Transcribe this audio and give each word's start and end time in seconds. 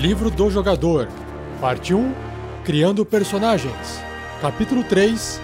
Livro 0.00 0.30
do 0.30 0.48
Jogador, 0.48 1.08
Parte 1.60 1.92
1 1.92 2.14
Criando 2.64 3.04
Personagens, 3.04 4.02
Capítulo 4.40 4.82
3 4.82 5.38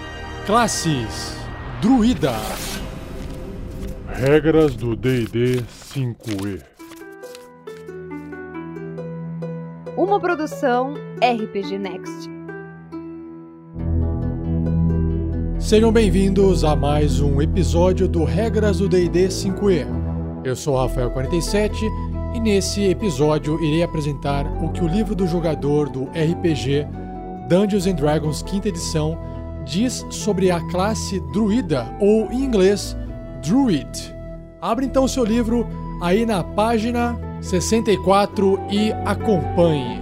Classes 0.47 1.37
Druida. 1.79 2.33
Regras 4.07 4.75
do 4.75 4.95
DD 4.95 5.61
5E. 5.61 6.63
Uma 9.95 10.19
produção 10.19 10.95
RPG 11.21 11.77
Next. 11.77 12.27
Sejam 15.59 15.91
bem-vindos 15.91 16.63
a 16.63 16.75
mais 16.75 17.21
um 17.21 17.39
episódio 17.43 18.07
do 18.07 18.23
Regras 18.23 18.79
do 18.79 18.89
DD 18.89 19.27
5E. 19.27 19.85
Eu 20.43 20.55
sou 20.55 20.75
o 20.75 20.87
Rafael47 20.87 22.06
e 22.37 22.39
nesse 22.39 22.83
episódio 22.83 23.59
irei 23.63 23.81
apresentar 23.81 24.45
o 24.63 24.69
que 24.69 24.83
o 24.83 24.87
livro 24.87 25.15
do 25.15 25.25
jogador 25.25 25.89
do 25.89 26.03
RPG 26.03 26.85
Dungeons 27.49 27.87
and 27.87 27.95
Dragons 27.95 28.43
quinta 28.43 28.69
edição 28.69 29.17
diz 29.65 30.05
sobre 30.11 30.51
a 30.51 30.61
classe 30.69 31.19
Druida, 31.33 31.87
ou 31.99 32.31
em 32.31 32.43
inglês, 32.43 32.95
Druid. 33.41 34.15
Abra 34.61 34.85
então 34.85 35.07
seu 35.07 35.25
livro 35.25 35.67
aí 35.99 36.27
na 36.27 36.43
página 36.43 37.19
64 37.41 38.59
e 38.69 38.91
acompanhe. 39.03 39.99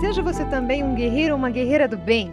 Seja 0.00 0.22
você 0.22 0.46
também 0.46 0.82
um 0.82 0.94
guerreiro 0.94 1.34
ou 1.34 1.38
uma 1.38 1.50
guerreira 1.50 1.86
do 1.86 1.98
bem. 1.98 2.32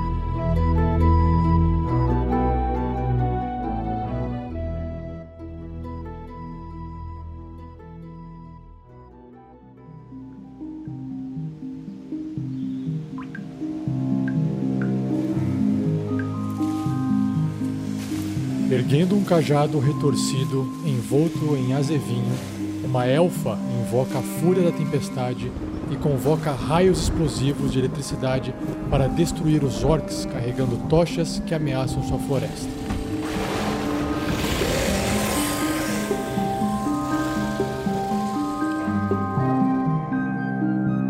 Erguendo 18.91 19.15
um 19.15 19.23
cajado 19.23 19.79
retorcido, 19.79 20.67
envolto 20.85 21.55
em 21.55 21.71
azevinho, 21.71 22.35
uma 22.83 23.05
elfa 23.05 23.57
invoca 23.79 24.19
a 24.19 24.21
fúria 24.21 24.63
da 24.63 24.71
tempestade 24.73 25.49
e 25.89 25.95
convoca 25.95 26.51
raios 26.51 27.03
explosivos 27.03 27.71
de 27.71 27.79
eletricidade 27.79 28.53
para 28.89 29.07
destruir 29.07 29.63
os 29.63 29.81
orcs 29.85 30.25
carregando 30.25 30.75
tochas 30.89 31.41
que 31.47 31.55
ameaçam 31.55 32.03
sua 32.03 32.19
floresta. 32.19 32.69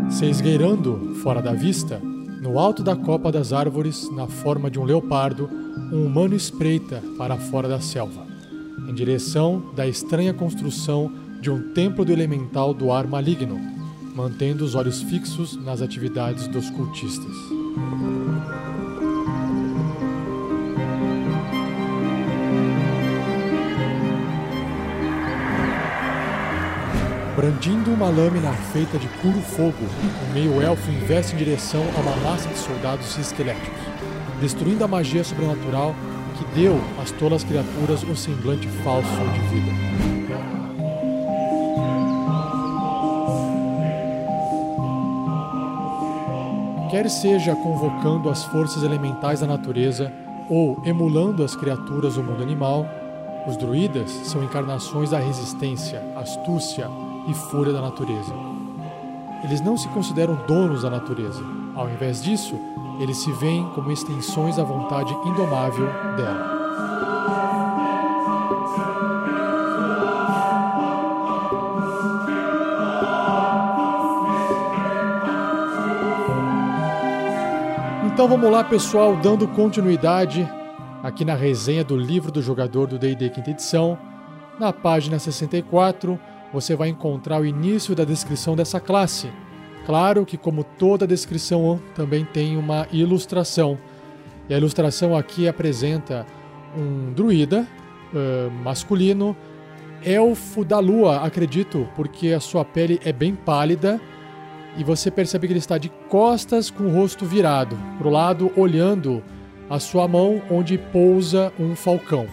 Se 0.08 0.26
esgueirando 0.26 1.16
fora 1.20 1.42
da 1.42 1.52
vista, 1.52 2.00
no 2.40 2.60
alto 2.60 2.84
da 2.84 2.94
copa 2.94 3.32
das 3.32 3.52
árvores, 3.52 4.08
na 4.12 4.28
forma 4.28 4.70
de 4.70 4.78
um 4.78 4.84
leopardo, 4.84 5.61
um 5.92 6.06
humano 6.06 6.34
espreita 6.34 7.02
para 7.16 7.36
fora 7.36 7.68
da 7.68 7.80
selva, 7.80 8.26
em 8.88 8.94
direção 8.94 9.72
da 9.74 9.86
estranha 9.86 10.32
construção 10.32 11.12
de 11.40 11.50
um 11.50 11.72
templo 11.72 12.04
do 12.04 12.12
elemental 12.12 12.72
do 12.72 12.92
ar 12.92 13.06
maligno, 13.06 13.60
mantendo 14.14 14.64
os 14.64 14.74
olhos 14.74 15.02
fixos 15.02 15.56
nas 15.56 15.82
atividades 15.82 16.46
dos 16.46 16.70
cultistas. 16.70 17.34
Brandindo 27.34 27.90
uma 27.90 28.08
lâmina 28.08 28.52
feita 28.72 28.98
de 28.98 29.08
puro 29.20 29.40
fogo, 29.40 29.72
o 30.28 30.34
meio-elfo 30.34 30.90
investe 30.90 31.34
em 31.34 31.38
direção 31.38 31.82
a 31.96 32.00
uma 32.00 32.16
massa 32.16 32.48
de 32.48 32.58
soldados 32.58 33.18
esqueléticos, 33.18 33.91
destruindo 34.42 34.82
a 34.82 34.88
magia 34.88 35.22
sobrenatural 35.22 35.94
que 36.36 36.60
deu 36.60 36.76
às 37.00 37.12
tolas 37.12 37.44
criaturas 37.44 38.02
o 38.02 38.16
semblante 38.16 38.66
falso 38.82 39.08
de 39.08 39.40
vida. 39.54 39.70
Quer 46.90 47.08
seja 47.08 47.54
convocando 47.54 48.28
as 48.28 48.44
forças 48.46 48.82
elementais 48.82 49.40
da 49.40 49.46
natureza 49.46 50.12
ou 50.50 50.82
emulando 50.84 51.44
as 51.44 51.54
criaturas 51.54 52.16
do 52.16 52.24
mundo 52.24 52.42
animal, 52.42 52.84
os 53.46 53.56
druidas 53.56 54.10
são 54.24 54.42
encarnações 54.42 55.10
da 55.10 55.20
resistência, 55.20 56.02
astúcia 56.16 56.90
e 57.28 57.34
fúria 57.34 57.72
da 57.72 57.80
natureza. 57.80 58.34
Eles 59.44 59.60
não 59.60 59.76
se 59.76 59.88
consideram 59.88 60.34
donos 60.48 60.82
da 60.82 60.90
natureza. 60.90 61.42
Ao 61.74 61.88
invés 61.88 62.22
disso, 62.22 62.58
eles 62.98 63.18
se 63.18 63.32
veem 63.32 63.68
como 63.74 63.90
extensões 63.90 64.56
da 64.56 64.64
vontade 64.64 65.12
indomável 65.24 65.86
dela. 66.16 66.62
Então 78.12 78.28
vamos 78.28 78.50
lá, 78.50 78.62
pessoal, 78.62 79.16
dando 79.16 79.48
continuidade 79.48 80.48
aqui 81.02 81.24
na 81.24 81.34
resenha 81.34 81.82
do 81.82 81.96
livro 81.96 82.30
do 82.30 82.40
jogador 82.40 82.86
do 82.86 82.98
D&D 82.98 83.30
quinta 83.30 83.50
edição. 83.50 83.98
Na 84.60 84.72
página 84.72 85.18
64, 85.18 86.20
você 86.52 86.76
vai 86.76 86.88
encontrar 86.88 87.40
o 87.40 87.46
início 87.46 87.96
da 87.96 88.04
descrição 88.04 88.54
dessa 88.54 88.78
classe. 88.78 89.32
Claro 89.84 90.24
que, 90.24 90.36
como 90.36 90.62
toda 90.62 91.06
descrição, 91.06 91.80
também 91.94 92.24
tem 92.24 92.56
uma 92.56 92.86
ilustração. 92.92 93.78
E 94.48 94.54
a 94.54 94.58
ilustração 94.58 95.16
aqui 95.16 95.48
apresenta 95.48 96.26
um 96.76 97.12
druida 97.12 97.66
uh, 98.12 98.50
masculino, 98.62 99.36
elfo 100.04 100.64
da 100.64 100.78
lua, 100.78 101.24
acredito, 101.24 101.88
porque 101.96 102.28
a 102.28 102.40
sua 102.40 102.64
pele 102.64 103.00
é 103.04 103.12
bem 103.12 103.34
pálida 103.34 104.00
e 104.76 104.84
você 104.84 105.10
percebe 105.10 105.46
que 105.46 105.52
ele 105.52 105.58
está 105.58 105.78
de 105.78 105.90
costas 106.08 106.70
com 106.70 106.84
o 106.84 106.90
rosto 106.90 107.26
virado 107.26 107.76
para 107.98 108.08
o 108.08 108.10
lado, 108.10 108.50
olhando 108.56 109.22
a 109.68 109.78
sua 109.78 110.08
mão 110.08 110.42
onde 110.50 110.78
pousa 110.78 111.52
um 111.58 111.76
falcão. 111.76 112.26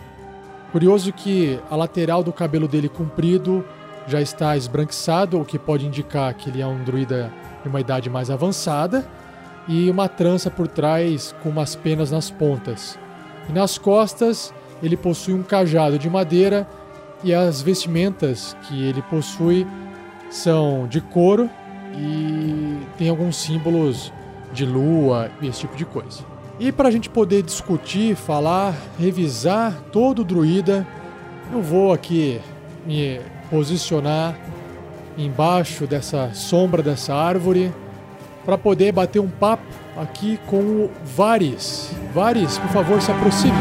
Curioso 0.71 1.11
que 1.11 1.59
a 1.69 1.75
lateral 1.75 2.23
do 2.23 2.31
cabelo 2.31 2.67
dele 2.67 2.87
comprido 2.87 3.65
já 4.09 4.21
está 4.21 4.57
esbranquiçado, 4.57 5.39
o 5.39 5.45
que 5.45 5.59
pode 5.59 5.85
indicar 5.85 6.33
que 6.33 6.49
ele 6.49 6.61
é 6.61 6.67
um 6.67 6.83
druida 6.83 7.31
de 7.63 7.69
uma 7.69 7.79
idade 7.79 8.09
mais 8.09 8.29
avançada, 8.29 9.05
e 9.67 9.89
uma 9.89 10.09
trança 10.09 10.49
por 10.49 10.67
trás 10.67 11.35
com 11.43 11.49
umas 11.49 11.75
penas 11.75 12.09
nas 12.09 12.31
pontas. 12.31 12.97
E 13.47 13.53
nas 13.53 13.77
costas 13.77 14.53
ele 14.81 14.97
possui 14.97 15.33
um 15.33 15.43
cajado 15.43 15.99
de 15.99 16.09
madeira 16.09 16.67
e 17.23 17.33
as 17.33 17.61
vestimentas 17.61 18.55
que 18.63 18.83
ele 18.83 19.01
possui 19.03 19.67
são 20.31 20.87
de 20.87 21.01
couro 21.01 21.49
e 21.95 22.79
tem 22.97 23.09
alguns 23.09 23.35
símbolos 23.35 24.11
de 24.53 24.65
lua 24.65 25.29
e 25.41 25.47
esse 25.47 25.61
tipo 25.61 25.75
de 25.75 25.85
coisa. 25.85 26.23
E 26.59 26.71
para 26.71 26.89
a 26.89 26.91
gente 26.91 27.09
poder 27.09 27.43
discutir, 27.43 28.15
falar, 28.15 28.75
revisar 28.97 29.73
todo 29.91 30.19
o 30.19 30.25
druida, 30.25 30.85
eu 31.51 31.61
vou 31.61 31.93
aqui 31.93 32.41
me 32.85 33.19
posicionar 33.49 34.35
embaixo 35.17 35.85
dessa 35.85 36.31
sombra 36.33 36.81
dessa 36.81 37.13
árvore 37.13 37.73
para 38.45 38.57
poder 38.57 38.91
bater 38.91 39.19
um 39.19 39.29
papo 39.29 39.63
aqui 39.97 40.39
com 40.47 40.57
o 40.57 40.91
Vares. 41.15 41.91
Vares, 42.13 42.57
por 42.57 42.69
favor, 42.69 43.01
se 43.01 43.11
aproxime. 43.11 43.57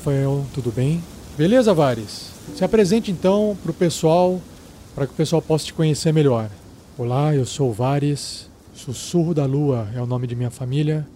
Rafael, 0.00 0.46
tudo 0.54 0.72
bem? 0.72 1.02
Beleza, 1.36 1.74
Vares? 1.74 2.32
Se 2.54 2.64
apresente 2.64 3.10
então 3.10 3.54
para 3.62 3.70
o 3.70 3.74
pessoal, 3.74 4.40
para 4.94 5.06
que 5.06 5.12
o 5.12 5.16
pessoal 5.16 5.42
possa 5.42 5.66
te 5.66 5.74
conhecer 5.74 6.10
melhor. 6.10 6.48
Olá, 6.96 7.34
eu 7.34 7.44
sou 7.44 7.68
o 7.68 7.72
Vares, 7.74 8.50
Sussurro 8.72 9.34
da 9.34 9.44
Lua 9.44 9.90
é 9.94 10.00
o 10.00 10.06
nome 10.06 10.26
de 10.26 10.34
minha 10.34 10.48
família, 10.48 11.06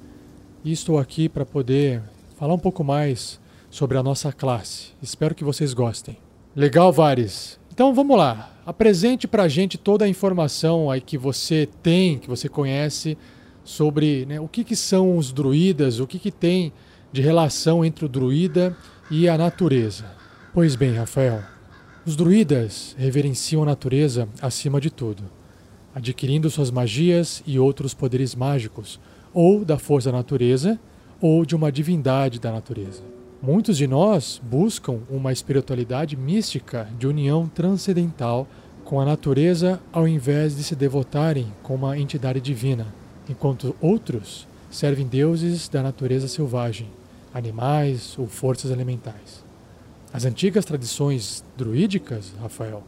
e 0.62 0.70
estou 0.70 0.98
aqui 0.98 1.30
para 1.30 1.46
poder 1.46 2.02
falar 2.38 2.52
um 2.52 2.58
pouco 2.58 2.84
mais 2.84 3.40
sobre 3.70 3.96
a 3.96 4.02
nossa 4.02 4.30
classe. 4.30 4.88
Espero 5.00 5.34
que 5.34 5.44
vocês 5.44 5.72
gostem. 5.72 6.18
Legal, 6.54 6.92
Vares. 6.92 7.58
Então 7.72 7.94
vamos 7.94 8.18
lá. 8.18 8.52
Apresente 8.66 9.26
pra 9.26 9.48
gente 9.48 9.78
toda 9.78 10.04
a 10.04 10.08
informação 10.08 10.90
aí 10.90 11.00
que 11.00 11.16
você 11.16 11.66
tem, 11.82 12.18
que 12.18 12.28
você 12.28 12.50
conhece 12.50 13.16
sobre 13.64 14.26
né, 14.26 14.38
o 14.38 14.46
que, 14.46 14.62
que 14.62 14.76
são 14.76 15.16
os 15.16 15.32
druidas, 15.32 16.00
o 16.00 16.06
que, 16.06 16.18
que 16.18 16.30
tem 16.30 16.70
de 17.14 17.22
relação 17.22 17.84
entre 17.84 18.04
o 18.04 18.08
druida 18.08 18.76
e 19.08 19.28
a 19.28 19.38
natureza. 19.38 20.04
Pois 20.52 20.74
bem, 20.74 20.94
Rafael, 20.94 21.44
os 22.04 22.16
druidas 22.16 22.92
reverenciam 22.98 23.62
a 23.62 23.66
natureza 23.66 24.28
acima 24.42 24.80
de 24.80 24.90
tudo, 24.90 25.22
adquirindo 25.94 26.50
suas 26.50 26.72
magias 26.72 27.40
e 27.46 27.56
outros 27.56 27.94
poderes 27.94 28.34
mágicos, 28.34 28.98
ou 29.32 29.64
da 29.64 29.78
força 29.78 30.10
da 30.10 30.18
natureza, 30.18 30.76
ou 31.20 31.46
de 31.46 31.54
uma 31.54 31.70
divindade 31.70 32.40
da 32.40 32.50
natureza. 32.50 33.04
Muitos 33.40 33.76
de 33.76 33.86
nós 33.86 34.40
buscam 34.42 34.98
uma 35.08 35.32
espiritualidade 35.32 36.16
mística 36.16 36.88
de 36.98 37.06
união 37.06 37.46
transcendental 37.46 38.48
com 38.84 39.00
a 39.00 39.04
natureza 39.04 39.80
ao 39.92 40.08
invés 40.08 40.56
de 40.56 40.64
se 40.64 40.74
devotarem 40.74 41.46
com 41.62 41.76
uma 41.76 41.96
entidade 41.96 42.40
divina, 42.40 42.88
enquanto 43.28 43.76
outros 43.80 44.48
servem 44.68 45.06
deuses 45.06 45.68
da 45.68 45.80
natureza 45.80 46.26
selvagem, 46.26 46.88
animais 47.34 48.16
ou 48.16 48.28
forças 48.28 48.70
elementais. 48.70 49.44
As 50.12 50.24
antigas 50.24 50.64
tradições 50.64 51.44
druídicas, 51.56 52.32
Rafael, 52.40 52.84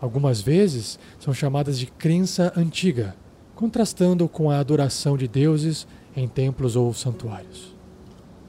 algumas 0.00 0.40
vezes 0.40 0.96
são 1.18 1.34
chamadas 1.34 1.76
de 1.76 1.86
crença 1.86 2.52
antiga, 2.56 3.16
contrastando 3.56 4.28
com 4.28 4.48
a 4.48 4.60
adoração 4.60 5.16
de 5.16 5.26
deuses 5.26 5.88
em 6.16 6.28
templos 6.28 6.76
ou 6.76 6.94
santuários. 6.94 7.74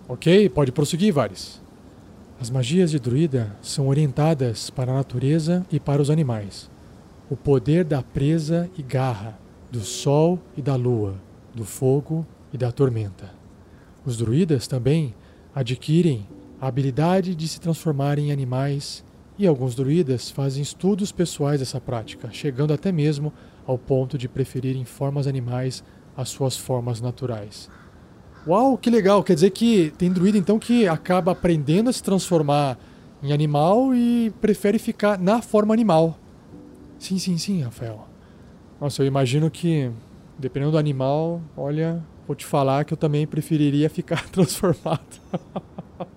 Ok, 0.07 0.47
pode 0.49 0.71
prosseguir, 0.71 1.11
Vares. 1.11 1.59
As 2.39 2.49
magias 2.49 2.91
de 2.91 2.99
druida 2.99 3.55
são 3.61 3.87
orientadas 3.87 4.69
para 4.69 4.91
a 4.91 4.95
natureza 4.95 5.65
e 5.71 5.79
para 5.79 6.01
os 6.01 6.09
animais. 6.09 6.69
O 7.29 7.35
poder 7.35 7.83
da 7.83 8.03
presa 8.03 8.69
e 8.77 8.83
garra, 8.83 9.39
do 9.71 9.81
sol 9.81 10.39
e 10.55 10.61
da 10.61 10.75
lua, 10.75 11.15
do 11.55 11.65
fogo 11.65 12.25
e 12.53 12.57
da 12.57 12.71
tormenta. 12.71 13.31
Os 14.05 14.17
druidas 14.17 14.67
também 14.67 15.13
adquirem 15.53 16.27
a 16.59 16.67
habilidade 16.67 17.35
de 17.35 17.47
se 17.47 17.59
transformar 17.59 18.19
em 18.19 18.31
animais, 18.31 19.03
e 19.37 19.47
alguns 19.47 19.73
druidas 19.73 20.29
fazem 20.29 20.61
estudos 20.61 21.11
pessoais 21.11 21.59
dessa 21.59 21.81
prática, 21.81 22.29
chegando 22.31 22.73
até 22.73 22.91
mesmo 22.91 23.33
ao 23.65 23.77
ponto 23.77 24.17
de 24.17 24.29
preferirem 24.29 24.85
formas 24.85 25.25
animais 25.25 25.83
às 26.15 26.29
suas 26.29 26.55
formas 26.55 27.01
naturais. 27.01 27.69
Uau, 28.45 28.77
que 28.77 28.89
legal! 28.89 29.23
Quer 29.23 29.35
dizer 29.35 29.49
que 29.51 29.91
tem 29.97 30.11
druida 30.11 30.37
então 30.37 30.59
que 30.59 30.87
acaba 30.87 31.31
aprendendo 31.31 31.89
a 31.89 31.93
se 31.93 32.03
transformar 32.03 32.77
em 33.23 33.31
animal 33.31 33.93
e 33.95 34.31
prefere 34.41 34.77
ficar 34.77 35.17
na 35.19 35.41
forma 35.41 35.73
animal. 35.73 36.17
Sim, 36.99 37.17
sim, 37.17 37.37
sim, 37.37 37.61
Rafael. 37.61 38.07
Nossa, 38.79 39.01
eu 39.01 39.07
imagino 39.07 39.49
que, 39.49 39.91
dependendo 40.37 40.71
do 40.71 40.77
animal, 40.77 41.41
olha, 41.55 42.03
vou 42.27 42.35
te 42.35 42.45
falar 42.45 42.85
que 42.85 42.93
eu 42.93 42.97
também 42.97 43.25
preferiria 43.27 43.89
ficar 43.89 44.27
transformado. 44.31 45.01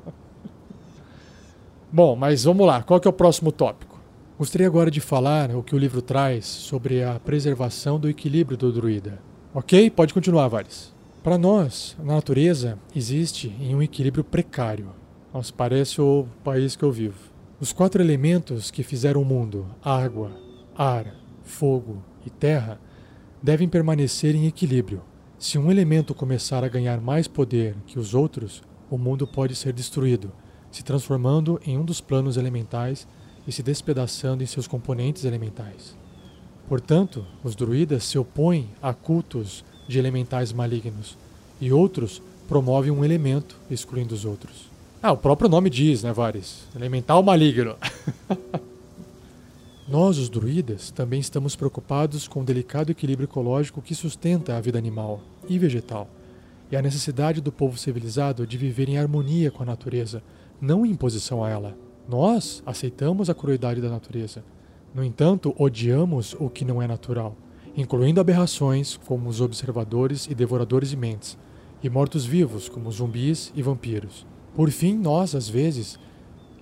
Bom, 1.92 2.16
mas 2.16 2.44
vamos 2.44 2.66
lá, 2.66 2.82
qual 2.82 2.98
que 2.98 3.06
é 3.06 3.10
o 3.10 3.14
próximo 3.14 3.52
tópico? 3.52 3.94
Gostaria 4.36 4.66
agora 4.66 4.90
de 4.90 5.00
falar 5.00 5.54
o 5.54 5.62
que 5.62 5.76
o 5.76 5.78
livro 5.78 6.02
traz 6.02 6.44
sobre 6.44 7.04
a 7.04 7.20
preservação 7.20 8.00
do 8.00 8.08
equilíbrio 8.08 8.58
do 8.58 8.72
druida. 8.72 9.20
Ok? 9.54 9.88
Pode 9.90 10.12
continuar, 10.12 10.48
Vares. 10.48 10.92
Para 11.22 11.38
nós, 11.38 11.96
na 12.02 12.16
natureza 12.16 12.76
existe 12.94 13.54
em 13.60 13.74
um 13.74 13.80
equilíbrio 13.80 14.24
precário. 14.24 14.90
Nossa, 15.32 15.52
parece 15.56 16.00
o 16.00 16.26
país 16.42 16.74
que 16.74 16.82
eu 16.82 16.90
vivo. 16.90 17.16
Os 17.60 17.72
quatro 17.72 18.02
elementos 18.02 18.70
que 18.70 18.82
fizeram 18.82 19.22
o 19.22 19.24
mundo, 19.24 19.66
água, 19.82 20.32
ar, 20.76 21.14
fogo 21.44 22.02
e 22.26 22.30
terra, 22.30 22.80
devem 23.40 23.68
permanecer 23.68 24.34
em 24.34 24.46
equilíbrio. 24.46 25.00
Se 25.44 25.58
um 25.58 25.70
elemento 25.70 26.14
começar 26.14 26.64
a 26.64 26.68
ganhar 26.68 27.02
mais 27.02 27.28
poder 27.28 27.76
que 27.86 27.98
os 27.98 28.14
outros, 28.14 28.62
o 28.90 28.96
mundo 28.96 29.26
pode 29.26 29.54
ser 29.54 29.74
destruído 29.74 30.32
se 30.70 30.82
transformando 30.82 31.60
em 31.66 31.76
um 31.76 31.84
dos 31.84 32.00
planos 32.00 32.38
elementais 32.38 33.06
e 33.46 33.52
se 33.52 33.62
despedaçando 33.62 34.42
em 34.42 34.46
seus 34.46 34.66
componentes 34.66 35.22
elementais. 35.22 35.94
Portanto, 36.66 37.26
os 37.44 37.54
druidas 37.54 38.04
se 38.04 38.16
opõem 38.16 38.70
a 38.80 38.94
cultos 38.94 39.62
de 39.86 39.98
elementais 39.98 40.50
malignos, 40.50 41.18
e 41.60 41.70
outros 41.70 42.22
promovem 42.48 42.90
um 42.90 43.04
elemento, 43.04 43.60
excluindo 43.70 44.14
os 44.14 44.24
outros. 44.24 44.70
Ah, 45.02 45.12
o 45.12 45.18
próprio 45.18 45.50
nome 45.50 45.68
diz, 45.68 46.02
né, 46.02 46.10
Vares? 46.10 46.66
Elemental 46.74 47.22
maligno. 47.22 47.76
Nós, 49.86 50.16
os 50.16 50.30
druidas, 50.30 50.90
também 50.90 51.20
estamos 51.20 51.54
preocupados 51.54 52.26
com 52.26 52.40
o 52.40 52.44
delicado 52.44 52.90
equilíbrio 52.90 53.26
ecológico 53.26 53.82
que 53.82 53.94
sustenta 53.94 54.56
a 54.56 54.60
vida 54.60 54.78
animal 54.78 55.20
e 55.46 55.58
vegetal, 55.58 56.08
e 56.72 56.76
a 56.76 56.80
necessidade 56.80 57.42
do 57.42 57.52
povo 57.52 57.76
civilizado 57.76 58.46
de 58.46 58.56
viver 58.56 58.88
em 58.88 58.96
harmonia 58.96 59.50
com 59.50 59.62
a 59.62 59.66
natureza, 59.66 60.22
não 60.58 60.86
em 60.86 60.92
imposição 60.92 61.44
a 61.44 61.50
ela. 61.50 61.76
Nós 62.08 62.62
aceitamos 62.64 63.28
a 63.28 63.34
crueldade 63.34 63.82
da 63.82 63.90
natureza. 63.90 64.42
No 64.94 65.04
entanto, 65.04 65.54
odiamos 65.58 66.34
o 66.40 66.48
que 66.48 66.64
não 66.64 66.80
é 66.80 66.86
natural, 66.86 67.36
incluindo 67.76 68.22
aberrações 68.22 68.98
como 69.06 69.28
os 69.28 69.42
observadores 69.42 70.26
e 70.30 70.34
devoradores 70.34 70.88
de 70.88 70.96
mentes, 70.96 71.36
e 71.82 71.90
mortos-vivos 71.90 72.70
como 72.70 72.90
zumbis 72.90 73.52
e 73.54 73.60
vampiros. 73.60 74.26
Por 74.54 74.70
fim, 74.70 74.94
nós, 74.96 75.34
às 75.34 75.46
vezes, 75.46 75.98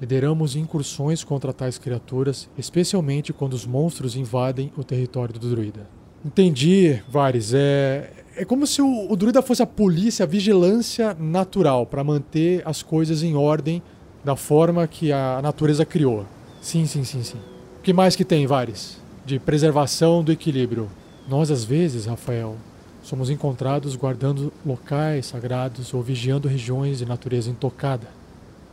lideramos 0.02 0.56
incursões 0.56 1.22
contra 1.22 1.52
tais 1.52 1.78
criaturas, 1.78 2.48
especialmente 2.58 3.32
quando 3.32 3.52
os 3.52 3.64
monstros 3.64 4.16
invadem 4.16 4.72
o 4.76 4.82
território 4.82 5.32
do 5.32 5.48
druida. 5.48 5.88
Entendi, 6.24 7.00
Vares. 7.08 7.54
É, 7.54 8.10
é 8.34 8.44
como 8.44 8.66
se 8.66 8.82
o, 8.82 9.06
o 9.08 9.14
druida 9.14 9.40
fosse 9.40 9.62
a 9.62 9.66
polícia, 9.66 10.24
a 10.24 10.26
vigilância 10.26 11.14
natural 11.14 11.86
para 11.86 12.02
manter 12.02 12.62
as 12.66 12.82
coisas 12.82 13.22
em 13.22 13.36
ordem 13.36 13.80
da 14.24 14.34
forma 14.34 14.88
que 14.88 15.12
a 15.12 15.38
natureza 15.40 15.86
criou. 15.86 16.26
Sim, 16.60 16.84
sim, 16.84 17.04
sim, 17.04 17.22
sim. 17.22 17.38
O 17.78 17.82
que 17.82 17.92
mais 17.92 18.16
que 18.16 18.24
tem, 18.24 18.44
Vares? 18.44 19.00
De 19.24 19.38
preservação 19.38 20.24
do 20.24 20.32
equilíbrio. 20.32 20.90
Nós, 21.28 21.48
às 21.48 21.62
vezes, 21.62 22.06
Rafael, 22.06 22.56
somos 23.04 23.30
encontrados 23.30 23.94
guardando 23.94 24.52
locais 24.66 25.26
sagrados 25.26 25.94
ou 25.94 26.02
vigiando 26.02 26.48
regiões 26.48 26.98
de 26.98 27.06
natureza 27.06 27.50
intocada. 27.50 28.08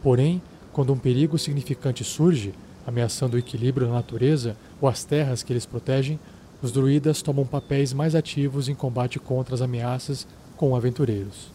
Porém, 0.02 0.42
quando 0.80 0.94
um 0.94 0.98
perigo 0.98 1.38
significante 1.38 2.06
surge, 2.06 2.54
ameaçando 2.88 3.36
o 3.36 3.38
equilíbrio 3.38 3.88
da 3.88 3.94
natureza 3.96 4.56
ou 4.80 4.88
as 4.88 5.04
terras 5.04 5.44
que 5.44 5.52
eles 5.52 5.66
protegem, 5.66 6.18
os 6.62 6.72
druidas 6.72 7.22
tomam 7.22 7.46
papéis 7.46 7.92
mais 7.92 8.16
ativos 8.16 8.70
em 8.70 8.74
combate 8.74 9.20
contra 9.20 9.54
as 9.54 9.62
ameaças 9.62 10.26
com 10.56 10.74
aventureiros. 10.74 11.52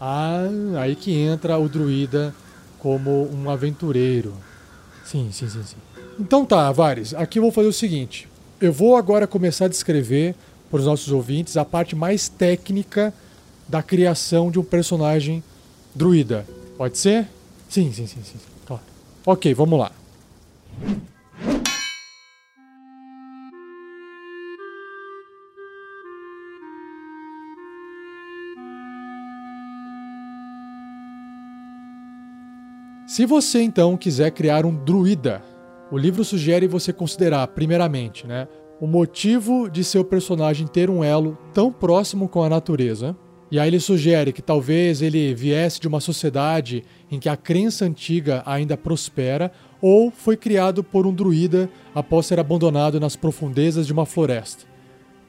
Ah, 0.00 0.46
aí 0.80 0.94
que 0.94 1.12
entra 1.12 1.58
o 1.58 1.68
druida 1.68 2.32
como 2.78 3.28
um 3.28 3.50
aventureiro. 3.50 4.32
Sim, 5.04 5.30
sim, 5.32 5.48
sim, 5.48 5.64
sim. 5.64 5.76
Então 6.16 6.46
tá, 6.46 6.70
Vares, 6.70 7.14
aqui 7.14 7.40
eu 7.40 7.42
vou 7.42 7.50
fazer 7.50 7.66
o 7.66 7.72
seguinte. 7.72 8.28
Eu 8.60 8.72
vou 8.72 8.94
agora 8.94 9.26
começar 9.26 9.64
a 9.64 9.68
descrever 9.68 10.36
para 10.70 10.78
os 10.78 10.86
nossos 10.86 11.10
ouvintes 11.10 11.56
a 11.56 11.64
parte 11.64 11.96
mais 11.96 12.28
técnica 12.28 13.12
da 13.66 13.82
criação 13.82 14.48
de 14.48 14.60
um 14.60 14.64
personagem 14.64 15.42
druida. 15.92 16.46
Pode 16.76 16.98
ser? 16.98 17.26
Sim, 17.68 17.92
sim, 17.92 18.06
sim, 18.06 18.22
sim. 18.22 18.38
Claro. 18.66 18.82
Ok, 19.26 19.52
vamos 19.54 19.78
lá. 19.78 19.92
Se 33.06 33.26
você 33.26 33.62
então 33.62 33.96
quiser 33.96 34.30
criar 34.30 34.64
um 34.64 34.74
druida, 34.74 35.42
o 35.90 35.98
livro 35.98 36.24
sugere 36.24 36.66
você 36.66 36.92
considerar, 36.92 37.46
primeiramente, 37.48 38.26
né, 38.26 38.46
o 38.80 38.86
motivo 38.86 39.68
de 39.68 39.82
seu 39.82 40.04
personagem 40.04 40.66
ter 40.66 40.88
um 40.88 41.02
elo 41.02 41.36
tão 41.52 41.72
próximo 41.72 42.28
com 42.28 42.42
a 42.42 42.48
natureza. 42.48 43.16
E 43.50 43.58
aí 43.58 43.68
ele 43.68 43.80
sugere 43.80 44.32
que 44.32 44.42
talvez 44.42 45.00
ele 45.00 45.34
viesse 45.34 45.80
de 45.80 45.88
uma 45.88 46.00
sociedade 46.00 46.84
em 47.10 47.18
que 47.18 47.28
a 47.28 47.36
crença 47.36 47.84
antiga 47.84 48.42
ainda 48.44 48.76
prospera, 48.76 49.50
ou 49.80 50.10
foi 50.10 50.36
criado 50.36 50.84
por 50.84 51.06
um 51.06 51.14
druida 51.14 51.70
após 51.94 52.26
ser 52.26 52.38
abandonado 52.38 53.00
nas 53.00 53.16
profundezas 53.16 53.86
de 53.86 53.92
uma 53.92 54.04
floresta. 54.04 54.64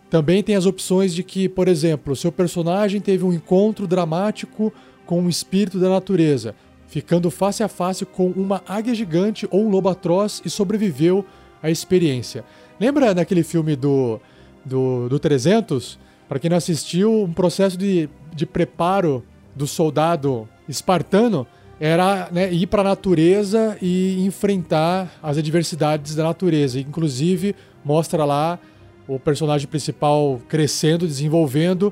Também 0.10 0.42
tem 0.42 0.56
as 0.56 0.66
opções 0.66 1.14
de 1.14 1.24
que, 1.24 1.48
por 1.48 1.68
exemplo, 1.68 2.16
seu 2.16 2.32
personagem 2.32 3.00
teve 3.00 3.24
um 3.24 3.32
encontro 3.32 3.88
dramático 3.88 4.74
com 5.06 5.22
um 5.22 5.30
espírito 5.30 5.80
da 5.80 5.88
natureza, 5.88 6.56
ficando 6.88 7.30
face 7.30 7.64
a 7.64 7.68
face 7.68 8.06
com 8.06 8.28
uma 8.32 8.62
águia 8.68 8.94
gigante 8.94 9.48
ou 9.52 9.66
um 9.66 9.70
lobo 9.70 9.88
atroz 9.88 10.42
e 10.44 10.50
sobreviveu 10.50 11.24
à 11.62 11.70
experiência. 11.70 12.44
Lembra 12.80 13.14
daquele 13.14 13.44
filme 13.44 13.76
do, 13.76 14.20
do, 14.66 15.08
do 15.08 15.20
300? 15.20 16.00
Para 16.30 16.38
quem 16.38 16.50
não 16.50 16.58
assistiu, 16.58 17.24
um 17.24 17.34
processo 17.34 17.76
de, 17.76 18.08
de 18.36 18.46
preparo 18.46 19.26
do 19.56 19.66
soldado 19.66 20.48
espartano 20.68 21.48
era 21.80 22.30
né, 22.32 22.54
ir 22.54 22.68
para 22.68 22.82
a 22.82 22.84
natureza 22.84 23.76
e 23.82 24.24
enfrentar 24.24 25.12
as 25.24 25.40
adversidades 25.40 26.14
da 26.14 26.24
natureza. 26.24 26.80
Inclusive, 26.80 27.56
mostra 27.84 28.26
lá 28.26 28.60
o 29.08 29.20
personagem 29.20 29.68
principal 29.68 30.40
crescendo, 30.48 31.08
desenvolvendo, 31.08 31.92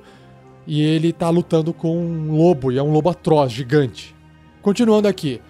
e 0.68 0.84
ele 0.84 1.10
está 1.10 1.30
lutando 1.30 1.74
com 1.74 1.98
um 1.98 2.36
lobo, 2.36 2.72
e 2.72 2.78
é 2.78 2.84
um 2.84 2.92
lobo 2.92 3.10
atroz, 3.10 3.52
gigante. 3.52 4.16
Continuando 4.62 5.08
aqui. 5.08 5.42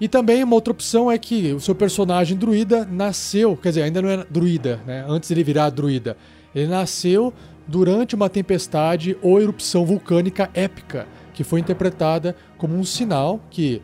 E 0.00 0.06
também 0.06 0.44
uma 0.44 0.54
outra 0.54 0.72
opção 0.72 1.10
é 1.10 1.18
que 1.18 1.52
o 1.52 1.58
seu 1.58 1.74
personagem 1.74 2.36
druida 2.36 2.84
nasceu, 2.84 3.56
quer 3.56 3.70
dizer, 3.70 3.82
ainda 3.82 4.00
não 4.00 4.10
era 4.10 4.26
druida, 4.30 4.78
né? 4.86 5.04
Antes 5.08 5.30
ele 5.30 5.42
virar 5.42 5.70
druida. 5.70 6.16
Ele 6.54 6.68
nasceu 6.68 7.32
durante 7.66 8.14
uma 8.14 8.28
tempestade 8.28 9.16
ou 9.22 9.40
erupção 9.40 9.84
vulcânica 9.84 10.50
épica 10.54 11.06
que 11.32 11.44
foi 11.44 11.60
interpretada 11.60 12.34
como 12.56 12.76
um 12.76 12.84
sinal 12.84 13.40
que 13.50 13.82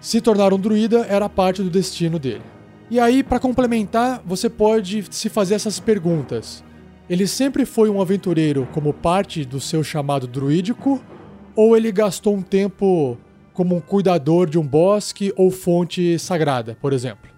se 0.00 0.20
tornar 0.20 0.52
um 0.52 0.58
druida 0.58 1.06
era 1.08 1.28
parte 1.28 1.62
do 1.62 1.70
destino 1.70 2.18
dele. 2.18 2.42
E 2.90 3.00
aí, 3.00 3.22
para 3.22 3.40
complementar, 3.40 4.22
você 4.24 4.50
pode 4.50 5.04
se 5.10 5.28
fazer 5.28 5.54
essas 5.54 5.80
perguntas. 5.80 6.62
Ele 7.08 7.26
sempre 7.26 7.64
foi 7.64 7.88
um 7.88 8.00
aventureiro 8.00 8.68
como 8.72 8.92
parte 8.92 9.44
do 9.44 9.60
seu 9.60 9.82
chamado 9.82 10.26
druídico, 10.26 11.02
ou 11.56 11.76
ele 11.76 11.90
gastou 11.90 12.34
um 12.34 12.42
tempo 12.42 13.18
como 13.52 13.76
um 13.76 13.80
cuidador 13.80 14.48
de 14.48 14.58
um 14.58 14.66
bosque 14.66 15.32
ou 15.36 15.50
fonte 15.50 16.18
sagrada, 16.18 16.76
por 16.80 16.92
exemplo? 16.92 17.30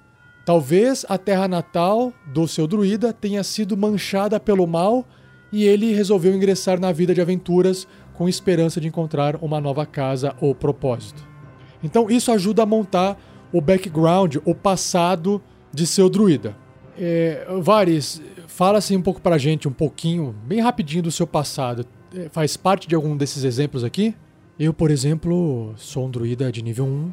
Talvez 0.45 1.05
a 1.09 1.19
terra 1.19 1.47
natal 1.47 2.13
do 2.27 2.49
seu 2.49 2.67
druida 2.67 3.13
tenha 3.13 3.43
sido 3.43 3.77
manchada 3.77 4.41
pelo 4.41 4.67
mal 4.67 5.07
e 5.53 5.65
ele 5.65 5.93
resolveu 5.93 6.35
ingressar 6.35 6.81
na 6.81 6.93
vida 6.93 7.15
de 7.15 7.21
aventuras 7.21 7.87
com 8.15 8.29
esperança 8.29 8.81
de 8.81 8.89
encontrar 8.89 9.37
uma 9.37 9.61
nova 9.61 9.87
casa 9.87 10.35
ou 10.41 10.55
propósito. 10.55 11.27
Então 11.83 12.11
isso 12.11 12.33
ajuda 12.33 12.63
a 12.63 12.67
montar 12.67 13.19
o 13.53 13.61
background, 13.61 14.37
o 14.45 14.55
passado 14.55 15.41
de 15.73 15.87
seu 15.87 16.09
druida. 16.09 16.57
É, 16.99 17.47
Vares, 17.61 18.21
fala 18.47 18.79
assim 18.79 18.97
um 18.97 19.03
pouco 19.03 19.21
pra 19.21 19.39
gente, 19.39 19.69
um 19.69 19.73
pouquinho, 19.73 20.35
bem 20.47 20.61
rapidinho 20.61 21.03
do 21.03 21.13
seu 21.13 21.27
passado. 21.27 21.87
É, 22.15 22.29
faz 22.31 22.57
parte 22.57 22.89
de 22.89 22.95
algum 22.95 23.17
desses 23.17 23.45
exemplos 23.45 23.85
aqui? 23.85 24.15
Eu, 24.59 24.73
por 24.73 24.91
exemplo, 24.91 25.75
sou 25.77 26.07
um 26.07 26.11
druida 26.11 26.51
de 26.51 26.63
nível 26.63 26.87
1 26.87 27.13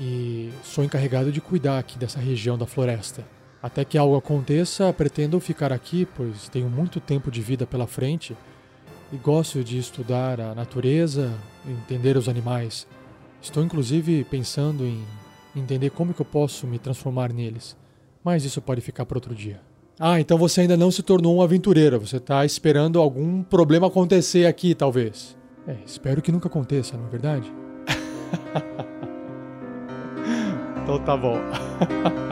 e 0.00 0.50
sou 0.62 0.84
encarregado 0.84 1.32
de 1.32 1.40
cuidar 1.40 1.78
aqui 1.78 1.98
dessa 1.98 2.20
região 2.20 2.56
da 2.56 2.66
floresta. 2.66 3.24
Até 3.66 3.84
que 3.84 3.98
algo 3.98 4.16
aconteça, 4.16 4.92
pretendo 4.92 5.40
ficar 5.40 5.72
aqui, 5.72 6.06
pois 6.16 6.48
tenho 6.48 6.70
muito 6.70 7.00
tempo 7.00 7.32
de 7.32 7.42
vida 7.42 7.66
pela 7.66 7.84
frente 7.84 8.36
e 9.12 9.16
gosto 9.16 9.64
de 9.64 9.76
estudar 9.76 10.40
a 10.40 10.54
natureza, 10.54 11.34
entender 11.66 12.16
os 12.16 12.28
animais. 12.28 12.86
Estou 13.42 13.64
inclusive 13.64 14.22
pensando 14.30 14.84
em 14.84 15.04
entender 15.56 15.90
como 15.90 16.14
que 16.14 16.22
eu 16.22 16.26
posso 16.26 16.64
me 16.64 16.78
transformar 16.78 17.32
neles, 17.32 17.76
mas 18.22 18.44
isso 18.44 18.62
pode 18.62 18.80
ficar 18.80 19.04
para 19.04 19.16
outro 19.16 19.34
dia. 19.34 19.60
Ah, 19.98 20.20
então 20.20 20.38
você 20.38 20.60
ainda 20.60 20.76
não 20.76 20.92
se 20.92 21.02
tornou 21.02 21.34
um 21.34 21.42
aventureiro, 21.42 21.98
você 21.98 22.18
está 22.18 22.44
esperando 22.44 23.00
algum 23.00 23.42
problema 23.42 23.88
acontecer 23.88 24.46
aqui, 24.46 24.76
talvez. 24.76 25.36
É, 25.66 25.74
espero 25.84 26.22
que 26.22 26.30
nunca 26.30 26.46
aconteça, 26.46 26.96
não 26.96 27.06
é 27.06 27.10
verdade? 27.10 27.52
então 30.84 31.00
tá 31.00 31.16
bom. 31.16 31.38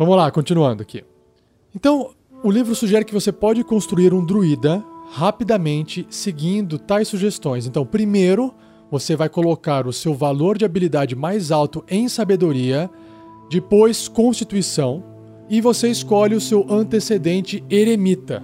Vamos 0.00 0.16
lá, 0.16 0.30
continuando 0.30 0.80
aqui. 0.80 1.04
Então, 1.76 2.12
o 2.42 2.50
livro 2.50 2.74
sugere 2.74 3.04
que 3.04 3.12
você 3.12 3.30
pode 3.30 3.62
construir 3.62 4.14
um 4.14 4.24
druida 4.24 4.82
rapidamente 5.10 6.06
seguindo 6.08 6.78
tais 6.78 7.06
sugestões. 7.06 7.66
Então, 7.66 7.84
primeiro, 7.84 8.54
você 8.90 9.14
vai 9.14 9.28
colocar 9.28 9.86
o 9.86 9.92
seu 9.92 10.14
valor 10.14 10.56
de 10.56 10.64
habilidade 10.64 11.14
mais 11.14 11.52
alto 11.52 11.84
em 11.86 12.08
sabedoria, 12.08 12.88
depois 13.50 14.08
constituição, 14.08 15.04
e 15.50 15.60
você 15.60 15.90
escolhe 15.90 16.34
o 16.34 16.40
seu 16.40 16.64
antecedente 16.70 17.62
eremita. 17.68 18.42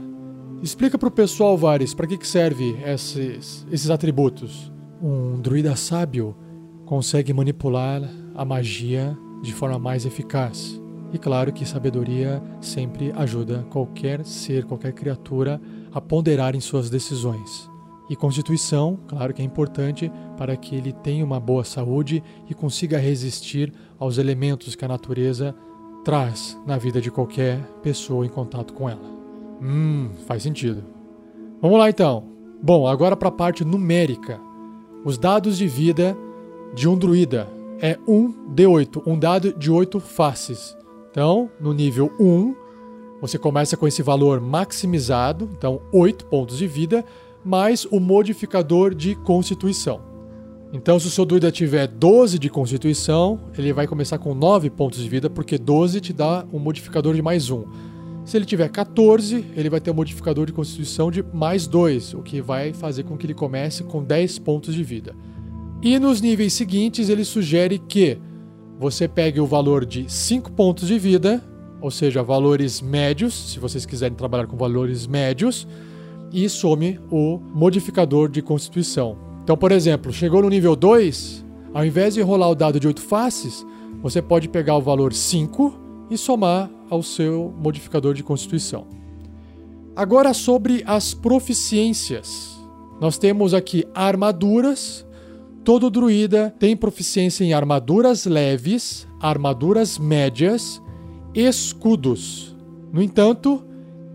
Explica 0.62 0.98
para 0.98 1.08
o 1.08 1.10
pessoal, 1.10 1.56
Vares, 1.56 1.94
para 1.94 2.06
que, 2.06 2.18
que 2.18 2.28
serve 2.28 2.76
esses, 2.84 3.66
esses 3.72 3.88
atributos. 3.88 4.70
Um 5.02 5.40
druida 5.40 5.75
sábio 5.75 6.36
consegue 6.84 7.32
manipular 7.32 8.02
a 8.34 8.44
magia 8.44 9.16
de 9.40 9.54
forma 9.54 9.78
mais 9.78 10.04
eficaz. 10.04 10.84
E 11.16 11.18
claro 11.18 11.50
que 11.50 11.64
sabedoria 11.64 12.42
sempre 12.61 13.11
ajuda 13.16 13.66
qualquer 13.70 14.23
ser, 14.23 14.66
qualquer 14.66 14.92
criatura 14.92 15.58
a 15.90 15.99
ponderar 15.99 16.54
em 16.54 16.61
suas 16.61 16.90
decisões. 16.90 17.70
E 18.11 18.14
constituição, 18.14 18.99
claro 19.08 19.32
que 19.32 19.40
é 19.40 19.44
importante 19.44 20.12
para 20.37 20.54
que 20.58 20.76
ele 20.76 20.92
tenha 20.92 21.25
uma 21.25 21.40
boa 21.40 21.64
saúde 21.64 22.23
e 22.50 22.52
consiga 22.52 22.99
resistir 22.99 23.73
aos 23.99 24.18
elementos 24.18 24.75
que 24.75 24.85
a 24.85 24.88
natureza 24.88 25.54
traz 26.04 26.54
na 26.66 26.76
vida 26.76 27.00
de 27.00 27.11
qualquer 27.11 27.62
pessoa 27.82 28.26
em 28.26 28.28
contato 28.28 28.75
com 28.75 28.87
ela. 28.87 29.11
Hum, 29.62 30.11
faz 30.26 30.42
sentido. 30.42 30.85
Vamos 31.62 31.78
lá 31.78 31.88
então. 31.88 32.25
Bom, 32.62 32.87
agora 32.87 33.16
para 33.16 33.28
a 33.28 33.32
parte 33.32 33.64
numérica. 33.64 34.38
Os 35.02 35.16
dados 35.16 35.56
de 35.56 35.66
vida 35.66 36.14
de 36.75 36.87
um 36.87 36.94
druida 36.94 37.49
é 37.80 37.99
1 38.06 38.54
D8, 38.54 39.02
um 39.06 39.18
dado 39.18 39.54
de 39.54 39.70
8 39.70 39.99
faces. 39.99 40.76
Então, 41.16 41.50
no 41.58 41.73
nível 41.73 42.12
1, 42.20 42.54
você 43.23 43.38
começa 43.38 43.75
com 43.75 43.88
esse 43.88 44.02
valor 44.02 44.38
maximizado, 44.38 45.49
então 45.56 45.80
8 45.90 46.26
pontos 46.26 46.58
de 46.58 46.66
vida, 46.66 47.02
mais 47.42 47.87
o 47.87 47.99
modificador 47.99 48.94
de 48.94 49.14
constituição. 49.14 50.02
Então, 50.75 51.00
se 51.00 51.06
o 51.06 51.11
seu 51.11 51.25
druida 51.25 51.50
tiver 51.50 51.87
12 51.87 52.38
de 52.38 52.50
constituição, 52.50 53.40
ele 53.56 53.73
vai 53.73 53.87
começar 53.87 54.18
com 54.18 54.35
9 54.35 54.68
pontos 54.68 54.99
de 55.02 55.08
vida, 55.08 55.30
porque 55.30 55.56
12 55.56 56.02
te 56.02 56.12
dá 56.12 56.44
um 56.52 56.58
modificador 56.58 57.14
de 57.14 57.23
mais 57.23 57.49
1. 57.49 57.64
Se 58.26 58.37
ele 58.37 58.44
tiver 58.44 58.68
14, 58.68 59.42
ele 59.56 59.70
vai 59.70 59.80
ter 59.80 59.90
um 59.92 59.94
modificador 59.94 60.44
de 60.44 60.52
constituição 60.52 61.11
de 61.11 61.23
mais 61.32 61.66
2, 61.66 62.12
o 62.12 62.20
que 62.20 62.42
vai 62.42 62.75
fazer 62.75 63.04
com 63.04 63.16
que 63.16 63.25
ele 63.25 63.32
comece 63.32 63.85
com 63.85 64.04
10 64.04 64.38
pontos 64.40 64.75
de 64.75 64.85
vida. 64.85 65.16
E 65.80 65.99
nos 65.99 66.20
níveis 66.20 66.52
seguintes, 66.52 67.08
ele 67.08 67.25
sugere 67.25 67.78
que 67.78 68.18
você 68.78 69.09
pegue 69.09 69.40
o 69.40 69.47
valor 69.47 69.85
de 69.85 70.11
5 70.11 70.52
pontos 70.52 70.88
de 70.88 70.99
vida, 70.99 71.42
ou 71.80 71.90
seja, 71.90 72.23
valores 72.23 72.80
médios, 72.80 73.52
se 73.52 73.59
vocês 73.59 73.87
quiserem 73.87 74.16
trabalhar 74.16 74.47
com 74.47 74.56
valores 74.56 75.06
médios, 75.06 75.66
e 76.33 76.49
some 76.49 76.99
o 77.11 77.38
modificador 77.38 78.28
de 78.28 78.42
constituição. 78.42 79.16
Então, 79.42 79.56
por 79.56 79.73
exemplo, 79.73 80.12
chegou 80.12 80.42
no 80.42 80.49
nível 80.49 80.75
2, 80.75 81.45
ao 81.73 81.85
invés 81.85 82.14
de 82.14 82.21
rolar 82.21 82.50
o 82.50 82.54
dado 82.54 82.80
de 82.80 82.87
8 82.87 83.00
faces, 83.00 83.64
você 84.02 84.21
pode 84.21 84.49
pegar 84.49 84.76
o 84.76 84.83
valor 84.83 85.12
5 85.12 86.06
e 86.11 86.18
somar 86.18 86.71
ao 86.90 87.02
seu 87.02 87.54
modificador 87.59 88.14
de 88.14 88.23
constituição. 88.23 88.87
Agora 89.95 90.35
sobre 90.35 90.83
as 90.87 91.14
proficiências. 91.14 92.54
Nós 93.00 93.16
temos 93.16 93.54
aqui 93.54 93.87
armaduras, 93.95 95.05
Todo 95.66 95.90
druida 95.90 96.54
tem 96.61 96.76
proficiência 96.76 97.42
em 97.42 97.52
armaduras 97.52 98.25
leves, 98.25 99.04
armaduras 99.20 99.99
médias, 99.99 100.80
escudos. 101.35 102.56
No 102.92 103.02
entanto, 103.02 103.64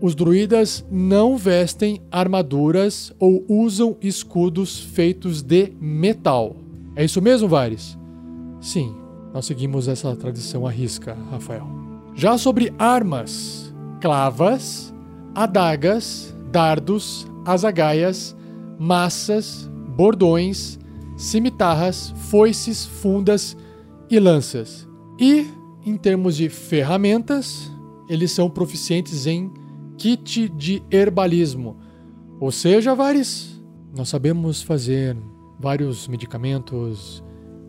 os 0.00 0.14
druidas 0.14 0.82
não 0.90 1.36
vestem 1.36 2.00
armaduras 2.10 3.12
ou 3.18 3.44
usam 3.46 3.98
escudos 4.00 4.80
feitos 4.80 5.42
de 5.42 5.74
metal. 5.78 6.56
É 6.96 7.04
isso 7.04 7.20
mesmo, 7.20 7.46
Vares? 7.46 7.98
Sim, 8.58 8.94
nós 9.34 9.44
seguimos 9.44 9.88
essa 9.88 10.16
tradição 10.16 10.66
à 10.66 10.70
risca, 10.70 11.14
Rafael. 11.30 11.68
Já 12.14 12.38
sobre 12.38 12.72
armas, 12.78 13.74
clavas, 14.00 14.90
adagas, 15.34 16.34
dardos, 16.50 17.26
azagaias, 17.44 18.34
massas, 18.78 19.70
bordões, 19.94 20.78
cimitarras, 21.22 22.12
foices, 22.30 22.84
fundas 22.84 23.56
e 24.10 24.18
lanças. 24.18 24.88
E, 25.18 25.46
em 25.84 25.96
termos 25.96 26.36
de 26.36 26.48
ferramentas, 26.48 27.70
eles 28.08 28.32
são 28.32 28.50
proficientes 28.50 29.26
em 29.26 29.52
kit 29.96 30.48
de 30.48 30.82
herbalismo. 30.90 31.76
Ou 32.40 32.50
seja, 32.50 32.94
Vares, 32.94 33.62
nós 33.96 34.08
sabemos 34.08 34.62
fazer 34.62 35.16
vários 35.58 36.08
medicamentos 36.08 37.22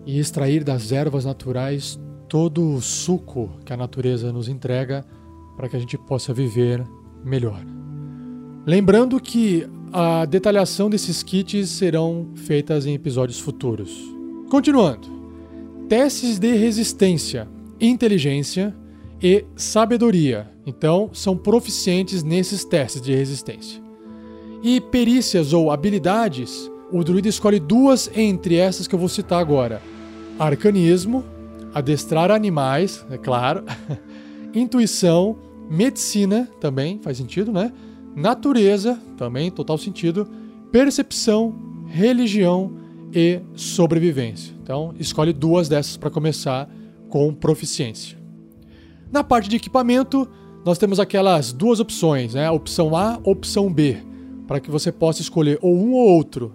e 0.06 0.20
extrair 0.20 0.64
das 0.64 0.92
ervas 0.92 1.26
naturais 1.26 2.00
todo 2.28 2.74
o 2.74 2.82
suco 2.82 3.52
que 3.64 3.72
a 3.72 3.78
natureza 3.78 4.34
nos 4.34 4.48
entrega 4.48 5.06
para 5.56 5.70
que 5.70 5.76
a 5.76 5.80
gente 5.80 5.98
possa 5.98 6.34
viver 6.34 6.84
melhor. 7.24 7.64
Lembrando 8.66 9.20
que 9.20 9.68
a 9.94 10.26
detalhação 10.26 10.90
desses 10.90 11.22
kits 11.22 11.70
serão 11.70 12.30
feitas 12.36 12.86
em 12.86 12.96
episódios 12.96 13.40
futuros. 13.40 13.92
Continuando. 14.50 15.08
Testes 15.88 16.40
de 16.40 16.56
resistência, 16.56 17.48
inteligência, 17.80 18.76
e 19.24 19.46
sabedoria. 19.56 20.52
Então, 20.66 21.10
são 21.14 21.38
proficientes 21.38 22.24
nesses 22.24 22.66
testes 22.66 23.02
de 23.02 23.16
resistência. 23.16 23.82
E 24.62 24.82
perícias 24.82 25.54
ou 25.54 25.72
habilidades, 25.72 26.70
o 26.92 27.04
druida 27.04 27.30
escolhe 27.30 27.60
duas 27.60 28.12
entre 28.14 28.58
essas 28.58 28.86
que 28.86 28.94
eu 28.94 29.00
vou 29.00 29.08
citar 29.08 29.40
agora: 29.40 29.82
arcanismo, 30.38 31.24
adestrar 31.74 32.32
animais, 32.32 33.06
é 33.10 33.18
claro, 33.18 33.64
intuição, 34.54 35.38
medicina, 35.70 36.50
também 36.60 37.00
faz 37.02 37.18
sentido, 37.18 37.52
né? 37.52 37.72
Natureza, 38.16 39.00
também 39.18 39.50
total 39.50 39.78
sentido, 39.78 40.28
percepção, 40.72 41.54
religião 41.88 42.72
e 43.14 43.42
sobrevivência. 43.56 44.54
Então, 44.62 44.94
escolhe 45.00 45.34
duas 45.34 45.70
dessas 45.70 45.98
para 45.98 46.10
começar 46.10 46.70
com 47.10 47.34
proficiência. 47.34 48.18
Na 49.12 49.24
parte 49.24 49.48
de 49.48 49.56
equipamento, 49.56 50.28
nós 50.66 50.78
temos 50.78 51.00
aquelas 51.00 51.54
duas 51.54 51.80
opções, 51.80 52.34
né? 52.34 52.50
Opção 52.50 52.96
A, 52.96 53.20
opção 53.24 53.72
B, 53.72 53.98
para 54.48 54.60
que 54.60 54.72
você 54.72 54.92
possa 54.92 55.22
escolher 55.22 55.60
ou 55.62 55.76
um 55.76 55.94
ou 55.94 56.08
outro. 56.08 56.54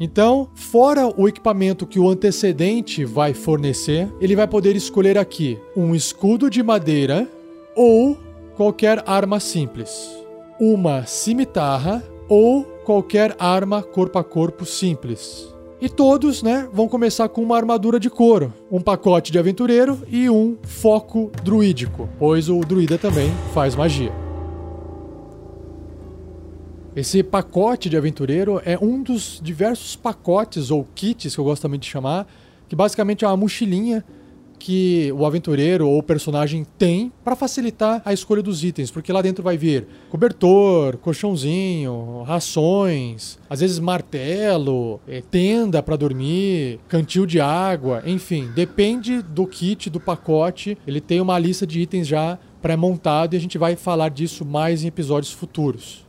Então, 0.00 0.48
fora 0.54 1.06
o 1.16 1.28
equipamento 1.28 1.86
que 1.86 2.00
o 2.00 2.08
antecedente 2.08 3.04
vai 3.04 3.34
fornecer, 3.34 4.08
ele 4.20 4.34
vai 4.34 4.48
poder 4.48 4.74
escolher 4.74 5.18
aqui 5.18 5.58
um 5.76 5.94
escudo 5.94 6.48
de 6.48 6.62
madeira 6.62 7.28
ou 7.76 8.18
qualquer 8.56 9.02
arma 9.06 9.38
simples, 9.38 10.10
uma 10.58 11.04
cimitarra 11.06 12.02
ou 12.28 12.64
qualquer 12.84 13.34
arma 13.38 13.82
corpo 13.82 14.18
a 14.18 14.24
corpo 14.24 14.64
simples. 14.64 15.52
E 15.80 15.88
todos, 15.88 16.42
né, 16.42 16.68
vão 16.72 16.86
começar 16.86 17.28
com 17.28 17.42
uma 17.42 17.56
armadura 17.56 17.98
de 17.98 18.08
couro, 18.08 18.54
um 18.70 18.80
pacote 18.80 19.32
de 19.32 19.38
aventureiro 19.38 20.00
e 20.06 20.30
um 20.30 20.56
foco 20.62 21.32
druídico, 21.42 22.08
pois 22.18 22.48
o 22.48 22.60
druida 22.60 22.96
também 22.96 23.32
faz 23.52 23.74
magia. 23.74 24.12
Esse 26.94 27.22
pacote 27.22 27.88
de 27.88 27.96
aventureiro 27.96 28.60
é 28.64 28.78
um 28.78 29.02
dos 29.02 29.40
diversos 29.42 29.96
pacotes 29.96 30.70
ou 30.70 30.86
kits 30.94 31.34
que 31.34 31.40
eu 31.40 31.44
gosto 31.44 31.62
também 31.62 31.80
de 31.80 31.86
chamar, 31.86 32.28
que 32.68 32.76
basicamente 32.76 33.24
é 33.24 33.28
uma 33.28 33.36
mochilinha 33.36 34.04
que 34.62 35.10
o 35.10 35.26
aventureiro 35.26 35.88
ou 35.88 35.98
o 35.98 36.02
personagem 36.04 36.64
tem 36.78 37.10
para 37.24 37.34
facilitar 37.34 38.00
a 38.04 38.12
escolha 38.12 38.40
dos 38.40 38.62
itens, 38.62 38.92
porque 38.92 39.12
lá 39.12 39.20
dentro 39.20 39.42
vai 39.42 39.56
vir 39.56 39.88
cobertor, 40.08 40.98
colchãozinho, 40.98 42.22
rações, 42.22 43.40
às 43.50 43.58
vezes 43.58 43.80
martelo, 43.80 45.00
é, 45.08 45.20
tenda 45.20 45.82
para 45.82 45.96
dormir, 45.96 46.78
cantil 46.86 47.26
de 47.26 47.40
água, 47.40 48.04
enfim, 48.06 48.52
depende 48.54 49.20
do 49.20 49.48
kit, 49.48 49.90
do 49.90 49.98
pacote, 49.98 50.78
ele 50.86 51.00
tem 51.00 51.20
uma 51.20 51.40
lista 51.40 51.66
de 51.66 51.80
itens 51.80 52.06
já 52.06 52.38
pré-montado 52.62 53.34
e 53.34 53.38
a 53.38 53.40
gente 53.40 53.58
vai 53.58 53.74
falar 53.74 54.10
disso 54.10 54.44
mais 54.44 54.84
em 54.84 54.86
episódios 54.86 55.32
futuros. 55.32 56.06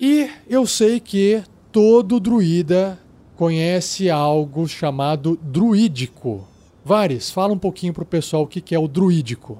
E 0.00 0.30
eu 0.48 0.66
sei 0.66 0.98
que 0.98 1.42
todo 1.70 2.18
druida 2.18 2.98
conhece 3.36 4.08
algo 4.10 4.66
chamado 4.68 5.38
druídico. 5.42 6.46
Vares, 6.84 7.30
fala 7.30 7.52
um 7.52 7.58
pouquinho 7.58 7.92
pro 7.92 8.04
pessoal 8.04 8.42
o 8.42 8.46
que 8.46 8.74
é 8.74 8.78
o 8.78 8.86
druídico. 8.86 9.58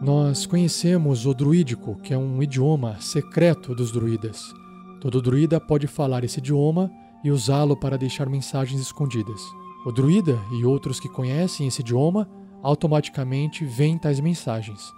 Nós 0.00 0.46
conhecemos 0.46 1.26
o 1.26 1.34
druídico, 1.34 1.96
que 1.96 2.14
é 2.14 2.18
um 2.18 2.42
idioma 2.42 2.96
secreto 3.00 3.74
dos 3.74 3.90
druidas. 3.90 4.54
Todo 5.00 5.20
druida 5.20 5.60
pode 5.60 5.86
falar 5.86 6.24
esse 6.24 6.38
idioma 6.38 6.90
e 7.22 7.30
usá-lo 7.30 7.76
para 7.76 7.98
deixar 7.98 8.28
mensagens 8.28 8.80
escondidas. 8.80 9.40
O 9.84 9.92
druida 9.92 10.38
e 10.52 10.64
outros 10.64 11.00
que 11.00 11.08
conhecem 11.08 11.66
esse 11.66 11.80
idioma 11.80 12.28
automaticamente 12.62 13.64
veem 13.64 13.98
tais 13.98 14.20
mensagens. 14.20 14.97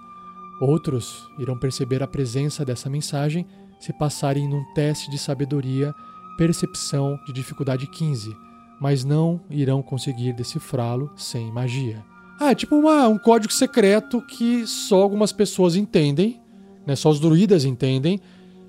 Outros 0.61 1.27
irão 1.39 1.59
perceber 1.59 2.03
a 2.03 2.07
presença 2.07 2.67
dessa 2.67 2.91
mensagem 2.91 3.47
se 3.81 3.95
passarem 3.95 4.47
num 4.47 4.63
teste 4.75 5.11
de 5.11 5.19
sabedoria, 5.19 5.95
percepção 6.37 7.19
de 7.27 7.33
dificuldade 7.33 7.87
15, 7.87 8.37
mas 8.79 9.03
não 9.03 9.41
irão 9.49 9.83
conseguir 9.83 10.35
decifrá-lo 10.35 11.11
sem 11.17 11.51
magia. 11.51 12.05
Ah, 12.39 12.51
é 12.51 12.55
tipo 12.55 12.77
uma, 12.77 13.09
um 13.09 13.19
código 13.19 13.53
secreto 13.53 14.21
que 14.21 14.67
só 14.67 15.01
algumas 15.03 15.33
pessoas 15.33 15.77
entendem, 15.77 16.43
né? 16.87 16.95
só 16.95 17.09
os 17.09 17.19
druidas 17.19 17.65
entendem. 17.65 18.21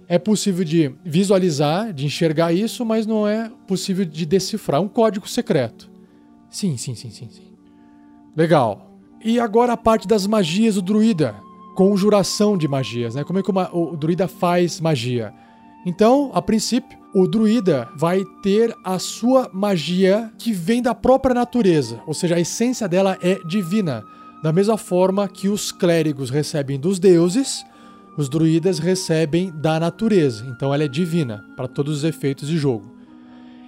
É 0.07 0.17
possível 0.19 0.65
de 0.65 0.93
visualizar, 1.05 1.93
de 1.93 2.05
enxergar 2.05 2.51
isso, 2.51 2.85
mas 2.85 3.05
não 3.05 3.25
é 3.25 3.49
possível 3.67 4.03
de 4.03 4.25
decifrar. 4.25 4.81
Um 4.81 4.89
código 4.89 5.27
secreto. 5.27 5.89
Sim, 6.49 6.75
sim, 6.75 6.95
sim, 6.95 7.09
sim, 7.09 7.29
sim. 7.29 7.53
Legal. 8.35 8.97
E 9.23 9.39
agora 9.39 9.71
a 9.71 9.77
parte 9.77 10.05
das 10.05 10.27
magias 10.27 10.75
do 10.75 10.81
druida 10.81 11.35
conjuração 11.75 12.57
de 12.57 12.67
magias, 12.67 13.15
né? 13.15 13.23
Como 13.23 13.39
é 13.39 13.43
que 13.43 13.51
uma, 13.51 13.69
o 13.75 13.95
druida 13.95 14.27
faz 14.27 14.79
magia? 14.79 15.33
Então, 15.85 16.31
a 16.33 16.41
princípio, 16.41 16.97
o 17.13 17.27
druida 17.27 17.89
vai 17.95 18.23
ter 18.41 18.75
a 18.83 18.99
sua 18.99 19.49
magia 19.51 20.31
que 20.37 20.53
vem 20.53 20.81
da 20.81 20.93
própria 20.93 21.33
natureza, 21.33 21.99
ou 22.05 22.13
seja, 22.13 22.35
a 22.35 22.39
essência 22.39 22.87
dela 22.87 23.17
é 23.21 23.35
divina. 23.45 24.03
Da 24.43 24.53
mesma 24.53 24.77
forma 24.77 25.27
que 25.27 25.49
os 25.49 25.71
clérigos 25.71 26.29
recebem 26.29 26.79
dos 26.79 26.99
deuses, 26.99 27.65
os 28.17 28.27
druidas 28.29 28.79
recebem 28.79 29.51
da 29.51 29.79
natureza. 29.79 30.45
Então 30.47 30.73
ela 30.73 30.83
é 30.83 30.87
divina 30.87 31.43
para 31.55 31.67
todos 31.67 31.97
os 31.97 32.03
efeitos 32.03 32.47
de 32.47 32.57
jogo. 32.57 32.91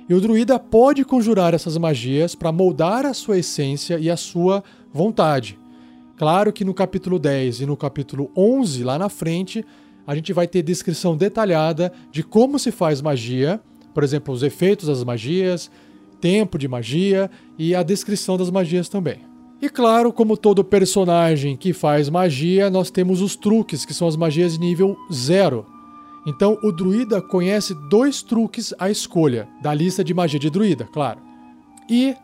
E 0.08 0.13
o 0.13 0.20
druida 0.20 0.60
pode 0.60 1.06
conjurar 1.06 1.54
essas 1.54 1.78
magias 1.78 2.36
para 2.36 2.52
moldar 2.52 3.06
a 3.06 3.13
sua 3.13 3.38
essência 3.38 3.98
e 3.98 4.10
a 4.10 4.18
sua 4.18 4.63
vontade. 4.92 5.58
Claro 6.15 6.54
que 6.54 6.63
no 6.63 6.73
capítulo 6.73 7.17
10 7.17 7.62
e 7.62 7.65
no 7.65 7.76
capítulo 7.76 8.32
11, 8.38 8.84
lá 8.84 8.99
na 8.99 9.10
frente, 9.10 9.65
a 10.06 10.13
gente 10.13 10.32
vai 10.32 10.47
ter 10.47 10.62
descrição 10.62 11.17
detalhada 11.17 11.91
de 12.12 12.21
como 12.21 12.60
se 12.60 12.71
faz 12.71 13.02
magia, 13.02 13.60
por 13.93 14.04
exemplo, 14.04 14.34
os 14.34 14.43
efeitos 14.43 14.88
das 14.88 15.04
magias, 15.04 15.71
tempo 16.21 16.58
de 16.58 16.67
magia 16.67 17.32
e 17.58 17.73
a 17.73 17.82
descrição 17.82 18.38
das 18.38 18.52
magias 18.52 18.88
também. 18.88 19.19
E 19.60 19.69
claro, 19.69 20.13
como 20.13 20.38
todo 20.38 20.63
personagem 20.63 21.56
que 21.58 21.73
faz 21.73 22.10
magia, 22.10 22.69
nós 22.69 22.91
temos 22.91 23.21
os 23.21 23.36
truques, 23.36 23.86
que 23.86 23.93
são 23.93 24.08
as 24.08 24.15
magias 24.15 24.54
de 24.54 24.60
nível 24.60 24.95
0. 25.12 25.65
Então 26.28 26.60
o 26.62 26.71
druida 26.71 27.21
conhece 27.21 27.73
dois 27.89 28.21
truques 28.21 28.73
à 28.78 28.89
escolha, 28.91 29.47
da 29.62 29.73
lista 29.73 30.04
de 30.04 30.13
magia 30.13 30.39
de 30.39 30.49
druida, 30.49 30.86
claro. 30.86 31.19
E 31.89 32.15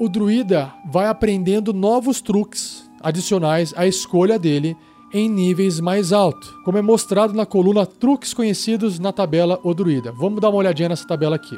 o 0.00 0.08
druida 0.08 0.72
vai 0.90 1.06
aprendendo 1.06 1.72
novos 1.72 2.20
truques 2.20 2.83
adicionais 3.04 3.72
à 3.76 3.86
escolha 3.86 4.38
dele 4.38 4.76
em 5.12 5.28
níveis 5.28 5.78
mais 5.78 6.12
altos, 6.12 6.50
como 6.64 6.76
é 6.76 6.82
mostrado 6.82 7.32
na 7.32 7.46
coluna 7.46 7.86
Truques 7.86 8.34
Conhecidos 8.34 8.98
na 8.98 9.12
tabela 9.12 9.60
O 9.62 9.72
Druida. 9.72 10.10
Vamos 10.10 10.40
dar 10.40 10.48
uma 10.48 10.58
olhadinha 10.58 10.88
nessa 10.88 11.06
tabela 11.06 11.36
aqui. 11.36 11.56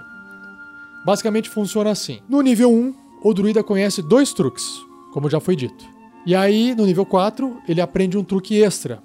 Basicamente 1.06 1.48
funciona 1.48 1.90
assim. 1.90 2.18
No 2.28 2.42
nível 2.42 2.70
1, 2.70 2.94
o 3.22 3.32
druida 3.32 3.62
conhece 3.62 4.02
dois 4.02 4.32
truques, 4.32 4.64
como 5.12 5.30
já 5.30 5.40
foi 5.40 5.56
dito. 5.56 5.84
E 6.26 6.34
aí, 6.34 6.74
no 6.74 6.84
nível 6.84 7.06
4, 7.06 7.62
ele 7.68 7.80
aprende 7.80 8.18
um 8.18 8.24
truque 8.24 8.60
extra. 8.60 9.00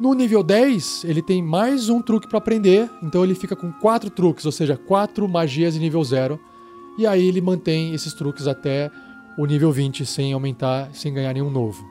No 0.00 0.14
nível 0.14 0.42
10, 0.42 1.04
ele 1.04 1.22
tem 1.22 1.40
mais 1.40 1.88
um 1.88 2.02
truque 2.02 2.28
para 2.28 2.38
aprender, 2.38 2.90
então 3.00 3.22
ele 3.22 3.36
fica 3.36 3.54
com 3.54 3.70
quatro 3.72 4.10
truques, 4.10 4.44
ou 4.44 4.50
seja, 4.50 4.76
quatro 4.76 5.28
magias 5.28 5.74
de 5.74 5.80
nível 5.80 6.02
0. 6.02 6.40
E 6.98 7.06
aí 7.06 7.26
ele 7.26 7.40
mantém 7.40 7.94
esses 7.94 8.12
truques 8.12 8.48
até 8.48 8.90
o 9.38 9.46
nível 9.46 9.72
20 9.72 10.04
sem 10.04 10.32
aumentar, 10.32 10.90
sem 10.94 11.12
ganhar 11.12 11.32
nenhum 11.32 11.50
novo. 11.50 11.84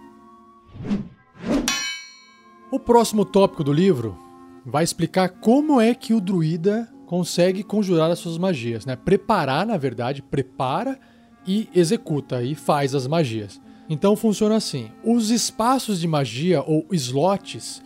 O 2.71 2.79
próximo 2.79 3.25
tópico 3.25 3.63
do 3.63 3.73
livro 3.73 4.17
vai 4.65 4.83
explicar 4.83 5.29
como 5.29 5.81
é 5.81 5.93
que 5.93 6.13
o 6.13 6.21
druida 6.21 6.87
consegue 7.05 7.63
conjurar 7.63 8.09
as 8.09 8.19
suas 8.19 8.37
magias, 8.37 8.85
né? 8.85 8.95
Preparar, 8.95 9.65
na 9.65 9.75
verdade, 9.75 10.21
prepara 10.21 10.97
e 11.45 11.67
executa 11.75 12.41
e 12.43 12.55
faz 12.55 12.95
as 12.95 13.07
magias. 13.07 13.59
Então 13.89 14.15
funciona 14.15 14.55
assim: 14.55 14.89
os 15.03 15.29
espaços 15.29 15.99
de 15.99 16.07
magia 16.07 16.63
ou 16.65 16.85
slots 16.91 17.81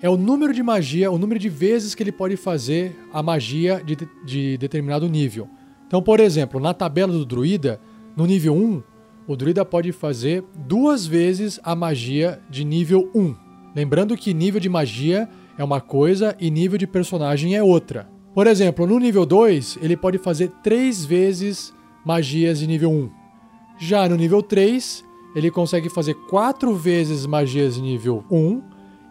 é 0.00 0.08
o 0.08 0.16
número 0.16 0.54
de 0.54 0.62
magia, 0.62 1.10
o 1.10 1.18
número 1.18 1.38
de 1.38 1.48
vezes 1.48 1.94
que 1.94 2.02
ele 2.02 2.10
pode 2.10 2.36
fazer 2.36 2.98
a 3.12 3.22
magia 3.22 3.82
de, 3.84 3.96
de 4.24 4.56
determinado 4.56 5.08
nível. 5.08 5.48
Então, 5.86 6.02
por 6.02 6.18
exemplo, 6.20 6.58
na 6.58 6.72
tabela 6.72 7.12
do 7.12 7.26
druida, 7.26 7.78
no 8.16 8.24
nível 8.24 8.54
1, 8.54 8.82
o 9.26 9.36
druida 9.36 9.64
pode 9.64 9.92
fazer 9.92 10.44
duas 10.66 11.06
vezes 11.06 11.60
a 11.62 11.74
magia 11.74 12.40
de 12.50 12.64
nível 12.64 13.08
1. 13.14 13.34
Lembrando 13.74 14.16
que 14.16 14.34
nível 14.34 14.60
de 14.60 14.68
magia 14.68 15.28
é 15.56 15.62
uma 15.62 15.80
coisa 15.80 16.36
e 16.40 16.50
nível 16.50 16.76
de 16.76 16.86
personagem 16.86 17.54
é 17.54 17.62
outra. 17.62 18.08
Por 18.34 18.46
exemplo, 18.46 18.86
no 18.86 18.98
nível 18.98 19.24
2, 19.24 19.78
ele 19.80 19.96
pode 19.96 20.18
fazer 20.18 20.48
três 20.62 21.04
vezes 21.04 21.72
magias 22.04 22.58
de 22.58 22.66
nível 22.66 22.90
1. 22.90 23.10
Já 23.78 24.08
no 24.08 24.16
nível 24.16 24.42
3, 24.42 25.04
ele 25.34 25.50
consegue 25.50 25.88
fazer 25.88 26.14
quatro 26.28 26.74
vezes 26.74 27.26
magias 27.26 27.76
de 27.76 27.82
nível 27.82 28.24
1 28.30 28.62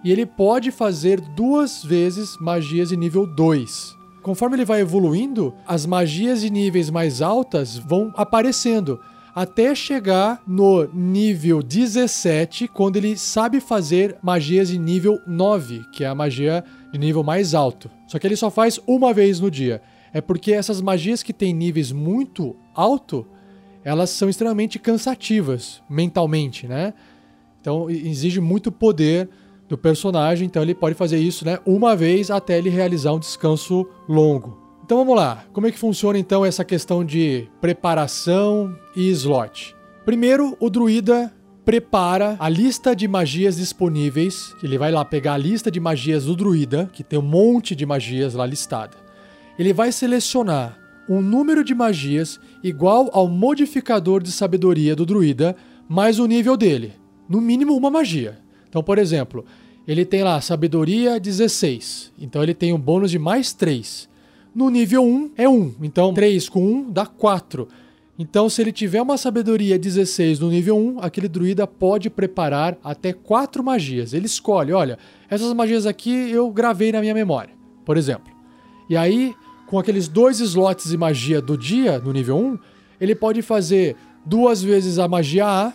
e 0.03 0.11
ele 0.11 0.25
pode 0.25 0.71
fazer 0.71 1.21
duas 1.21 1.83
vezes 1.83 2.35
magias 2.39 2.89
de 2.89 2.97
nível 2.97 3.25
2. 3.25 4.01
conforme 4.21 4.55
ele 4.55 4.65
vai 4.65 4.81
evoluindo, 4.81 5.51
as 5.65 5.85
magias 5.85 6.41
de 6.41 6.49
níveis 6.51 6.91
mais 6.91 7.23
altas 7.23 7.75
vão 7.75 8.13
aparecendo 8.15 8.99
até 9.33 9.73
chegar 9.73 10.41
no 10.45 10.85
nível 10.93 11.61
17, 11.61 12.67
quando 12.67 12.97
ele 12.97 13.17
sabe 13.17 13.59
fazer 13.59 14.17
magias 14.21 14.69
de 14.69 14.77
nível 14.77 15.19
9, 15.25 15.85
que 15.91 16.03
é 16.03 16.07
a 16.07 16.15
magia 16.15 16.63
de 16.91 16.99
nível 16.99 17.23
mais 17.23 17.53
alto. 17.53 17.89
Só 18.07 18.19
que 18.19 18.27
ele 18.27 18.35
só 18.35 18.49
faz 18.49 18.79
uma 18.85 19.13
vez 19.13 19.39
no 19.39 19.49
dia. 19.49 19.81
É 20.13 20.19
porque 20.19 20.51
essas 20.51 20.81
magias 20.81 21.23
que 21.23 21.31
têm 21.31 21.53
níveis 21.53 21.91
muito 21.91 22.55
alto, 22.75 23.25
elas 23.83 24.09
são 24.09 24.29
extremamente 24.29 24.77
cansativas 24.77 25.81
mentalmente, 25.89 26.67
né? 26.67 26.93
Então 27.61 27.89
exige 27.89 28.41
muito 28.41 28.71
poder 28.71 29.29
do 29.69 29.77
personagem, 29.77 30.47
então 30.47 30.61
ele 30.61 30.75
pode 30.75 30.95
fazer 30.95 31.17
isso, 31.17 31.45
né, 31.45 31.57
uma 31.65 31.95
vez 31.95 32.29
até 32.29 32.57
ele 32.57 32.69
realizar 32.69 33.13
um 33.13 33.19
descanso 33.19 33.87
longo. 34.05 34.60
Então 34.83 34.97
vamos 34.97 35.15
lá, 35.15 35.45
como 35.53 35.67
é 35.67 35.71
que 35.71 35.79
funciona 35.79 36.19
então 36.19 36.43
essa 36.43 36.65
questão 36.65 37.05
de 37.05 37.47
preparação 37.61 38.75
e 38.95 39.09
slot? 39.09 39.75
Primeiro, 40.03 40.57
o 40.59 40.69
druida 40.69 41.31
prepara 41.63 42.35
a 42.39 42.49
lista 42.49 42.95
de 42.95 43.07
magias 43.07 43.55
disponíveis. 43.55 44.53
Ele 44.63 44.77
vai 44.77 44.91
lá 44.91 45.05
pegar 45.05 45.35
a 45.35 45.37
lista 45.37 45.71
de 45.71 45.79
magias 45.79 46.25
do 46.25 46.35
druida, 46.35 46.89
que 46.91 47.03
tem 47.03 47.19
um 47.19 47.21
monte 47.21 47.75
de 47.75 47.85
magias 47.85 48.33
lá 48.33 48.45
listada. 48.45 48.97
Ele 49.57 49.71
vai 49.71 49.91
selecionar 49.91 50.77
um 51.07 51.21
número 51.21 51.63
de 51.63 51.75
magias 51.75 52.39
igual 52.63 53.09
ao 53.13 53.27
modificador 53.27 54.23
de 54.23 54.31
sabedoria 54.31 54.95
do 54.95 55.05
druida 55.05 55.55
mais 55.87 56.19
o 56.19 56.25
nível 56.25 56.57
dele. 56.57 56.93
No 57.29 57.39
mínimo 57.39 57.75
uma 57.75 57.89
magia. 57.89 58.39
Então, 58.67 58.81
por 58.81 58.97
exemplo, 58.97 59.45
ele 59.87 60.05
tem 60.05 60.23
lá 60.23 60.39
sabedoria 60.41 61.19
16. 61.19 62.13
Então 62.19 62.41
ele 62.41 62.53
tem 62.53 62.73
um 62.73 62.79
bônus 62.79 63.11
de 63.11 63.19
mais 63.19 63.53
3. 63.53 64.09
No 64.53 64.69
nível 64.69 65.03
1 65.03 65.31
é 65.37 65.47
1. 65.47 65.75
Então 65.81 66.13
3 66.13 66.49
com 66.49 66.61
1 66.61 66.91
dá 66.91 67.05
4. 67.05 67.67
Então, 68.19 68.47
se 68.49 68.61
ele 68.61 68.71
tiver 68.71 69.01
uma 69.01 69.17
sabedoria 69.17 69.79
16 69.79 70.39
no 70.39 70.49
nível 70.49 70.77
1, 70.77 70.99
aquele 70.99 71.27
druida 71.27 71.65
pode 71.65 72.07
preparar 72.07 72.77
até 72.83 73.13
4 73.13 73.63
magias. 73.63 74.13
Ele 74.13 74.27
escolhe, 74.27 74.71
olha, 74.71 74.99
essas 75.27 75.51
magias 75.53 75.87
aqui 75.87 76.29
eu 76.29 76.51
gravei 76.51 76.91
na 76.91 77.01
minha 77.01 77.15
memória, 77.15 77.51
por 77.83 77.97
exemplo. 77.97 78.31
E 78.87 78.95
aí, 78.95 79.33
com 79.65 79.79
aqueles 79.79 80.07
dois 80.07 80.39
slots 80.39 80.89
de 80.89 80.97
magia 80.97 81.41
do 81.41 81.57
dia 81.57 81.97
no 81.97 82.11
nível 82.11 82.37
1, 82.37 82.59
ele 82.99 83.15
pode 83.15 83.41
fazer 83.41 83.95
duas 84.23 84.61
vezes 84.61 84.99
a 84.99 85.07
magia 85.07 85.47
A, 85.47 85.73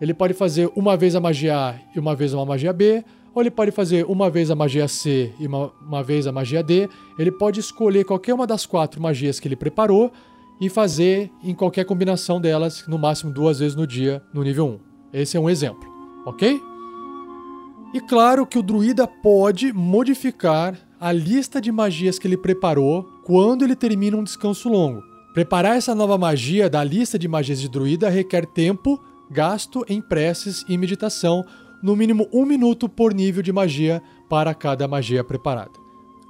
ele 0.00 0.14
pode 0.14 0.32
fazer 0.32 0.70
uma 0.74 0.96
vez 0.96 1.14
a 1.14 1.20
magia 1.20 1.54
A 1.54 1.74
e 1.94 1.98
uma 1.98 2.14
vez 2.14 2.32
uma 2.32 2.46
magia 2.46 2.72
B, 2.72 3.04
ou 3.34 3.42
ele 3.42 3.50
pode 3.50 3.70
fazer 3.72 4.04
uma 4.06 4.30
vez 4.30 4.50
a 4.50 4.54
magia 4.54 4.86
C 4.86 5.32
e 5.40 5.46
uma, 5.46 5.72
uma 5.84 6.02
vez 6.02 6.26
a 6.26 6.32
magia 6.32 6.62
D. 6.62 6.88
Ele 7.18 7.32
pode 7.32 7.58
escolher 7.58 8.04
qualquer 8.04 8.32
uma 8.32 8.46
das 8.46 8.64
quatro 8.64 9.02
magias 9.02 9.40
que 9.40 9.48
ele 9.48 9.56
preparou 9.56 10.12
e 10.60 10.68
fazer 10.68 11.30
em 11.42 11.54
qualquer 11.54 11.84
combinação 11.84 12.40
delas, 12.40 12.86
no 12.86 12.98
máximo 12.98 13.32
duas 13.32 13.58
vezes 13.58 13.74
no 13.74 13.86
dia, 13.86 14.22
no 14.32 14.42
nível 14.42 14.80
1. 15.12 15.20
Esse 15.20 15.36
é 15.36 15.40
um 15.40 15.50
exemplo, 15.50 15.88
ok? 16.24 16.60
E 17.92 18.00
claro 18.00 18.46
que 18.46 18.58
o 18.58 18.62
druida 18.62 19.06
pode 19.06 19.72
modificar 19.72 20.76
a 21.00 21.12
lista 21.12 21.60
de 21.60 21.70
magias 21.70 22.18
que 22.18 22.26
ele 22.26 22.36
preparou 22.36 23.04
quando 23.24 23.64
ele 23.64 23.76
termina 23.76 24.16
um 24.16 24.24
descanso 24.24 24.68
longo. 24.68 25.02
Preparar 25.32 25.76
essa 25.76 25.94
nova 25.94 26.16
magia 26.16 26.70
da 26.70 26.82
lista 26.84 27.18
de 27.18 27.26
magias 27.26 27.60
de 27.60 27.68
druida 27.68 28.08
requer 28.08 28.46
tempo 28.46 29.02
gasto 29.30 29.84
em 29.88 30.00
preces 30.00 30.64
e 30.68 30.78
meditação 30.78 31.44
no 31.84 31.94
mínimo 31.94 32.26
um 32.32 32.46
minuto 32.46 32.88
por 32.88 33.12
nível 33.12 33.42
de 33.42 33.52
magia 33.52 34.02
para 34.26 34.54
cada 34.54 34.88
magia 34.88 35.22
preparada. 35.22 35.72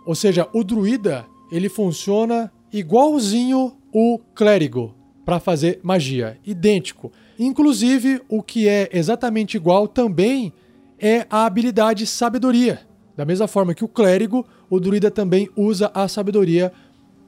Ou 0.05 0.13
seja, 0.13 0.49
o 0.53 0.65
druida 0.65 1.27
ele 1.49 1.69
funciona 1.69 2.53
igualzinho 2.73 3.77
o 3.93 4.19
clérigo 4.35 4.93
para 5.25 5.39
fazer 5.39 5.79
magia, 5.81 6.41
idêntico. 6.45 7.13
Inclusive, 7.39 8.21
o 8.29 8.43
que 8.43 8.69
é 8.69 8.91
exatamente 8.93 9.57
igual 9.57 9.87
também 9.87 10.53
é 10.99 11.25
a 11.31 11.47
habilidade 11.47 12.05
sabedoria. 12.05 12.81
Da 13.17 13.25
mesma 13.25 13.47
forma 13.47 13.75
que 13.75 13.85
o 13.85 13.89
clérigo, 13.89 14.45
o 14.69 14.81
druida 14.81 15.09
também 15.09 15.49
usa 15.57 15.89
a 15.95 16.09
sabedoria 16.09 16.73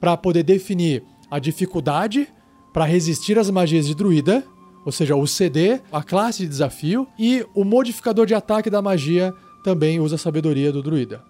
para 0.01 0.17
poder 0.17 0.43
definir 0.43 1.01
a 1.31 1.39
dificuldade 1.39 2.27
para 2.73 2.83
resistir 2.83 3.39
às 3.39 3.49
magias 3.49 3.87
de 3.87 3.95
druida 3.95 4.43
ou 4.87 4.91
seja, 4.93 5.17
o 5.17 5.27
CD, 5.27 5.81
a 5.91 6.01
classe 6.01 6.43
de 6.43 6.47
desafio, 6.47 7.05
e 7.19 7.45
o 7.53 7.65
modificador 7.65 8.25
de 8.25 8.33
ataque 8.33 8.69
da 8.69 8.81
magia 8.81 9.33
também 9.61 9.99
usa 9.99 10.15
a 10.15 10.17
sabedoria 10.17 10.71
do 10.71 10.81
druida. 10.81 11.21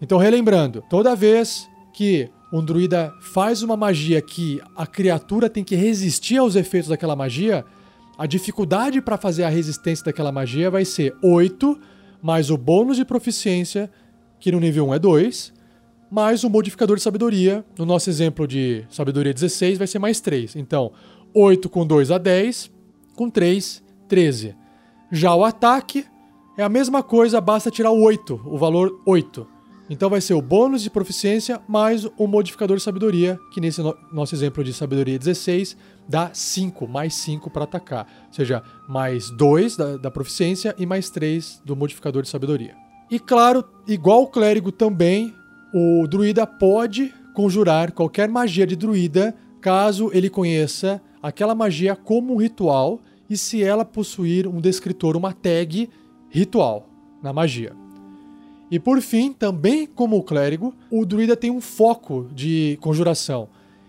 Então, 0.00 0.16
relembrando, 0.16 0.82
toda 0.88 1.14
vez 1.14 1.68
que 1.92 2.30
um 2.50 2.64
druida 2.64 3.12
faz 3.20 3.62
uma 3.62 3.76
magia 3.76 4.22
que 4.22 4.62
a 4.74 4.86
criatura 4.86 5.50
tem 5.50 5.62
que 5.62 5.76
resistir 5.76 6.38
aos 6.38 6.56
efeitos 6.56 6.88
daquela 6.88 7.14
magia, 7.14 7.66
a 8.16 8.24
dificuldade 8.24 9.02
para 9.02 9.18
fazer 9.18 9.44
a 9.44 9.50
resistência 9.50 10.06
daquela 10.06 10.32
magia 10.32 10.70
vai 10.70 10.86
ser 10.86 11.14
8, 11.22 11.78
mais 12.22 12.50
o 12.50 12.56
bônus 12.56 12.96
de 12.96 13.04
proficiência, 13.04 13.90
que 14.38 14.50
no 14.50 14.58
nível 14.58 14.88
1 14.88 14.94
é 14.94 14.98
2, 14.98 15.52
mais 16.10 16.44
o 16.44 16.48
modificador 16.48 16.96
de 16.96 17.02
sabedoria. 17.02 17.62
No 17.78 17.84
nosso 17.84 18.08
exemplo 18.08 18.48
de 18.48 18.86
sabedoria 18.88 19.34
16 19.34 19.76
vai 19.76 19.86
ser 19.86 19.98
mais 19.98 20.18
3. 20.18 20.56
Então, 20.56 20.92
8 21.34 21.68
com 21.68 21.86
2 21.86 22.10
a 22.10 22.18
10, 22.18 22.70
com 23.14 23.30
3, 23.30 23.82
13. 24.08 24.56
Já 25.10 25.34
o 25.34 25.44
ataque 25.44 26.04
é 26.56 26.62
a 26.62 26.68
mesma 26.68 27.02
coisa, 27.02 27.40
basta 27.40 27.70
tirar 27.70 27.90
o 27.90 28.02
8, 28.02 28.40
o 28.44 28.58
valor 28.58 29.00
8. 29.06 29.46
Então 29.88 30.08
vai 30.08 30.20
ser 30.20 30.34
o 30.34 30.42
bônus 30.42 30.82
de 30.82 30.90
proficiência 30.90 31.60
mais 31.66 32.04
o 32.16 32.26
modificador 32.28 32.76
de 32.76 32.82
sabedoria, 32.82 33.36
que 33.52 33.60
nesse 33.60 33.82
no 33.82 33.96
nosso 34.12 34.34
exemplo 34.36 34.62
de 34.62 34.72
sabedoria 34.72 35.18
16 35.18 35.76
dá 36.08 36.30
5, 36.32 36.86
mais 36.86 37.14
5 37.14 37.50
para 37.50 37.64
atacar. 37.64 38.06
Ou 38.28 38.32
seja, 38.32 38.62
mais 38.88 39.30
2 39.30 39.76
da, 39.76 39.96
da 39.96 40.10
proficiência 40.10 40.76
e 40.78 40.86
mais 40.86 41.10
3 41.10 41.62
do 41.64 41.74
modificador 41.74 42.22
de 42.22 42.28
sabedoria. 42.28 42.76
E 43.10 43.18
claro, 43.18 43.64
igual 43.88 44.22
o 44.22 44.28
clérigo 44.28 44.70
também, 44.70 45.34
o 45.74 46.06
druida 46.06 46.46
pode 46.46 47.12
conjurar 47.34 47.90
qualquer 47.90 48.28
magia 48.28 48.66
de 48.66 48.76
druida 48.76 49.34
caso 49.60 50.10
ele 50.12 50.30
conheça 50.30 51.02
aquela 51.22 51.54
magia 51.54 51.94
como 51.94 52.34
um 52.34 52.36
ritual 52.36 53.00
e 53.28 53.36
se 53.36 53.62
ela 53.62 53.84
possuir 53.84 54.46
um 54.48 54.60
descritor, 54.60 55.16
uma 55.16 55.32
tag 55.32 55.88
ritual 56.28 56.88
na 57.22 57.32
magia. 57.32 57.72
E 58.70 58.78
por 58.78 59.00
fim, 59.00 59.32
também 59.32 59.86
como 59.86 60.16
o 60.16 60.22
clérigo, 60.22 60.74
o 60.90 61.04
druida 61.04 61.36
tem 61.36 61.50
um 61.50 61.60
foco 61.60 62.28
de 62.32 62.78
conjuração. 62.80 63.48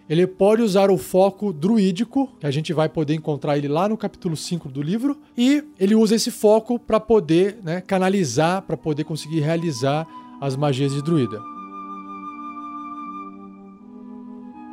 Ele 0.09 0.27
pode 0.27 0.61
usar 0.61 0.89
o 0.89 0.97
foco 0.97 1.53
druídico, 1.53 2.27
que 2.39 2.45
a 2.45 2.51
gente 2.51 2.73
vai 2.73 2.89
poder 2.89 3.13
encontrar 3.13 3.57
ele 3.57 3.67
lá 3.67 3.87
no 3.87 3.95
capítulo 3.95 4.35
5 4.35 4.67
do 4.67 4.81
livro, 4.81 5.17
e 5.37 5.63
ele 5.79 5.95
usa 5.95 6.15
esse 6.15 6.31
foco 6.31 6.77
para 6.77 6.99
poder 6.99 7.59
né, 7.63 7.79
canalizar, 7.79 8.63
para 8.63 8.75
poder 8.75 9.03
conseguir 9.03 9.39
realizar 9.39 10.05
as 10.41 10.55
magias 10.55 10.91
de 10.91 11.01
druida. 11.01 11.39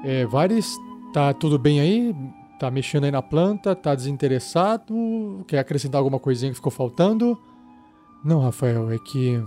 É, 0.02 0.26
Vares, 0.26 0.74
tá 1.12 1.32
tudo 1.34 1.58
bem 1.58 1.80
aí? 1.80 2.14
Tá 2.58 2.70
mexendo 2.70 3.04
aí 3.04 3.10
na 3.10 3.22
planta, 3.22 3.74
tá 3.76 3.94
desinteressado, 3.94 4.94
quer 5.46 5.60
acrescentar 5.60 6.00
alguma 6.00 6.18
coisinha 6.18 6.50
que 6.50 6.56
ficou 6.56 6.72
faltando? 6.72 7.38
Não, 8.24 8.40
Rafael, 8.40 8.90
é 8.90 8.98
que 8.98 9.40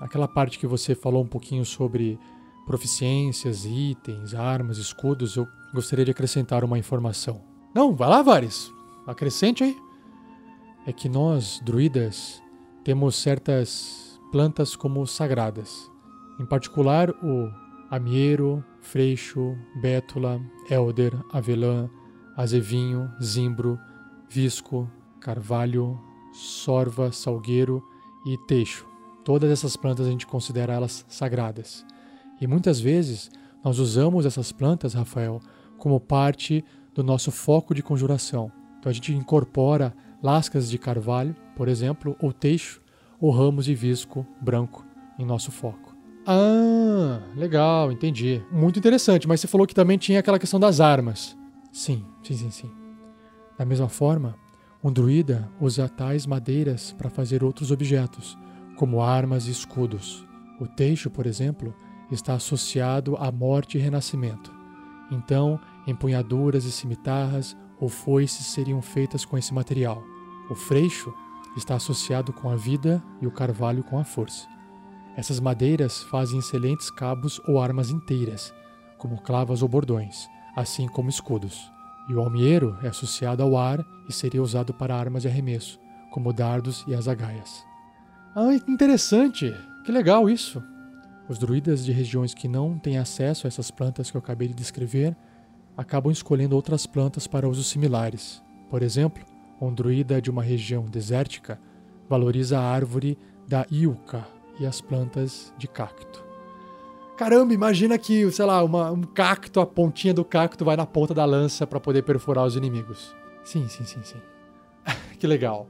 aquela 0.00 0.28
parte 0.28 0.58
que 0.58 0.66
você 0.66 0.94
falou 0.94 1.24
um 1.24 1.26
pouquinho 1.26 1.64
sobre 1.64 2.18
proficiências, 2.64 3.64
itens, 3.64 4.34
armas, 4.34 4.78
escudos, 4.78 5.36
eu 5.36 5.46
gostaria 5.72 6.04
de 6.04 6.12
acrescentar 6.12 6.62
uma 6.62 6.78
informação. 6.78 7.42
Não, 7.74 7.94
vai 7.94 8.08
lá, 8.08 8.22
Vares. 8.22 8.70
Acrescente 9.06 9.64
aí. 9.64 9.76
É 10.86 10.92
que 10.92 11.08
nós, 11.08 11.60
druidas, 11.64 12.40
temos 12.84 13.16
certas 13.16 14.20
plantas 14.30 14.76
como 14.76 15.06
sagradas. 15.06 15.90
Em 16.38 16.46
particular, 16.46 17.10
o 17.10 17.50
amiero, 17.90 18.64
freixo, 18.80 19.56
bétula, 19.80 20.40
elder, 20.70 21.12
avelã, 21.32 21.88
azevinho, 22.36 23.10
zimbro, 23.22 23.78
visco, 24.28 24.90
carvalho, 25.20 25.98
sorva, 26.32 27.12
salgueiro 27.12 27.82
e 28.26 28.36
teixo. 28.46 28.86
Todas 29.24 29.50
essas 29.50 29.76
plantas 29.76 30.06
a 30.06 30.10
gente 30.10 30.26
considera 30.26 30.74
elas 30.74 31.04
sagradas. 31.08 31.84
E 32.40 32.46
muitas 32.46 32.80
vezes 32.80 33.30
nós 33.62 33.78
usamos 33.78 34.26
essas 34.26 34.52
plantas, 34.52 34.92
Rafael, 34.94 35.40
como 35.78 35.98
parte 35.98 36.64
do 36.94 37.02
nosso 37.02 37.30
foco 37.30 37.74
de 37.74 37.82
conjuração. 37.82 38.52
Então 38.78 38.90
a 38.90 38.92
gente 38.92 39.14
incorpora 39.14 39.94
lascas 40.22 40.68
de 40.68 40.78
carvalho, 40.78 41.34
por 41.56 41.68
exemplo, 41.68 42.16
ou 42.20 42.32
teixo, 42.32 42.82
ou 43.20 43.30
ramos 43.30 43.64
de 43.64 43.74
visco 43.74 44.26
branco 44.40 44.84
em 45.18 45.24
nosso 45.24 45.50
foco. 45.50 45.96
Ah, 46.26 47.20
legal, 47.36 47.92
entendi. 47.92 48.42
Muito 48.50 48.78
interessante, 48.78 49.28
mas 49.28 49.40
você 49.40 49.46
falou 49.46 49.66
que 49.66 49.74
também 49.74 49.98
tinha 49.98 50.20
aquela 50.20 50.38
questão 50.38 50.58
das 50.58 50.80
armas. 50.80 51.36
Sim, 51.72 52.04
sim, 52.24 52.34
sim, 52.34 52.50
sim. 52.50 52.70
Da 53.56 53.64
mesma 53.64 53.88
forma, 53.88 54.36
um 54.82 54.92
druida 54.92 55.50
usa 55.60 55.88
tais 55.88 56.26
madeiras 56.26 56.92
para 56.92 57.08
fazer 57.08 57.44
outros 57.44 57.70
objetos, 57.70 58.36
como 58.76 59.00
armas 59.00 59.46
e 59.46 59.50
escudos. 59.50 60.26
O 60.60 60.66
teixo, 60.66 61.10
por 61.10 61.26
exemplo, 61.26 61.74
está 62.10 62.34
associado 62.34 63.16
à 63.16 63.30
morte 63.30 63.78
e 63.78 63.80
renascimento. 63.80 64.52
Então, 65.10 65.60
empunhaduras 65.86 66.64
e 66.64 66.72
cimitarras 66.72 67.56
ou 67.80 67.88
foices 67.88 68.46
seriam 68.46 68.82
feitas 68.82 69.24
com 69.24 69.38
esse 69.38 69.52
material. 69.54 70.02
O 70.50 70.54
freixo 70.54 71.12
está 71.56 71.76
associado 71.76 72.32
com 72.32 72.50
a 72.50 72.56
vida 72.56 73.02
e 73.20 73.26
o 73.26 73.30
carvalho 73.30 73.84
com 73.84 73.98
a 73.98 74.04
força. 74.04 74.46
Essas 75.16 75.38
madeiras 75.38 76.02
fazem 76.02 76.40
excelentes 76.40 76.90
cabos 76.90 77.40
ou 77.46 77.60
armas 77.60 77.90
inteiras, 77.90 78.52
como 78.98 79.22
clavas 79.22 79.62
ou 79.62 79.68
bordões, 79.68 80.28
assim 80.56 80.88
como 80.88 81.08
escudos. 81.08 81.73
E 82.08 82.14
o 82.14 82.20
almieiro 82.20 82.76
é 82.82 82.88
associado 82.88 83.42
ao 83.42 83.56
ar 83.56 83.84
e 84.08 84.12
seria 84.12 84.42
usado 84.42 84.74
para 84.74 84.94
armas 84.94 85.22
de 85.22 85.28
arremesso, 85.28 85.80
como 86.10 86.32
dardos 86.32 86.84
e 86.86 86.94
azagaias. 86.94 87.64
Ah, 88.34 88.54
interessante! 88.68 89.54
Que 89.84 89.92
legal 89.92 90.28
isso! 90.28 90.62
Os 91.28 91.38
druidas 91.38 91.84
de 91.84 91.92
regiões 91.92 92.34
que 92.34 92.46
não 92.46 92.78
têm 92.78 92.98
acesso 92.98 93.46
a 93.46 93.48
essas 93.48 93.70
plantas 93.70 94.10
que 94.10 94.16
eu 94.16 94.18
acabei 94.18 94.48
de 94.48 94.54
descrever 94.54 95.16
acabam 95.76 96.12
escolhendo 96.12 96.54
outras 96.54 96.86
plantas 96.86 97.26
para 97.26 97.48
usos 97.48 97.66
similares. 97.66 98.42
Por 98.68 98.82
exemplo, 98.82 99.24
um 99.60 99.72
druida 99.72 100.20
de 100.20 100.30
uma 100.30 100.42
região 100.42 100.84
desértica 100.84 101.58
valoriza 102.08 102.58
a 102.58 102.62
árvore 102.62 103.18
da 103.48 103.66
Iuca 103.70 104.26
e 104.60 104.66
as 104.66 104.80
plantas 104.80 105.52
de 105.56 105.66
cacto. 105.66 106.23
Caramba, 107.16 107.54
imagina 107.54 107.96
que, 107.96 108.28
sei 108.32 108.44
lá, 108.44 108.62
uma, 108.64 108.90
um 108.90 109.02
cacto, 109.02 109.60
a 109.60 109.66
pontinha 109.66 110.12
do 110.12 110.24
cacto 110.24 110.64
vai 110.64 110.76
na 110.76 110.84
ponta 110.84 111.14
da 111.14 111.24
lança 111.24 111.64
para 111.64 111.78
poder 111.78 112.02
perfurar 112.02 112.44
os 112.44 112.56
inimigos. 112.56 113.14
Sim, 113.44 113.68
sim, 113.68 113.84
sim, 113.84 114.00
sim. 114.02 114.16
que 115.18 115.26
legal. 115.26 115.68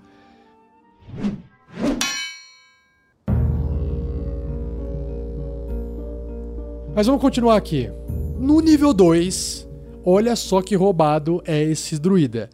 Mas 6.94 7.07
vamos 7.07 7.20
continuar 7.20 7.57
aqui. 7.57 7.90
No 8.38 8.61
nível 8.61 8.94
2, 8.94 9.68
olha 10.02 10.35
só 10.37 10.62
que 10.62 10.74
roubado 10.74 11.42
é 11.44 11.62
esse 11.62 11.98
druida. 11.98 12.48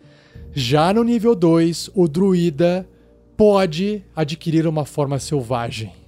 Já 0.53 0.93
no 0.93 1.05
nível 1.05 1.37
2, 1.37 1.91
o 1.95 2.09
druida 2.09 2.89
pode 3.37 4.03
adquirir 4.17 4.67
uma 4.67 4.85
forma 4.85 5.19
selvagem. 5.21 6.00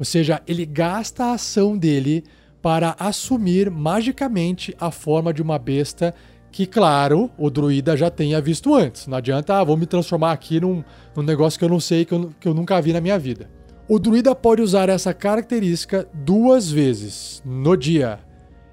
Ou 0.00 0.04
seja, 0.04 0.40
ele 0.48 0.64
gasta 0.64 1.26
a 1.26 1.32
ação 1.34 1.76
dele 1.76 2.24
para 2.62 2.96
assumir 2.98 3.70
magicamente 3.70 4.74
a 4.80 4.90
forma 4.90 5.32
de 5.32 5.42
uma 5.42 5.58
besta 5.58 6.14
que, 6.50 6.66
claro, 6.66 7.30
o 7.36 7.50
druida 7.50 7.94
já 7.94 8.10
tenha 8.10 8.40
visto 8.40 8.74
antes. 8.74 9.06
Não 9.06 9.18
adianta, 9.18 9.58
ah, 9.58 9.62
vou 9.62 9.76
me 9.76 9.84
transformar 9.84 10.32
aqui 10.32 10.58
num, 10.58 10.82
num 11.14 11.22
negócio 11.22 11.58
que 11.58 11.64
eu 11.66 11.68
não 11.68 11.78
sei, 11.78 12.06
que 12.06 12.14
eu, 12.14 12.30
que 12.40 12.48
eu 12.48 12.54
nunca 12.54 12.80
vi 12.80 12.94
na 12.94 13.00
minha 13.00 13.18
vida. 13.18 13.50
O 13.86 13.98
druida 13.98 14.34
pode 14.34 14.62
usar 14.62 14.88
essa 14.88 15.12
característica 15.12 16.08
duas 16.14 16.70
vezes 16.70 17.42
no 17.44 17.76
dia. 17.76 18.20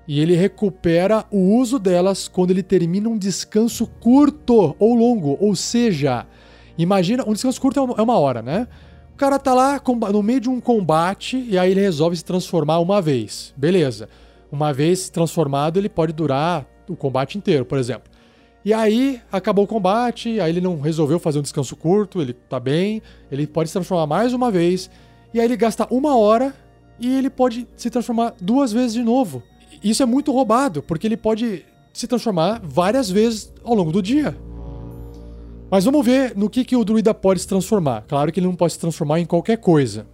E 0.07 0.21
ele 0.21 0.33
recupera 0.33 1.25
o 1.29 1.57
uso 1.57 1.77
delas 1.77 2.29
quando 2.29 2.51
ele 2.51 2.63
termina 2.63 3.09
um 3.09 3.17
descanso 3.17 3.85
curto 3.99 4.73
ou 4.79 4.95
longo. 4.95 5.37
Ou 5.41 5.53
seja, 5.57 6.25
imagina, 6.77 7.25
um 7.27 7.33
descanso 7.33 7.59
curto 7.59 7.95
é 7.97 8.01
uma 8.01 8.17
hora, 8.17 8.41
né? 8.41 8.65
O 9.17 9.19
cara 9.19 9.39
tá 9.39 9.51
lá 9.51 9.81
no 10.13 10.21
meio 10.21 10.39
de 10.39 10.47
um 10.47 10.61
combate 10.61 11.43
e 11.49 11.57
aí 11.57 11.71
ele 11.71 11.81
resolve 11.81 12.15
se 12.15 12.23
transformar 12.23 12.77
uma 12.77 13.01
vez. 13.01 13.51
Beleza. 13.57 14.07
Uma 14.51 14.71
vez 14.71 15.09
transformado, 15.09 15.79
ele 15.79 15.89
pode 15.89 16.13
durar 16.13 16.67
o 16.87 16.95
combate 16.95 17.35
inteiro, 17.35 17.65
por 17.65 17.79
exemplo. 17.79 18.11
E 18.63 18.71
aí 18.71 19.19
acabou 19.31 19.65
o 19.65 19.67
combate, 19.67 20.39
aí 20.39 20.51
ele 20.51 20.61
não 20.61 20.79
resolveu 20.79 21.17
fazer 21.17 21.39
um 21.39 21.41
descanso 21.41 21.75
curto, 21.75 22.21
ele 22.21 22.31
tá 22.31 22.59
bem, 22.59 23.01
ele 23.31 23.47
pode 23.47 23.69
se 23.69 23.73
transformar 23.73 24.05
mais 24.05 24.33
uma 24.33 24.51
vez 24.51 24.87
e 25.33 25.39
aí 25.39 25.47
ele 25.47 25.57
gasta 25.57 25.87
uma 25.89 26.15
hora 26.15 26.53
e 26.99 27.17
ele 27.17 27.31
pode 27.31 27.67
se 27.75 27.89
transformar 27.89 28.35
duas 28.39 28.71
vezes 28.71 28.93
de 28.93 29.01
novo. 29.01 29.41
Isso 29.83 30.03
é 30.03 30.05
muito 30.05 30.31
roubado, 30.31 30.83
porque 30.83 31.07
ele 31.07 31.17
pode 31.17 31.65
se 31.91 32.05
transformar 32.05 32.61
várias 32.63 33.09
vezes 33.09 33.51
ao 33.63 33.73
longo 33.73 33.91
do 33.91 33.99
dia. 33.99 34.37
Mas 35.69 35.83
vamos 35.83 36.05
ver 36.05 36.33
no 36.35 36.49
que, 36.49 36.63
que 36.63 36.75
o 36.75 36.85
druida 36.85 37.13
pode 37.13 37.41
se 37.41 37.47
transformar. 37.47 38.05
Claro 38.07 38.31
que 38.31 38.39
ele 38.39 38.47
não 38.47 38.55
pode 38.55 38.73
se 38.73 38.79
transformar 38.79 39.19
em 39.19 39.25
qualquer 39.25 39.57
coisa. 39.57 40.07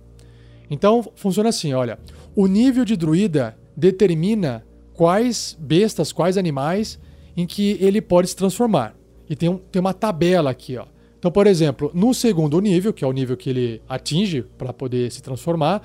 Então 0.69 1.05
funciona 1.15 1.49
assim: 1.49 1.73
olha, 1.73 1.99
o 2.35 2.47
nível 2.47 2.83
de 2.83 2.95
druida 2.95 3.55
determina 3.77 4.65
quais 4.93 5.55
bestas, 5.59 6.11
quais 6.11 6.37
animais 6.37 6.99
em 7.37 7.45
que 7.45 7.77
ele 7.79 8.01
pode 8.01 8.29
se 8.29 8.35
transformar. 8.35 8.95
E 9.29 9.35
tem, 9.35 9.49
um, 9.49 9.57
tem 9.57 9.79
uma 9.79 9.93
tabela 9.93 10.49
aqui, 10.49 10.77
ó. 10.77 10.85
Então, 11.17 11.31
por 11.31 11.47
exemplo, 11.47 11.89
no 11.93 12.13
segundo 12.13 12.59
nível, 12.59 12.91
que 12.91 13.03
é 13.03 13.07
o 13.07 13.11
nível 13.13 13.37
que 13.37 13.49
ele 13.49 13.81
atinge 13.87 14.43
para 14.57 14.73
poder 14.73 15.09
se 15.11 15.21
transformar, 15.21 15.81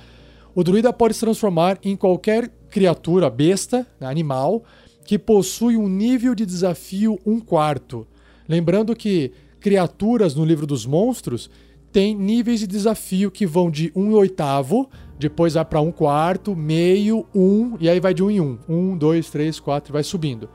o 0.55 0.65
druida 0.65 0.93
pode 0.93 1.15
se 1.15 1.21
transformar 1.21 1.79
em 1.85 1.95
qualquer 1.95 2.51
criatura, 2.69 3.31
besta, 3.31 3.87
né, 4.01 4.09
animal, 4.09 4.65
que 5.05 5.19
possui 5.19 5.77
um 5.77 5.89
nível 5.89 6.35
de 6.35 6.45
desafio 6.45 7.19
um 7.25 7.39
quarto. 7.39 8.07
Lembrando 8.49 8.97
que 8.97 9.31
criaturas 9.61 10.35
no 10.35 10.45
livro 10.45 10.67
dos 10.67 10.87
monstros 10.87 11.51
têm 11.93 12.15
níveis 12.15 12.61
de 12.61 12.67
desafio 12.67 13.31
que 13.31 13.47
vão 13.47 13.71
de 13.71 13.93
um 13.95 14.13
oitavo, 14.13 14.89
depois 15.19 15.55
vai 15.55 15.65
para 15.65 15.81
um 15.81 15.91
quarto, 15.91 16.55
meio, 16.55 17.27
um, 17.35 17.77
e 17.81 17.89
aí 17.89 17.99
vai 17.99 18.15
de 18.15 18.23
um 18.23 18.31
em 18.31 18.41
um. 18.41 18.59
Um, 18.69 18.97
dois, 18.97 19.31
três, 19.31 19.59
quatro, 19.59 19.91
e 19.91 19.95
vai 19.95 20.03
subindo. 20.03 20.49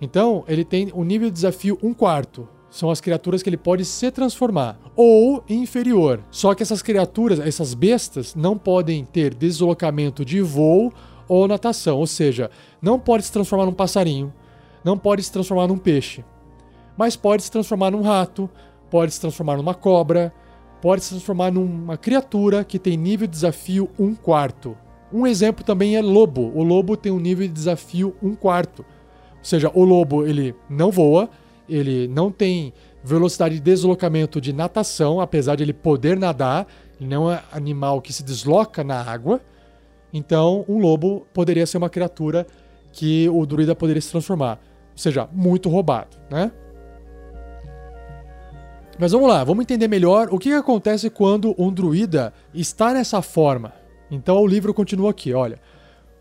Então, 0.00 0.44
ele 0.48 0.64
tem 0.64 0.90
um 0.94 1.04
nível 1.04 1.28
de 1.28 1.34
desafio 1.34 1.78
um 1.82 1.92
quarto 1.92 2.48
são 2.72 2.90
as 2.90 3.02
criaturas 3.02 3.42
que 3.42 3.50
ele 3.50 3.58
pode 3.58 3.84
se 3.84 4.10
transformar. 4.10 4.78
Ou 4.96 5.44
inferior. 5.48 6.24
Só 6.30 6.54
que 6.54 6.62
essas 6.62 6.80
criaturas, 6.80 7.38
essas 7.38 7.74
bestas, 7.74 8.34
não 8.34 8.56
podem 8.56 9.04
ter 9.04 9.34
deslocamento 9.34 10.24
de 10.24 10.40
voo 10.40 10.90
ou 11.28 11.46
natação. 11.46 11.98
Ou 11.98 12.06
seja, 12.06 12.50
não 12.80 12.98
pode 12.98 13.24
se 13.24 13.32
transformar 13.32 13.66
num 13.66 13.74
passarinho, 13.74 14.32
não 14.82 14.96
pode 14.96 15.22
se 15.22 15.30
transformar 15.30 15.68
num 15.68 15.76
peixe. 15.76 16.24
Mas 16.96 17.16
pode 17.16 17.42
se 17.42 17.50
transformar 17.50 17.90
num 17.90 18.02
rato, 18.02 18.48
pode 18.90 19.12
se 19.12 19.20
transformar 19.20 19.56
numa 19.56 19.74
cobra, 19.74 20.32
pode 20.80 21.02
se 21.02 21.10
transformar 21.10 21.50
numa 21.50 21.96
criatura 21.96 22.64
que 22.64 22.78
tem 22.78 22.96
nível 22.96 23.26
de 23.26 23.32
desafio 23.32 23.88
1 23.98 24.14
quarto. 24.16 24.76
Um 25.12 25.26
exemplo 25.26 25.64
também 25.64 25.96
é 25.96 26.02
lobo. 26.02 26.52
O 26.54 26.62
lobo 26.62 26.96
tem 26.96 27.12
um 27.12 27.20
nível 27.20 27.46
de 27.46 27.52
desafio 27.52 28.14
1 28.22 28.34
quarto. 28.34 28.84
Ou 29.38 29.44
seja, 29.44 29.70
o 29.74 29.84
lobo 29.84 30.26
ele 30.26 30.54
não 30.68 30.90
voa, 30.90 31.28
ele 31.68 32.08
não 32.08 32.30
tem 32.30 32.72
velocidade 33.02 33.56
de 33.56 33.60
deslocamento 33.60 34.40
de 34.40 34.52
natação, 34.52 35.20
apesar 35.20 35.56
de 35.56 35.64
ele 35.64 35.72
poder 35.72 36.16
nadar, 36.16 36.66
ele 37.00 37.08
não 37.08 37.30
é 37.30 37.42
animal 37.52 38.00
que 38.00 38.12
se 38.12 38.22
desloca 38.22 38.84
na 38.84 39.02
água. 39.02 39.40
Então, 40.12 40.64
um 40.68 40.78
lobo 40.78 41.26
poderia 41.32 41.66
ser 41.66 41.78
uma 41.78 41.90
criatura 41.90 42.46
que 42.92 43.28
o 43.28 43.44
druida 43.46 43.74
poderia 43.74 44.00
se 44.00 44.10
transformar. 44.10 44.60
Ou 44.92 44.98
seja, 44.98 45.28
muito 45.32 45.68
roubado, 45.68 46.16
né? 46.30 46.52
Mas 48.98 49.12
vamos 49.12 49.28
lá, 49.28 49.42
vamos 49.42 49.62
entender 49.62 49.88
melhor 49.88 50.28
o 50.30 50.38
que 50.38 50.52
acontece 50.52 51.08
quando 51.08 51.54
um 51.58 51.72
druida 51.72 52.32
está 52.54 52.92
nessa 52.92 53.22
forma. 53.22 53.72
Então 54.10 54.36
o 54.38 54.46
livro 54.46 54.74
continua 54.74 55.10
aqui, 55.10 55.32
olha. 55.32 55.58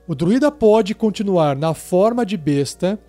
O 0.07 0.15
druida 0.15 0.51
pode 0.51 0.95
continuar 0.95 1.55
na 1.55 1.73
forma 1.73 2.25
de 2.25 2.37
besta 2.37 2.99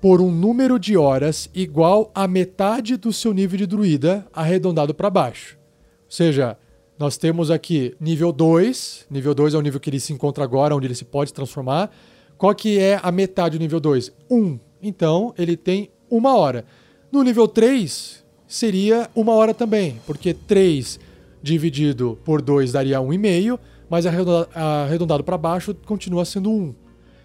por 0.00 0.20
um 0.20 0.30
número 0.30 0.78
de 0.78 0.96
horas 0.96 1.48
igual 1.54 2.10
a 2.14 2.28
metade 2.28 2.96
do 2.96 3.12
seu 3.12 3.32
nível 3.32 3.58
de 3.58 3.66
druida 3.66 4.26
arredondado 4.32 4.92
para 4.92 5.08
baixo. 5.08 5.56
Ou 6.04 6.10
seja, 6.10 6.58
nós 6.98 7.16
temos 7.16 7.50
aqui 7.50 7.96
nível 8.00 8.32
2, 8.32 9.06
nível 9.10 9.34
2 9.34 9.54
é 9.54 9.58
o 9.58 9.60
nível 9.60 9.80
que 9.80 9.88
ele 9.88 10.00
se 10.00 10.12
encontra 10.12 10.44
agora, 10.44 10.74
onde 10.74 10.86
ele 10.86 10.94
se 10.94 11.04
pode 11.04 11.32
transformar. 11.32 11.90
Qual 12.36 12.54
que 12.54 12.78
é 12.78 13.00
a 13.02 13.10
metade 13.12 13.56
do 13.56 13.62
nível 13.62 13.80
2? 13.80 14.12
1. 14.30 14.36
Um. 14.36 14.60
Então, 14.82 15.32
ele 15.38 15.56
tem 15.56 15.90
uma 16.10 16.36
hora. 16.36 16.64
No 17.10 17.22
nível 17.22 17.48
3, 17.48 18.25
seria 18.46 19.10
uma 19.14 19.32
hora 19.32 19.52
também, 19.52 20.00
porque 20.06 20.32
3 20.32 21.00
dividido 21.42 22.18
por 22.24 22.42
2 22.42 22.72
daria 22.72 22.98
1,5, 22.98 23.58
mas 23.88 24.04
arredondado 24.06 25.22
para 25.22 25.38
baixo 25.38 25.74
continua 25.86 26.24
sendo 26.24 26.50
1. 26.50 26.74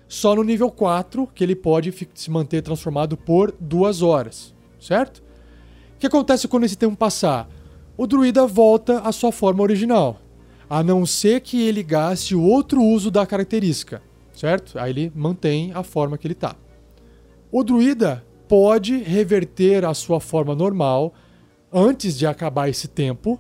Só 0.08 0.36
no 0.36 0.44
nível 0.44 0.70
4 0.70 1.28
que 1.34 1.44
ele 1.44 1.56
pode 1.56 1.94
se 2.14 2.30
manter 2.30 2.62
transformado 2.62 3.16
por 3.16 3.56
duas 3.60 4.02
horas, 4.02 4.54
certo? 4.80 5.24
O 5.96 6.00
que 6.00 6.08
acontece 6.08 6.48
quando 6.48 6.66
esse 6.66 6.78
tempo 6.78 6.96
passar? 6.96 7.50
O 7.98 8.06
druida 8.06 8.46
volta 8.46 9.00
à 9.00 9.12
sua 9.12 9.32
forma 9.32 9.64
original, 9.64 10.20
a 10.70 10.84
não 10.84 11.06
ser 11.06 11.42
que 11.42 11.62
ele 11.62 11.82
gaste 11.82 12.36
o 12.36 12.44
outro 12.44 12.84
uso 12.84 13.10
da 13.10 13.26
característica, 13.26 14.02
certo? 14.34 14.78
Aí 14.78 14.92
ele 14.92 15.12
mantém 15.16 15.72
a 15.74 15.84
forma 15.84 16.18
que 16.18 16.28
ele 16.28 16.34
está. 16.34 16.56
O 17.52 17.64
druida 17.64 18.24
pode 18.52 18.98
reverter 18.98 19.86
a 19.86 19.94
sua 19.94 20.20
forma 20.20 20.54
normal 20.54 21.14
antes 21.72 22.18
de 22.18 22.28
acabar 22.28 22.68
esse 22.68 22.86
tempo, 22.86 23.40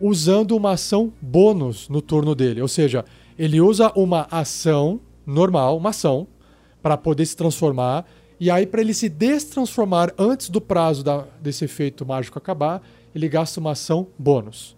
usando 0.00 0.56
uma 0.56 0.72
ação 0.72 1.12
bônus 1.22 1.88
no 1.88 2.02
turno 2.02 2.34
dele. 2.34 2.60
Ou 2.60 2.66
seja, 2.66 3.04
ele 3.38 3.60
usa 3.60 3.92
uma 3.94 4.26
ação 4.28 5.00
normal, 5.24 5.76
uma 5.76 5.90
ação, 5.90 6.26
para 6.82 6.96
poder 6.96 7.24
se 7.24 7.36
transformar. 7.36 8.04
E 8.40 8.50
aí, 8.50 8.66
para 8.66 8.80
ele 8.80 8.92
se 8.92 9.08
destransformar 9.08 10.12
antes 10.18 10.50
do 10.50 10.60
prazo 10.60 11.04
da, 11.04 11.24
desse 11.40 11.64
efeito 11.64 12.04
mágico 12.04 12.36
acabar, 12.36 12.82
ele 13.14 13.28
gasta 13.28 13.60
uma 13.60 13.70
ação 13.70 14.08
bônus. 14.18 14.76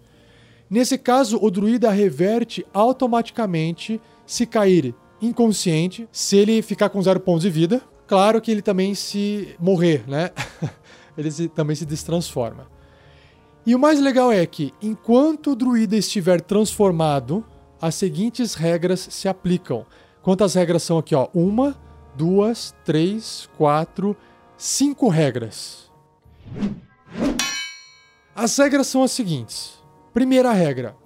Nesse 0.69 0.99
caso, 0.99 1.39
o 1.41 1.51
druida 1.51 1.91
reverte 1.91 2.67
automaticamente 2.75 3.99
se 4.27 4.45
cair 4.45 4.95
inconsciente 5.23 6.07
se 6.13 6.37
ele 6.37 6.61
ficar 6.61 6.91
com 6.91 7.01
zero 7.01 7.19
pontos 7.19 7.45
de 7.45 7.51
vida. 7.51 7.81
Claro 8.11 8.41
que 8.41 8.51
ele 8.51 8.61
também 8.61 8.93
se 8.93 9.55
morrer, 9.57 10.03
né? 10.09 10.33
ele 11.17 11.31
se, 11.31 11.49
também 11.49 11.77
se 11.77 11.87
destransforma. 11.87 12.67
E 13.65 13.73
o 13.73 13.79
mais 13.79 14.01
legal 14.01 14.33
é 14.33 14.45
que, 14.45 14.75
enquanto 14.83 15.53
o 15.53 15.55
druida 15.55 15.97
estiver 15.97 16.41
transformado, 16.41 17.47
as 17.81 17.95
seguintes 17.95 18.55
regras 18.55 18.99
se 18.99 19.29
aplicam. 19.29 19.87
Quantas 20.23 20.55
regras 20.55 20.83
são 20.83 20.99
aqui? 20.99 21.15
Ó? 21.15 21.29
Uma, 21.33 21.81
duas, 22.17 22.75
três, 22.85 23.49
quatro, 23.57 24.17
cinco 24.57 25.07
regras. 25.07 25.89
As 28.35 28.59
regras 28.59 28.89
são 28.89 29.05
as 29.05 29.13
seguintes. 29.13 29.75
Primeira 30.13 30.51
regra: 30.51 30.97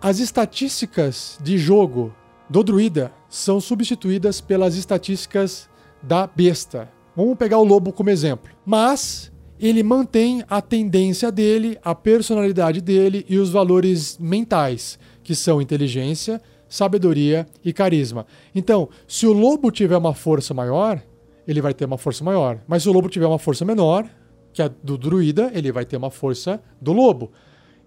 as 0.00 0.18
estatísticas 0.18 1.38
de 1.42 1.58
jogo 1.58 2.10
do 2.48 2.64
druida 2.64 3.12
são 3.28 3.60
substituídas 3.60 4.40
pelas 4.40 4.76
estatísticas 4.76 5.68
da 6.02 6.26
besta. 6.26 6.90
Vamos 7.16 7.36
pegar 7.36 7.58
o 7.58 7.64
lobo 7.64 7.92
como 7.92 8.10
exemplo. 8.10 8.50
Mas 8.64 9.32
ele 9.58 9.82
mantém 9.82 10.44
a 10.48 10.62
tendência 10.62 11.32
dele, 11.32 11.78
a 11.82 11.94
personalidade 11.94 12.80
dele 12.80 13.26
e 13.28 13.38
os 13.38 13.50
valores 13.50 14.16
mentais, 14.18 14.98
que 15.22 15.34
são 15.34 15.60
inteligência, 15.60 16.40
sabedoria 16.68 17.46
e 17.64 17.72
carisma. 17.72 18.26
Então, 18.54 18.88
se 19.06 19.26
o 19.26 19.32
lobo 19.32 19.70
tiver 19.70 19.96
uma 19.96 20.14
força 20.14 20.54
maior, 20.54 21.02
ele 21.46 21.60
vai 21.60 21.74
ter 21.74 21.86
uma 21.86 21.98
força 21.98 22.22
maior. 22.22 22.60
Mas 22.68 22.82
se 22.82 22.88
o 22.88 22.92
lobo 22.92 23.08
tiver 23.08 23.26
uma 23.26 23.38
força 23.38 23.64
menor, 23.64 24.08
que 24.52 24.62
a 24.62 24.68
do 24.68 24.96
druida, 24.96 25.50
ele 25.54 25.72
vai 25.72 25.84
ter 25.84 25.96
uma 25.96 26.10
força 26.10 26.62
do 26.80 26.92
lobo. 26.92 27.32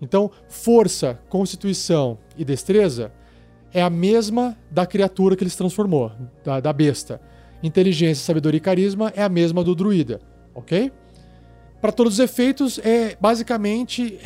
Então, 0.02 0.32
força, 0.50 1.20
constituição 1.30 2.18
e 2.38 2.44
destreza 2.44 3.12
é 3.74 3.82
a 3.82 3.90
mesma 3.90 4.58
da 4.70 4.86
criatura 4.86 5.36
que 5.36 5.44
ele 5.44 5.50
se 5.50 5.58
transformou, 5.58 6.12
da, 6.44 6.60
da 6.60 6.74
besta. 6.74 7.22
Inteligência, 7.64 8.24
sabedoria 8.26 8.58
e 8.58 8.62
carisma 8.62 9.12
é 9.16 9.22
a 9.22 9.30
mesma 9.30 9.64
do 9.64 9.76
druida, 9.76 10.20
ok? 10.56 10.92
Para 11.80 11.92
todos 11.92 12.14
os 12.14 12.20
efeitos, 12.20 12.80
é 12.84 13.18
basicamente 13.20 14.20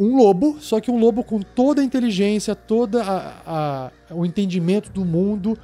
um 0.00 0.16
lobo, 0.16 0.56
só 0.60 0.80
que 0.80 0.90
um 0.90 0.98
lobo 0.98 1.22
com 1.22 1.40
toda 1.40 1.82
a 1.82 1.84
inteligência, 1.84 2.54
todo 2.54 2.98
o 4.10 4.24
entendimento 4.24 4.90
do 4.90 5.04
mundo 5.04 5.58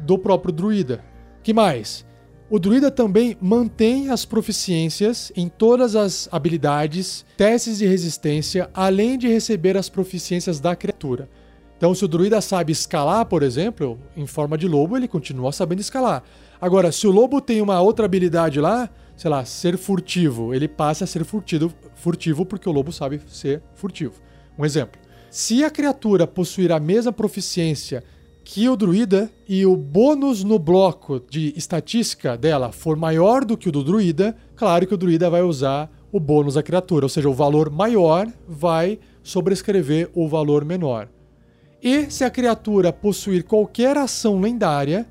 do 0.00 0.18
próprio 0.18 0.52
druida. 0.52 1.04
que 1.42 1.52
mais? 1.54 2.06
O 2.50 2.58
druida 2.58 2.90
também 2.90 3.36
mantém 3.40 4.10
as 4.10 4.24
proficiências 4.24 5.30
em 5.36 5.48
todas 5.48 5.94
as 5.94 6.28
habilidades, 6.32 7.24
testes 7.36 7.78
de 7.78 7.86
resistência, 7.86 8.70
além 8.74 9.18
de 9.18 9.28
receber 9.28 9.76
as 9.76 9.88
proficiências 9.88 10.58
da 10.58 10.74
criatura. 10.74 11.28
Então, 11.76 11.94
se 11.94 12.04
o 12.04 12.08
druida 12.08 12.40
sabe 12.40 12.72
escalar, 12.72 13.24
por 13.26 13.42
exemplo, 13.42 13.98
em 14.16 14.26
forma 14.26 14.58
de 14.58 14.66
lobo, 14.66 14.96
ele 14.96 15.06
continua 15.06 15.52
sabendo 15.52 15.80
escalar. 15.80 16.22
Agora, 16.60 16.90
se 16.90 17.06
o 17.06 17.10
lobo 17.10 17.40
tem 17.40 17.60
uma 17.60 17.80
outra 17.80 18.04
habilidade 18.04 18.60
lá, 18.60 18.90
sei 19.16 19.30
lá, 19.30 19.44
ser 19.44 19.76
furtivo, 19.78 20.52
ele 20.52 20.66
passa 20.66 21.04
a 21.04 21.06
ser 21.06 21.24
furtivo, 21.24 21.72
furtivo 21.94 22.44
porque 22.44 22.68
o 22.68 22.72
lobo 22.72 22.92
sabe 22.92 23.20
ser 23.28 23.62
furtivo. 23.74 24.14
Um 24.58 24.64
exemplo. 24.64 25.00
Se 25.30 25.62
a 25.62 25.70
criatura 25.70 26.26
possuir 26.26 26.72
a 26.72 26.80
mesma 26.80 27.12
proficiência 27.12 28.02
que 28.42 28.68
o 28.68 28.76
druida 28.76 29.30
e 29.46 29.66
o 29.66 29.76
bônus 29.76 30.42
no 30.42 30.58
bloco 30.58 31.20
de 31.28 31.52
estatística 31.54 32.36
dela 32.36 32.72
for 32.72 32.96
maior 32.96 33.44
do 33.44 33.58
que 33.58 33.68
o 33.68 33.72
do 33.72 33.84
druida, 33.84 34.34
claro 34.56 34.86
que 34.86 34.94
o 34.94 34.96
druida 34.96 35.28
vai 35.28 35.42
usar 35.42 35.90
o 36.10 36.18
bônus 36.18 36.54
da 36.54 36.62
criatura, 36.62 37.04
ou 37.04 37.10
seja, 37.10 37.28
o 37.28 37.34
valor 37.34 37.70
maior 37.70 38.26
vai 38.48 38.98
sobrescrever 39.22 40.10
o 40.14 40.26
valor 40.26 40.64
menor. 40.64 41.08
E 41.82 42.10
se 42.10 42.24
a 42.24 42.30
criatura 42.30 42.92
possuir 42.92 43.44
qualquer 43.44 43.96
ação 43.98 44.40
lendária 44.40 45.06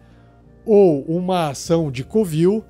ou 0.68 1.02
uma 1.04 1.50
ação 1.50 1.90
de 1.90 2.04
covil, 2.04 2.64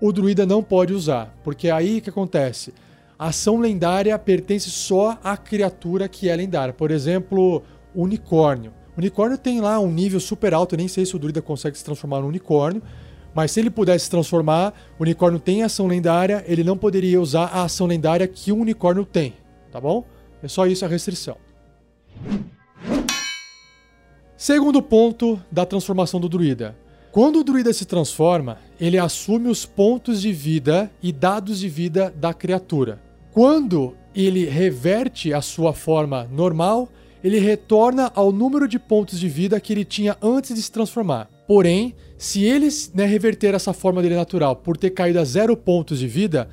o 0.00 0.10
druida 0.10 0.46
não 0.46 0.62
pode 0.62 0.92
usar, 0.92 1.36
porque 1.44 1.70
aí 1.70 2.00
que 2.00 2.10
acontece. 2.10 2.72
A 3.18 3.28
ação 3.28 3.60
lendária 3.60 4.18
pertence 4.18 4.70
só 4.70 5.18
à 5.22 5.36
criatura 5.36 6.08
que 6.08 6.28
é 6.28 6.34
lendária. 6.34 6.74
Por 6.74 6.90
exemplo, 6.90 7.62
unicórnio. 7.94 8.72
O 8.96 9.00
unicórnio 9.00 9.38
tem 9.38 9.60
lá 9.60 9.78
um 9.78 9.90
nível 9.90 10.18
super 10.18 10.54
alto, 10.54 10.74
eu 10.74 10.78
nem 10.78 10.88
sei 10.88 11.04
se 11.04 11.14
o 11.14 11.18
druida 11.18 11.42
consegue 11.42 11.76
se 11.76 11.84
transformar 11.84 12.20
no 12.20 12.28
unicórnio, 12.28 12.82
mas 13.34 13.50
se 13.50 13.60
ele 13.60 13.70
pudesse 13.70 14.04
se 14.04 14.10
transformar, 14.10 14.72
o 14.98 15.02
unicórnio 15.02 15.40
tem 15.40 15.62
ação 15.62 15.86
lendária, 15.86 16.44
ele 16.46 16.64
não 16.64 16.76
poderia 16.76 17.20
usar 17.20 17.46
a 17.46 17.64
ação 17.64 17.86
lendária 17.86 18.26
que 18.26 18.52
o 18.52 18.56
unicórnio 18.56 19.04
tem, 19.04 19.34
tá 19.70 19.80
bom? 19.80 20.04
É 20.42 20.48
só 20.48 20.66
isso 20.66 20.84
a 20.84 20.88
restrição. 20.88 21.36
Segundo 24.36 24.82
ponto 24.82 25.40
da 25.50 25.64
transformação 25.64 26.20
do 26.20 26.28
druida. 26.28 26.76
Quando 27.14 27.38
o 27.38 27.44
druida 27.44 27.72
se 27.72 27.84
transforma, 27.84 28.58
ele 28.80 28.98
assume 28.98 29.48
os 29.48 29.64
pontos 29.64 30.20
de 30.20 30.32
vida 30.32 30.90
e 31.00 31.12
dados 31.12 31.60
de 31.60 31.68
vida 31.68 32.12
da 32.16 32.34
criatura. 32.34 33.00
Quando 33.32 33.94
ele 34.12 34.46
reverte 34.46 35.32
a 35.32 35.40
sua 35.40 35.72
forma 35.72 36.28
normal, 36.32 36.88
ele 37.22 37.38
retorna 37.38 38.10
ao 38.16 38.32
número 38.32 38.66
de 38.66 38.80
pontos 38.80 39.20
de 39.20 39.28
vida 39.28 39.60
que 39.60 39.72
ele 39.72 39.84
tinha 39.84 40.16
antes 40.20 40.56
de 40.56 40.60
se 40.60 40.72
transformar. 40.72 41.30
Porém, 41.46 41.94
se 42.18 42.42
ele 42.42 42.66
né, 42.92 43.06
reverter 43.06 43.54
essa 43.54 43.72
forma 43.72 44.02
dele 44.02 44.16
natural 44.16 44.56
por 44.56 44.76
ter 44.76 44.90
caído 44.90 45.20
a 45.20 45.24
zero 45.24 45.56
pontos 45.56 46.00
de 46.00 46.08
vida, 46.08 46.48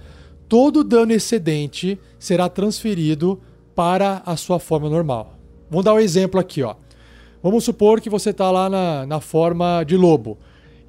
todo 0.47 0.82
o 0.82 0.84
dano 0.84 1.12
excedente 1.12 2.00
será 2.19 2.47
transferido 2.47 3.41
para 3.74 4.21
a 4.28 4.38
sua 4.38 4.60
forma 4.60 4.88
normal. 4.88 5.39
Vamos 5.71 5.86
dar 5.86 5.95
um 5.95 6.00
exemplo 6.00 6.39
aqui, 6.39 6.62
ó. 6.62 6.76
Vamos 7.41 7.63
supor 7.63 8.00
que 8.00 8.12
você 8.12 8.30
está 8.30 8.52
lá 8.52 8.69
na, 8.69 9.08
na 9.08 9.19
forma 9.19 9.84
de 9.84 9.97
lobo. 9.97 10.38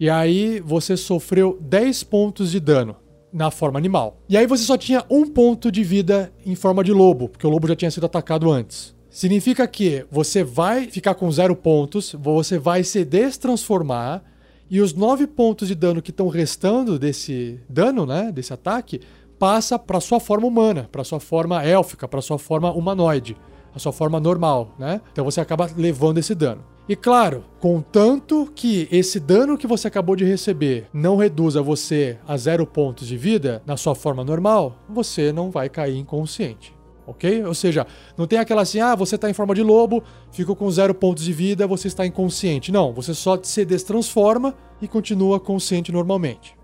E 0.03 0.11
aí 0.11 0.59
você 0.59 0.97
sofreu 0.97 1.57
10 1.61 2.03
pontos 2.03 2.51
de 2.51 2.59
dano 2.59 2.97
na 3.33 3.53
forma 3.53 3.79
animal. 3.79 4.21
E 4.29 4.37
aí 4.37 4.49
você 4.49 4.65
só 4.65 4.77
tinha 4.77 5.05
um 5.09 5.25
ponto 5.25 5.71
de 5.71 5.85
vida 5.85 6.33
em 6.45 6.57
forma 6.57 6.83
de 6.83 6.93
lobo, 6.93 7.29
porque 7.29 7.47
o 7.47 7.51
lobo 7.51 7.69
já 7.69 7.77
tinha 7.77 7.89
sido 7.89 8.07
atacado 8.07 8.51
antes. 8.51 8.97
Significa 9.09 9.65
que 9.69 10.05
você 10.11 10.43
vai 10.43 10.89
ficar 10.89 11.15
com 11.15 11.31
zero 11.31 11.55
pontos, 11.55 12.17
você 12.19 12.59
vai 12.59 12.83
se 12.83 13.05
destransformar 13.05 14.25
e 14.69 14.81
os 14.81 14.93
nove 14.93 15.25
pontos 15.25 15.69
de 15.69 15.75
dano 15.77 16.03
que 16.03 16.11
estão 16.11 16.27
restando 16.27 16.99
desse 16.99 17.61
dano, 17.69 18.05
né, 18.05 18.33
desse 18.33 18.53
ataque, 18.53 19.01
passa 19.39 19.79
para 19.79 20.01
sua 20.01 20.19
forma 20.19 20.49
humana, 20.49 20.89
para 20.91 21.05
sua 21.05 21.21
forma 21.21 21.63
élfica, 21.63 22.09
para 22.09 22.21
sua 22.21 22.41
forma 22.41 22.73
humanoide, 22.73 23.37
a 23.73 23.79
sua 23.79 23.93
forma 23.93 24.19
normal, 24.19 24.75
né? 24.81 25.01
Então 25.13 25.25
você 25.25 25.41
acaba 25.41 25.71
levando 25.77 26.19
esse 26.19 26.35
dano. 26.35 26.72
E 26.89 26.97
claro, 26.97 27.45
contanto 27.61 28.51
que 28.55 28.89
esse 28.91 29.21
dano 29.21 29.57
que 29.57 29.69
você 29.69 29.87
acabou 29.87 30.17
de 30.17 30.25
receber 30.25 30.89
não 30.93 31.17
reduza 31.17 31.63
você 31.63 32.19
a 32.27 32.37
zero 32.37 32.67
pontos 32.67 33.07
de 33.07 33.17
vida 33.17 33.63
na 33.65 33.77
sua 33.77 33.95
forma 33.95 34.25
normal, 34.25 34.77
você 34.89 35.33
não 35.33 35.51
vai 35.51 35.69
cair 35.69 35.97
inconsciente. 35.97 36.75
Ok? 37.07 37.45
Ou 37.45 37.55
seja, 37.55 37.87
não 38.17 38.27
tem 38.27 38.39
aquela 38.39 38.63
assim, 38.63 38.81
ah, 38.81 38.95
você 38.95 39.15
está 39.15 39.31
em 39.31 39.33
forma 39.33 39.55
de 39.55 39.63
lobo, 39.63 40.03
ficou 40.33 40.57
com 40.57 40.71
zero 40.71 40.95
pontos 40.95 41.25
de 41.25 41.33
vida, 41.33 41.67
você 41.67 41.87
está 41.87 42.05
inconsciente. 42.05 42.73
Não, 42.73 42.93
você 42.93 43.15
só 43.15 43.39
se 43.43 43.65
destransforma 43.65 44.55
e 44.81 44.89
continua 44.89 45.39
consciente 45.39 45.93
normalmente. 45.93 46.57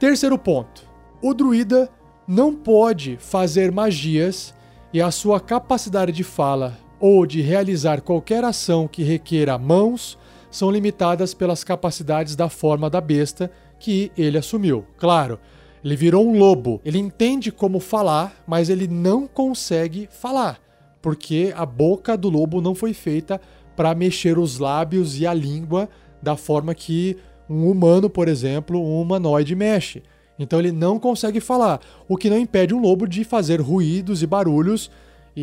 Terceiro 0.00 0.38
ponto: 0.38 0.82
o 1.22 1.32
druida 1.32 1.88
não 2.26 2.54
pode 2.54 3.16
fazer 3.20 3.70
magias 3.70 4.54
e 4.92 5.00
a 5.00 5.10
sua 5.10 5.40
capacidade 5.40 6.12
de 6.12 6.24
fala 6.24 6.87
ou 7.00 7.26
de 7.26 7.40
realizar 7.40 8.00
qualquer 8.00 8.44
ação 8.44 8.88
que 8.88 9.02
requeira 9.02 9.58
mãos 9.58 10.18
são 10.50 10.70
limitadas 10.70 11.34
pelas 11.34 11.62
capacidades 11.62 12.34
da 12.34 12.48
forma 12.48 12.88
da 12.88 13.00
besta 13.00 13.50
que 13.78 14.10
ele 14.16 14.38
assumiu. 14.38 14.84
Claro, 14.96 15.38
ele 15.84 15.96
virou 15.96 16.26
um 16.26 16.38
lobo. 16.38 16.80
Ele 16.84 16.98
entende 16.98 17.52
como 17.52 17.80
falar, 17.80 18.42
mas 18.46 18.68
ele 18.68 18.88
não 18.88 19.26
consegue 19.26 20.08
falar, 20.10 20.58
porque 21.00 21.52
a 21.56 21.64
boca 21.64 22.16
do 22.16 22.28
lobo 22.28 22.60
não 22.60 22.74
foi 22.74 22.92
feita 22.92 23.40
para 23.76 23.94
mexer 23.94 24.38
os 24.38 24.58
lábios 24.58 25.20
e 25.20 25.26
a 25.26 25.32
língua 25.32 25.88
da 26.22 26.36
forma 26.36 26.74
que 26.74 27.16
um 27.48 27.70
humano, 27.70 28.10
por 28.10 28.28
exemplo, 28.28 28.80
um 28.80 29.00
humanoide 29.00 29.54
mexe. 29.54 30.02
Então 30.38 30.58
ele 30.58 30.72
não 30.72 30.98
consegue 30.98 31.40
falar, 31.40 31.80
o 32.08 32.16
que 32.16 32.30
não 32.30 32.38
impede 32.38 32.74
um 32.74 32.80
lobo 32.80 33.06
de 33.06 33.24
fazer 33.24 33.60
ruídos 33.60 34.22
e 34.22 34.26
barulhos 34.26 34.90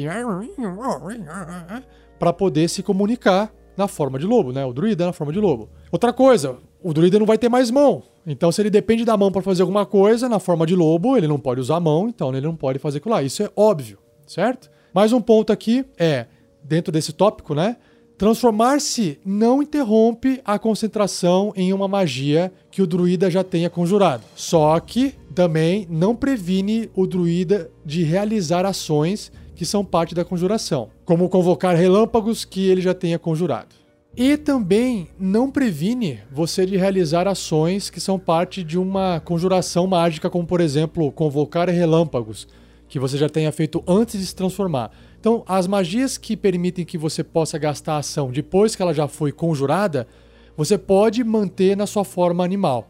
e 0.03 1.83
para 2.19 2.33
poder 2.33 2.67
se 2.69 2.83
comunicar 2.83 3.53
na 3.77 3.87
forma 3.87 4.17
de 4.17 4.25
lobo, 4.25 4.51
né? 4.51 4.65
O 4.65 4.73
druida 4.73 5.05
na 5.05 5.13
forma 5.13 5.33
de 5.33 5.39
lobo. 5.39 5.69
Outra 5.91 6.13
coisa, 6.13 6.57
o 6.81 6.93
druida 6.93 7.19
não 7.19 7.25
vai 7.25 7.37
ter 7.37 7.49
mais 7.49 7.69
mão. 7.69 8.03
Então, 8.25 8.51
se 8.51 8.61
ele 8.61 8.69
depende 8.69 9.05
da 9.05 9.15
mão 9.17 9.31
para 9.31 9.41
fazer 9.41 9.61
alguma 9.61 9.85
coisa 9.85 10.27
na 10.29 10.39
forma 10.39 10.65
de 10.65 10.75
lobo, 10.75 11.17
ele 11.17 11.27
não 11.27 11.37
pode 11.37 11.59
usar 11.61 11.77
a 11.77 11.79
mão, 11.79 12.07
então 12.07 12.29
ele 12.29 12.45
não 12.45 12.55
pode 12.55 12.79
fazer 12.79 12.97
aquilo 12.97 13.13
lá. 13.13 13.21
Isso 13.21 13.43
é 13.43 13.49
óbvio, 13.55 13.99
certo? 14.25 14.69
Mais 14.93 15.13
um 15.13 15.21
ponto 15.21 15.51
aqui 15.51 15.85
é, 15.97 16.25
dentro 16.63 16.91
desse 16.91 17.13
tópico, 17.13 17.53
né? 17.53 17.77
Transformar-se 18.17 19.19
não 19.25 19.61
interrompe 19.61 20.41
a 20.45 20.57
concentração 20.57 21.51
em 21.55 21.73
uma 21.73 21.87
magia 21.87 22.51
que 22.71 22.81
o 22.81 22.87
druida 22.87 23.29
já 23.29 23.43
tenha 23.43 23.69
conjurado. 23.69 24.23
Só 24.35 24.79
que 24.79 25.15
também 25.33 25.85
não 25.89 26.15
previne 26.15 26.89
o 26.95 27.05
druida 27.05 27.69
de 27.85 28.03
realizar 28.03 28.65
ações 28.65 29.31
que 29.55 29.65
são 29.65 29.83
parte 29.83 30.13
da 30.13 30.25
conjuração, 30.25 30.89
como 31.05 31.29
convocar 31.29 31.75
relâmpagos 31.75 32.43
que 32.45 32.67
ele 32.67 32.81
já 32.81 32.93
tenha 32.93 33.17
conjurado. 33.17 33.75
E 34.17 34.37
também 34.37 35.09
não 35.19 35.51
previne 35.51 36.19
você 36.31 36.65
de 36.65 36.77
realizar 36.77 37.27
ações 37.27 37.89
que 37.89 37.99
são 37.99 38.17
parte 38.17 38.63
de 38.63 38.77
uma 38.77 39.19
conjuração 39.19 39.87
mágica, 39.87 40.29
como 40.29 40.45
por 40.45 40.61
exemplo, 40.61 41.11
convocar 41.11 41.69
relâmpagos, 41.69 42.47
que 42.87 42.99
você 42.99 43.17
já 43.17 43.27
tenha 43.27 43.51
feito 43.51 43.83
antes 43.85 44.19
de 44.19 44.25
se 44.25 44.35
transformar. 44.35 44.91
Então, 45.19 45.43
as 45.47 45.67
magias 45.67 46.17
que 46.17 46.37
permitem 46.37 46.85
que 46.85 46.97
você 46.97 47.23
possa 47.23 47.57
gastar 47.57 47.95
a 47.95 47.97
ação 47.97 48.31
depois 48.31 48.75
que 48.75 48.81
ela 48.81 48.93
já 48.93 49.07
foi 49.07 49.31
conjurada, 49.31 50.07
você 50.55 50.77
pode 50.77 51.23
manter 51.23 51.75
na 51.75 51.85
sua 51.85 52.05
forma 52.05 52.43
animal. 52.43 52.87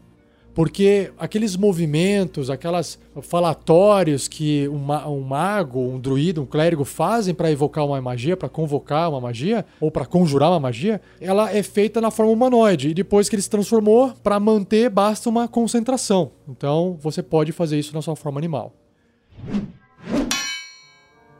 Porque 0.56 1.12
aqueles 1.18 1.54
movimentos, 1.54 2.48
aquelas 2.48 2.98
falatórios 3.20 4.26
que 4.26 4.66
um, 4.70 4.78
ma 4.78 5.06
um 5.06 5.20
mago, 5.20 5.78
um 5.78 6.00
druida, 6.00 6.40
um 6.40 6.46
clérigo 6.46 6.82
fazem 6.82 7.34
para 7.34 7.50
evocar 7.50 7.84
uma 7.84 8.00
magia, 8.00 8.38
para 8.38 8.48
convocar 8.48 9.10
uma 9.10 9.20
magia, 9.20 9.66
ou 9.78 9.90
para 9.90 10.06
conjurar 10.06 10.50
uma 10.50 10.58
magia, 10.58 10.98
ela 11.20 11.54
é 11.54 11.62
feita 11.62 12.00
na 12.00 12.10
forma 12.10 12.32
humanoide. 12.32 12.88
E 12.88 12.94
depois 12.94 13.28
que 13.28 13.34
ele 13.34 13.42
se 13.42 13.50
transformou, 13.50 14.14
para 14.22 14.40
manter 14.40 14.88
basta 14.88 15.28
uma 15.28 15.46
concentração. 15.46 16.30
Então 16.48 16.96
você 17.02 17.22
pode 17.22 17.52
fazer 17.52 17.78
isso 17.78 17.94
na 17.94 18.00
sua 18.00 18.16
forma 18.16 18.40
animal. 18.40 18.72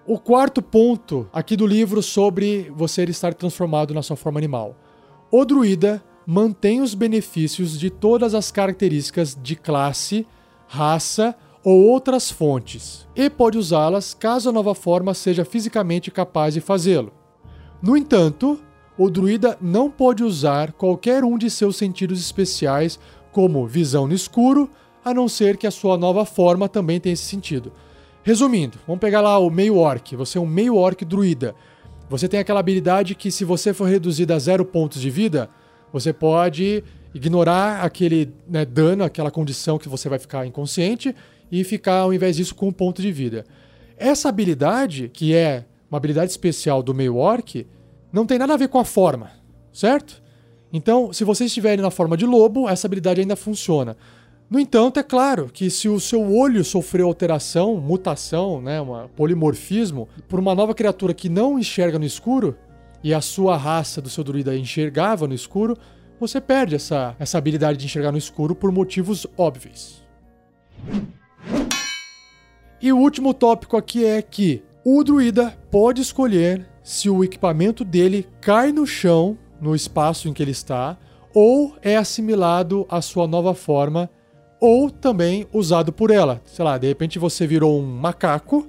O 0.07 0.19
quarto 0.19 0.61
ponto 0.61 1.27
aqui 1.33 1.57
do 1.57 1.67
livro 1.67 2.03
sobre 2.03 2.71
você 2.77 3.05
estar 3.05 3.33
transformado 3.33 3.95
na 3.95 4.03
sua 4.03 4.15
forma 4.15 4.39
animal. 4.39 4.77
O 5.31 5.43
druida 5.47 6.05
mantém 6.27 6.81
os 6.81 6.95
benefícios 6.95 7.79
de 7.79 7.89
todas 7.89 8.35
as 8.35 8.51
características 8.51 9.39
de 9.41 9.55
classe, 9.55 10.27
raça 10.67 11.37
ou 11.63 11.85
outras 11.87 12.31
fontes, 12.31 13.09
e 13.15 13.31
pode 13.31 13.57
usá-las 13.57 14.15
caso 14.15 14.49
a 14.49 14.53
nova 14.53 14.75
forma 14.75 15.15
seja 15.15 15.45
fisicamente 15.45 16.11
capaz 16.11 16.55
de 16.55 16.61
fazê-lo. 16.61 17.13
No 17.83 17.97
entanto, 17.97 18.61
o 18.99 19.11
druida 19.11 19.59
não 19.61 19.91
pode 19.91 20.25
usar 20.25 20.73
qualquer 20.73 21.23
um 21.23 21.37
de 21.37 21.51
seus 21.51 21.77
sentidos 21.77 22.21
especiais, 22.21 22.99
como 23.31 23.67
visão 23.67 24.07
no 24.07 24.15
escuro, 24.15 24.71
a 25.05 25.13
não 25.13 25.29
ser 25.29 25.57
que 25.57 25.67
a 25.67 25.71
sua 25.71 25.97
nova 25.97 26.25
forma 26.25 26.69
também 26.69 26.99
tenha 26.99 27.13
esse 27.13 27.25
sentido. 27.25 27.73
Resumindo, 28.23 28.79
vamos 28.87 29.01
pegar 29.01 29.21
lá 29.21 29.39
o 29.39 29.51
meio 29.51 29.77
orc. 29.77 30.17
Você 30.17 30.39
é 30.39 30.41
um 30.41 30.47
meio 30.47 30.75
orc 30.75 31.05
druida. 31.05 31.55
Você 32.09 32.27
tem 32.27 32.41
aquela 32.41 32.59
habilidade 32.59 33.15
que, 33.15 33.31
se 33.31 33.45
você 33.45 33.73
for 33.73 33.89
reduzido 33.89 34.33
a 34.33 34.39
zero 34.39 34.65
pontos 34.65 35.01
de 35.01 35.11
vida, 35.11 35.51
você 35.93 36.13
pode 36.13 36.83
ignorar 37.15 37.83
aquele 37.83 38.33
né, 38.49 38.65
dano, 38.65 39.05
aquela 39.05 39.31
condição 39.31 39.79
que 39.79 39.89
você 39.89 40.09
vai 40.09 40.19
ficar 40.19 40.47
inconsciente 40.47 41.15
e 41.51 41.65
ficar, 41.65 42.01
ao 42.01 42.13
invés 42.13 42.37
disso, 42.37 42.55
com 42.55 42.69
um 42.69 42.73
ponto 42.73 43.01
de 43.01 43.11
vida. 43.11 43.45
Essa 43.97 44.29
habilidade, 44.29 45.09
que 45.09 45.35
é 45.35 45.65
uma 45.91 45.97
habilidade 45.97 46.31
especial 46.31 46.83
do 46.83 46.95
meio 46.95 47.17
orc, 47.17 47.67
não 48.13 48.27
tem 48.27 48.39
nada 48.39 48.55
a 48.55 48.57
ver 48.57 48.69
com 48.69 48.79
a 48.79 48.85
forma, 48.85 49.31
certo? 49.73 50.23
Então, 50.73 51.13
se 51.13 51.25
você 51.25 51.47
estiver 51.47 51.79
na 51.79 51.91
forma 51.91 52.17
de 52.17 52.27
lobo, 52.27 52.69
essa 52.69 52.87
habilidade 52.87 53.21
ainda 53.21 53.37
funciona. 53.37 53.97
No 54.49 54.61
entanto, 54.61 55.01
é 55.01 55.03
claro 55.03 55.51
que 55.53 55.71
se 55.71 55.89
o 55.89 55.99
seu 55.99 56.33
olho 56.33 56.63
sofreu 56.65 57.07
alteração, 57.07 57.77
mutação, 57.79 58.61
né, 58.61 58.79
polimorfismo, 59.17 60.09
por 60.29 60.39
uma 60.39 60.55
nova 60.55 60.75
criatura 60.75 61.15
que 61.15 61.29
não 61.29 61.59
enxerga 61.59 61.99
no 61.99 62.05
escuro, 62.05 62.57
e 63.07 63.15
a 63.15 63.21
sua 63.21 63.57
raça 63.57 64.03
do 64.03 64.11
seu 64.11 64.25
druida 64.25 64.57
enxergava 64.57 65.29
no 65.29 65.35
escuro, 65.35 65.79
você 66.19 66.41
perde 66.41 66.75
essa, 66.75 67.15
essa 67.21 67.39
habilidade 67.39 67.79
de 67.79 67.87
enxergar 67.87 68.11
no 68.11 68.19
escuro 68.19 68.53
por 68.53 68.73
motivos 68.73 69.29
óbvios. 69.39 70.03
E 72.83 72.93
o 72.93 72.99
último 72.99 73.33
tópico 73.33 73.77
aqui 73.77 74.05
é 74.05 74.21
que 74.21 74.61
o 74.85 75.05
druida 75.05 75.57
pode 75.71 76.03
escolher 76.03 76.67
se 76.83 77.09
o 77.09 77.23
equipamento 77.23 77.85
dele 77.85 78.27
cai 78.41 78.73
no 78.73 78.85
chão, 78.85 79.39
no 79.61 79.73
espaço 79.73 80.29
em 80.29 80.33
que 80.33 80.43
ele 80.43 80.51
está, 80.51 80.99
ou 81.33 81.77
é 81.83 81.97
assimilado 81.97 82.87
à 82.89 83.01
sua 83.01 83.29
nova 83.29 83.55
forma, 83.55 84.11
ou 84.61 84.91
também 84.91 85.47
usado 85.53 85.93
por 85.93 86.11
ela. 86.11 86.43
Sei 86.45 86.65
lá, 86.65 86.77
de 86.77 86.89
repente 86.89 87.21
você 87.21 87.47
virou 87.47 87.81
um 87.81 87.87
macaco 87.87 88.67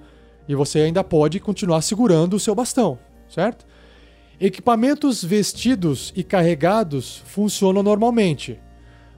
e 0.48 0.54
você 0.54 0.82
ainda 0.82 1.04
pode 1.04 1.40
continuar 1.40 1.82
segurando 1.82 2.36
o 2.36 2.40
seu 2.40 2.54
bastão, 2.54 3.00
certo? 3.28 3.66
Equipamentos 4.40 5.24
vestidos 5.24 6.14
e 6.16 6.24
carregados 6.24 7.24
funcionam 7.26 7.82
normalmente, 7.82 8.60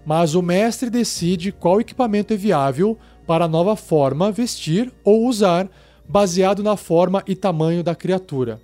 mas 0.06 0.34
o 0.34 0.42
mestre 0.42 0.90
decide 0.90 1.52
qual 1.52 1.82
equipamento 1.82 2.34
é 2.34 2.38
viável 2.38 2.98
para 3.28 3.44
a 3.44 3.48
nova 3.48 3.76
forma 3.76 4.32
vestir 4.32 4.90
ou 5.04 5.28
usar, 5.28 5.70
baseado 6.08 6.64
na 6.64 6.78
forma 6.78 7.22
e 7.28 7.36
tamanho 7.36 7.84
da 7.84 7.94
criatura. 7.94 8.62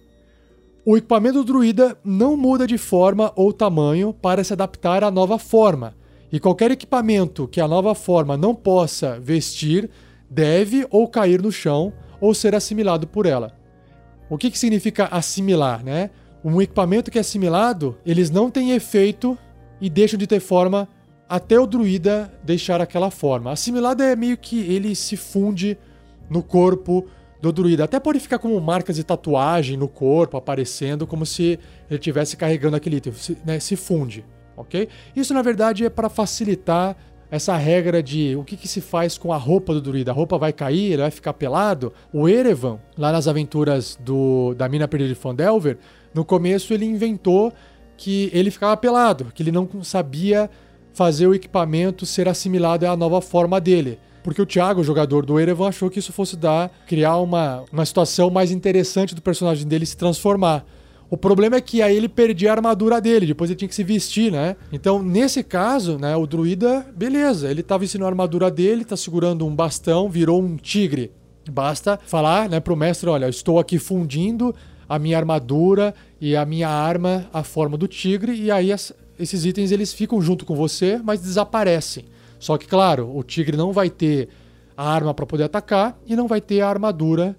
O 0.85 0.95
equipamento 0.95 1.43
druida 1.43 1.97
não 2.05 2.37
muda 2.37 2.65
de 2.65 2.77
forma 2.77 3.33
ou 3.35 3.51
tamanho 3.51 4.13
para 4.13 4.41
se 4.41 4.53
adaptar 4.53 5.03
à 5.03 5.11
nova 5.11 5.37
forma, 5.37 5.93
e 6.31 6.39
qualquer 6.39 6.71
equipamento 6.71 7.49
que 7.49 7.59
a 7.59 7.67
nova 7.67 7.93
forma 7.93 8.37
não 8.37 8.55
possa 8.55 9.19
vestir 9.19 9.89
deve 10.29 10.87
ou 10.89 11.05
cair 11.05 11.41
no 11.41 11.51
chão 11.51 11.91
ou 12.21 12.33
ser 12.33 12.55
assimilado 12.55 13.07
por 13.07 13.25
ela. 13.25 13.53
O 14.29 14.37
que, 14.37 14.49
que 14.49 14.57
significa 14.57 15.09
assimilar, 15.11 15.83
né? 15.83 16.11
Um 16.51 16.61
equipamento 16.61 17.09
que 17.09 17.17
é 17.17 17.21
assimilado, 17.21 17.97
eles 18.05 18.29
não 18.29 18.51
têm 18.51 18.71
efeito 18.71 19.35
e 19.81 19.89
deixam 19.89 20.17
de 20.17 20.27
ter 20.27 20.39
forma 20.39 20.87
até 21.27 21.59
o 21.59 21.65
druida 21.65 22.31
deixar 22.43 22.79
aquela 22.79 23.09
forma. 23.09 23.51
Assimilado 23.51 24.03
é 24.03 24.15
meio 24.15 24.37
que 24.37 24.59
ele 24.59 24.93
se 24.93 25.17
funde 25.17 25.75
no 26.29 26.43
corpo 26.43 27.07
do 27.41 27.51
druida. 27.51 27.85
Até 27.85 27.99
pode 27.99 28.19
ficar 28.19 28.37
como 28.37 28.59
marcas 28.61 28.95
de 28.95 29.03
tatuagem 29.03 29.75
no 29.75 29.87
corpo, 29.87 30.37
aparecendo, 30.37 31.07
como 31.07 31.25
se 31.25 31.59
ele 31.89 31.97
estivesse 31.99 32.37
carregando 32.37 32.75
aquele 32.75 32.97
item. 32.97 33.13
Se, 33.13 33.35
né, 33.43 33.59
se 33.59 33.75
funde, 33.75 34.23
ok? 34.55 34.87
Isso, 35.15 35.33
na 35.33 35.41
verdade, 35.41 35.83
é 35.83 35.89
para 35.89 36.09
facilitar 36.09 36.95
essa 37.31 37.57
regra 37.57 38.03
de 38.03 38.35
o 38.35 38.43
que, 38.43 38.55
que, 38.55 38.67
se 38.67 38.81
faz 38.81 39.17
com 39.17 39.33
a 39.33 39.37
roupa 39.37 39.73
do 39.73 39.81
druida. 39.81 40.11
A 40.11 40.13
roupa 40.13 40.37
vai 40.37 40.53
cair, 40.53 40.93
ele 40.93 41.01
vai 41.01 41.11
ficar 41.11 41.33
pelado. 41.33 41.91
O 42.13 42.29
Erevan, 42.29 42.79
lá 42.95 43.11
nas 43.11 43.27
aventuras 43.27 43.97
do, 43.99 44.53
da 44.53 44.69
Mina 44.69 44.87
Perdida 44.87 45.09
de 45.09 45.19
Fandelver, 45.19 45.79
no 46.15 46.23
começo 46.23 46.73
ele 46.73 46.85
inventou 46.85 47.51
que 47.97 48.29
ele 48.33 48.49
ficava 48.49 48.75
pelado, 48.77 49.31
que 49.35 49.43
ele 49.43 49.51
não 49.51 49.67
sabia 49.83 50.49
fazer 50.93 51.27
o 51.27 51.35
equipamento 51.35 52.05
ser 52.05 52.29
assimilado 52.29 52.87
à 52.87 52.95
nova 52.95 53.19
forma 53.19 53.59
dele. 53.59 53.99
Porque 54.23 54.41
o 54.41 54.45
Thiago, 54.45 54.79
o 54.79 54.83
jogador 54.83 55.25
do 55.25 55.37
Erevan, 55.39 55.67
achou 55.67 55.89
que 55.89 55.99
isso 55.99 56.13
fosse 56.13 56.37
dar, 56.37 56.71
criar 56.87 57.17
uma, 57.17 57.63
uma 57.71 57.85
situação 57.85 58.29
mais 58.29 58.49
interessante 58.49 59.13
do 59.13 59.21
personagem 59.21 59.67
dele 59.67 59.85
se 59.85 59.97
transformar. 59.97 60.65
O 61.09 61.17
problema 61.17 61.57
é 61.57 61.61
que 61.61 61.81
aí 61.81 61.95
ele 61.95 62.09
perdia 62.09 62.49
a 62.49 62.55
armadura 62.55 62.99
dele, 62.99 63.27
depois 63.27 63.49
ele 63.49 63.57
tinha 63.57 63.69
que 63.69 63.75
se 63.75 63.83
vestir, 63.83 64.31
né? 64.31 64.55
Então, 64.71 65.03
nesse 65.03 65.43
caso, 65.43 65.99
né, 65.99 66.15
o 66.15 66.25
druida, 66.25 66.87
beleza, 66.95 67.51
ele 67.51 67.61
tá 67.61 67.77
vestindo 67.77 68.05
a 68.05 68.07
armadura 68.07 68.49
dele, 68.49 68.83
tá 68.83 68.97
segurando 68.97 69.45
um 69.45 69.53
bastão, 69.53 70.09
virou 70.09 70.41
um 70.41 70.55
tigre. 70.55 71.11
Basta 71.51 71.99
falar, 72.07 72.49
né, 72.49 72.59
pro 72.59 72.75
mestre, 72.75 73.07
olha, 73.09 73.29
estou 73.29 73.59
aqui 73.59 73.77
fundindo 73.77 74.55
a 74.87 74.99
minha 74.99 75.17
armadura 75.17 75.93
e 76.19 76.35
a 76.35 76.45
minha 76.45 76.69
arma 76.69 77.29
a 77.33 77.43
forma 77.43 77.77
do 77.77 77.87
tigre, 77.87 78.33
e 78.33 78.51
aí 78.51 78.71
as, 78.71 78.93
esses 79.19 79.45
itens 79.45 79.71
eles 79.71 79.93
ficam 79.93 80.21
junto 80.21 80.45
com 80.45 80.55
você, 80.55 80.99
mas 81.03 81.21
desaparecem. 81.21 82.05
Só 82.39 82.57
que, 82.57 82.67
claro, 82.67 83.15
o 83.15 83.23
tigre 83.23 83.57
não 83.57 83.71
vai 83.71 83.89
ter 83.89 84.29
a 84.77 84.89
arma 84.89 85.13
para 85.13 85.25
poder 85.25 85.43
atacar 85.43 85.97
e 86.05 86.15
não 86.15 86.27
vai 86.27 86.41
ter 86.41 86.61
a 86.61 86.69
armadura, 86.69 87.35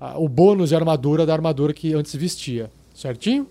a, 0.00 0.18
o 0.18 0.28
bônus 0.28 0.70
de 0.70 0.76
armadura 0.76 1.24
da 1.24 1.32
armadura 1.32 1.72
que 1.72 1.94
antes 1.94 2.14
vestia. 2.14 2.70
Certinho? 2.94 3.46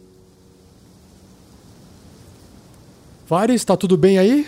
Vares, 3.28 3.62
está 3.62 3.78
tudo 3.78 3.96
bem 3.96 4.18
aí? 4.18 4.46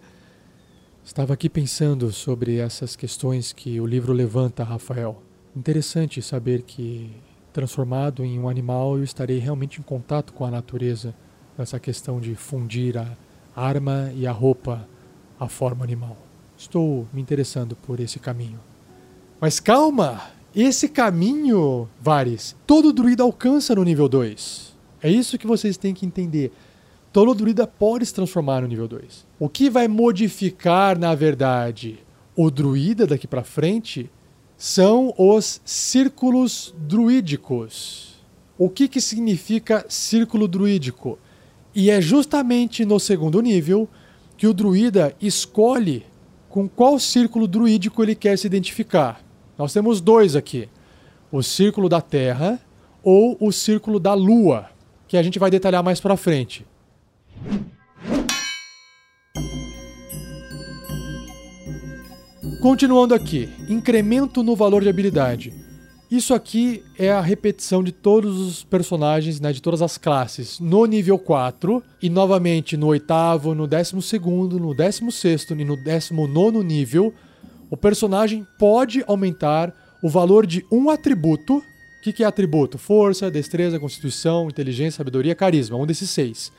Estava 1.04 1.34
aqui 1.34 1.48
pensando 1.48 2.12
sobre 2.12 2.56
essas 2.56 2.96
questões 2.96 3.52
que 3.52 3.80
o 3.80 3.86
livro 3.86 4.12
levanta, 4.12 4.64
Rafael. 4.64 5.22
Interessante 5.54 6.20
saber 6.20 6.62
que 6.62 7.10
transformado 7.56 8.22
em 8.22 8.38
um 8.38 8.50
animal, 8.50 8.98
eu 8.98 9.02
estarei 9.02 9.38
realmente 9.38 9.80
em 9.80 9.82
contato 9.82 10.34
com 10.34 10.44
a 10.44 10.50
natureza, 10.50 11.14
nessa 11.56 11.80
questão 11.80 12.20
de 12.20 12.34
fundir 12.34 12.98
a 12.98 13.16
arma 13.56 14.12
e 14.14 14.26
a 14.26 14.30
roupa 14.30 14.86
à 15.40 15.48
forma 15.48 15.82
animal. 15.82 16.18
Estou 16.54 17.08
me 17.14 17.22
interessando 17.22 17.74
por 17.74 17.98
esse 17.98 18.18
caminho. 18.18 18.60
Mas 19.40 19.58
calma! 19.58 20.20
Esse 20.54 20.86
caminho, 20.86 21.88
Vares, 21.98 22.54
todo 22.66 22.92
druida 22.92 23.22
alcança 23.22 23.74
no 23.74 23.84
nível 23.84 24.06
2. 24.06 24.74
É 25.02 25.10
isso 25.10 25.38
que 25.38 25.46
vocês 25.46 25.78
têm 25.78 25.94
que 25.94 26.04
entender. 26.04 26.52
Todo 27.10 27.34
druida 27.34 27.66
pode 27.66 28.04
se 28.04 28.12
transformar 28.12 28.60
no 28.60 28.68
nível 28.68 28.86
2. 28.86 29.26
O 29.38 29.48
que 29.48 29.70
vai 29.70 29.88
modificar, 29.88 30.98
na 30.98 31.14
verdade, 31.14 32.00
o 32.36 32.50
druida 32.50 33.06
daqui 33.06 33.26
para 33.26 33.42
frente 33.42 34.10
são 34.56 35.14
os 35.18 35.60
círculos 35.64 36.74
druídicos. 36.78 38.14
O 38.58 38.70
que, 38.70 38.88
que 38.88 39.00
significa 39.00 39.84
círculo 39.88 40.48
druídico? 40.48 41.18
E 41.74 41.90
é 41.90 42.00
justamente 42.00 42.84
no 42.84 42.98
segundo 42.98 43.40
nível 43.40 43.88
que 44.36 44.46
o 44.46 44.54
druida 44.54 45.14
escolhe 45.20 46.06
com 46.48 46.66
qual 46.66 46.98
círculo 46.98 47.46
druídico 47.46 48.02
ele 48.02 48.14
quer 48.14 48.38
se 48.38 48.46
identificar. 48.46 49.22
Nós 49.58 49.74
temos 49.74 50.00
dois 50.00 50.34
aqui: 50.34 50.68
o 51.30 51.42
círculo 51.42 51.88
da 51.88 52.00
Terra 52.00 52.58
ou 53.02 53.36
o 53.38 53.52
círculo 53.52 54.00
da 54.00 54.14
Lua. 54.14 54.70
que 55.06 55.16
a 55.16 55.22
gente 55.22 55.38
vai 55.38 55.50
detalhar 55.50 55.84
mais 55.84 56.00
pra 56.00 56.16
frente. 56.16 56.66
Continuando 62.66 63.14
aqui, 63.14 63.48
incremento 63.68 64.42
no 64.42 64.56
valor 64.56 64.82
de 64.82 64.88
habilidade. 64.88 65.54
Isso 66.10 66.34
aqui 66.34 66.82
é 66.98 67.12
a 67.12 67.20
repetição 67.20 67.80
de 67.80 67.92
todos 67.92 68.40
os 68.40 68.64
personagens, 68.64 69.38
né, 69.38 69.52
de 69.52 69.62
todas 69.62 69.82
as 69.82 69.96
classes, 69.96 70.58
no 70.58 70.84
nível 70.84 71.16
4 71.16 71.80
e 72.02 72.10
novamente 72.10 72.76
no 72.76 72.88
oitavo, 72.88 73.54
no 73.54 73.68
décimo 73.68 74.02
segundo, 74.02 74.58
no 74.58 74.74
décimo 74.74 75.12
sexto 75.12 75.54
e 75.54 75.64
no 75.64 75.76
décimo 75.76 76.26
nono 76.26 76.60
nível. 76.60 77.14
O 77.70 77.76
personagem 77.76 78.44
pode 78.58 79.04
aumentar 79.06 79.72
o 80.02 80.08
valor 80.08 80.44
de 80.44 80.66
um 80.68 80.90
atributo. 80.90 81.58
O 81.58 81.62
que, 82.02 82.12
que 82.12 82.24
é 82.24 82.26
atributo? 82.26 82.78
Força, 82.78 83.30
destreza, 83.30 83.78
constituição, 83.78 84.48
inteligência, 84.48 84.98
sabedoria, 84.98 85.36
carisma. 85.36 85.76
Um 85.76 85.86
desses 85.86 86.10
seis. 86.10 86.50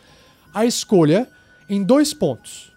A 0.53 0.65
escolha 0.65 1.27
em 1.69 1.83
dois 1.83 2.13
pontos. 2.13 2.76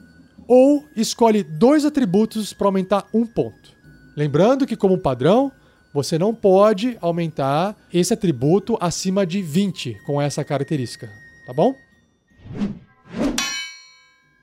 Ou 0.52 0.84
escolhe 0.96 1.44
dois 1.44 1.84
atributos 1.84 2.52
para 2.52 2.66
aumentar 2.66 3.06
um 3.14 3.24
ponto. 3.24 3.70
Lembrando 4.16 4.66
que, 4.66 4.74
como 4.74 4.98
padrão, 4.98 5.52
você 5.94 6.18
não 6.18 6.34
pode 6.34 6.98
aumentar 7.00 7.76
esse 7.94 8.12
atributo 8.12 8.76
acima 8.80 9.24
de 9.24 9.40
20 9.40 10.00
com 10.04 10.20
essa 10.20 10.42
característica, 10.42 11.08
tá 11.46 11.52
bom? 11.52 11.72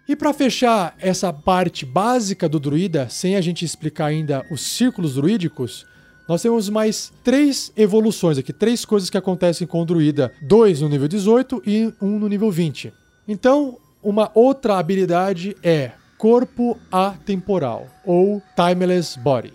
E 0.08 0.16
para 0.16 0.32
fechar 0.32 0.96
essa 0.98 1.34
parte 1.34 1.86
básica 1.86 2.48
do 2.48 2.58
druida, 2.58 3.10
sem 3.10 3.36
a 3.36 3.42
gente 3.42 3.66
explicar 3.66 4.06
ainda 4.06 4.46
os 4.50 4.62
círculos 4.62 5.16
druídicos, 5.16 5.86
nós 6.26 6.42
temos 6.42 6.70
mais 6.70 7.12
três 7.22 7.70
evoluções 7.76 8.38
aqui, 8.38 8.54
três 8.54 8.86
coisas 8.86 9.10
que 9.10 9.18
acontecem 9.18 9.68
com 9.68 9.82
o 9.82 9.86
druida: 9.86 10.32
dois 10.42 10.80
no 10.80 10.88
nível 10.88 11.10
18 11.10 11.64
e 11.68 11.94
um 12.02 12.18
no 12.18 12.30
nível 12.30 12.50
20. 12.50 12.94
Então, 13.28 13.78
uma 14.08 14.32
outra 14.34 14.78
habilidade 14.78 15.54
é 15.62 15.92
corpo 16.18 16.78
atemporal 16.90 17.88
ou 18.06 18.42
timeless 18.56 19.20
body. 19.20 19.52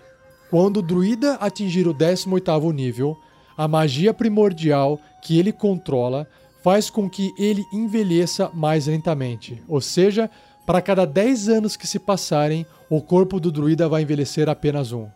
Quando 0.50 0.76
o 0.76 0.82
druida 0.82 1.36
atingir 1.36 1.88
o 1.88 1.94
18º 1.94 2.70
nível, 2.70 3.16
a 3.56 3.66
magia 3.66 4.12
primordial 4.12 5.00
que 5.22 5.38
ele 5.38 5.52
controla 5.52 6.28
faz 6.62 6.90
com 6.90 7.08
que 7.08 7.32
ele 7.38 7.64
envelheça 7.72 8.50
mais 8.52 8.88
lentamente. 8.88 9.62
Ou 9.66 9.80
seja, 9.80 10.28
para 10.66 10.82
cada 10.82 11.06
10 11.06 11.48
anos 11.48 11.74
que 11.74 11.86
se 11.86 11.98
passarem, 11.98 12.66
o 12.90 13.00
corpo 13.00 13.40
do 13.40 13.50
druida 13.50 13.88
vai 13.88 14.02
envelhecer 14.02 14.50
apenas 14.50 14.92
um. 14.92 15.06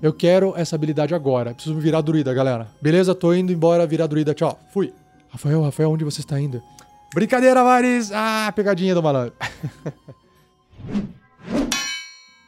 Eu 0.00 0.12
quero 0.12 0.54
essa 0.56 0.76
habilidade 0.76 1.12
agora. 1.12 1.52
Preciso 1.52 1.74
virar 1.74 2.02
druida, 2.02 2.32
galera. 2.32 2.68
Beleza? 2.80 3.16
Tô 3.16 3.34
indo 3.34 3.52
embora 3.52 3.84
virar 3.84 4.06
druida. 4.06 4.32
Tchau. 4.32 4.56
Fui. 4.72 4.94
Rafael, 5.28 5.60
Rafael, 5.60 5.90
onde 5.90 6.04
você 6.04 6.20
está 6.20 6.40
indo? 6.40 6.62
Brincadeira, 7.14 7.62
Vares! 7.62 8.10
Ah, 8.12 8.52
pegadinha 8.54 8.94
do 8.94 9.02
malandro. 9.02 9.34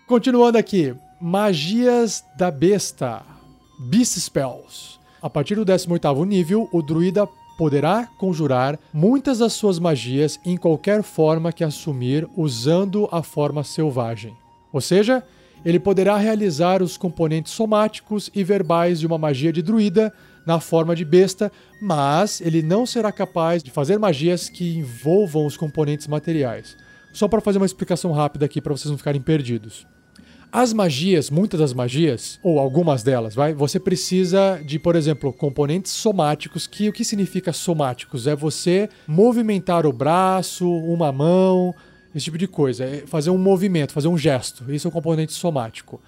Continuando 0.07 0.59
aqui 0.59 0.95
magias 1.21 2.25
da 2.37 2.51
besta, 2.51 3.23
Beast 3.79 4.19
Spells. 4.19 4.99
A 5.21 5.29
partir 5.29 5.55
do 5.57 5.65
18º 5.65 6.25
nível, 6.25 6.69
o 6.73 6.81
druida 6.81 7.29
poderá 7.59 8.07
conjurar 8.19 8.79
muitas 8.93 9.39
das 9.41 9.53
suas 9.53 9.79
magias 9.79 10.39
em 10.45 10.57
qualquer 10.57 11.03
forma 11.03 11.53
que 11.53 11.65
assumir 11.65 12.29
usando 12.37 13.09
a 13.11 13.23
forma 13.23 13.65
selvagem. 13.65 14.37
Ou 14.73 14.81
seja, 14.81 15.25
ele 15.65 15.81
poderá 15.81 16.17
realizar 16.17 16.83
os 16.83 16.97
componentes 16.97 17.53
somáticos 17.53 18.31
e 18.33 18.45
verbais 18.45 19.01
de 19.01 19.07
uma 19.07 19.19
magia 19.19 19.53
de 19.53 19.61
druida 19.61 20.13
na 20.49 20.59
forma 20.61 20.97
de 20.97 21.05
besta, 21.05 21.53
mas 21.79 22.41
ele 22.41 22.63
não 22.63 22.87
será 22.87 23.13
capaz 23.13 23.63
de 23.63 23.71
fazer 23.71 23.99
magias 23.99 24.49
que 24.49 24.79
envolvam 24.79 25.45
os 25.45 25.59
componentes 25.59 26.07
materiais. 26.07 26.75
Só 27.13 27.29
para 27.29 27.43
fazer 27.43 27.59
uma 27.59 27.67
explicação 27.67 28.13
rápida 28.13 28.47
aqui 28.47 28.59
para 28.59 28.73
vocês 28.73 28.91
não 28.91 28.97
ficarem 28.97 29.21
perdidos. 29.21 29.87
As 30.51 30.73
magias, 30.73 31.29
muitas 31.29 31.61
das 31.61 31.75
magias, 31.75 32.41
ou 32.43 32.59
algumas 32.59 33.03
delas, 33.03 33.35
vai, 33.35 33.53
você 33.53 33.79
precisa 33.79 34.59
de, 34.65 34.79
por 34.79 34.97
exemplo, 34.97 35.35
componentes 35.35 35.93
somáticos, 35.93 36.67
que 36.67 36.89
o 36.89 36.95
que 36.95 37.05
significa 37.05 37.53
somáticos? 37.53 38.27
É 38.27 38.35
você 38.35 38.89
movimentar 39.07 39.85
o 39.85 39.93
braço, 39.93 40.67
uma 40.67 41.13
mão, 41.13 41.75
esse 42.15 42.25
tipo 42.25 42.39
de 42.39 42.49
coisa, 42.49 42.85
é 42.85 43.03
fazer 43.07 43.29
um 43.29 43.37
movimento, 43.37 43.93
fazer 43.93 44.09
um 44.09 44.17
gesto. 44.17 44.65
Isso 44.73 44.87
é 44.87 44.89
um 44.89 44.93
componente 44.93 45.35
somático. 45.35 46.01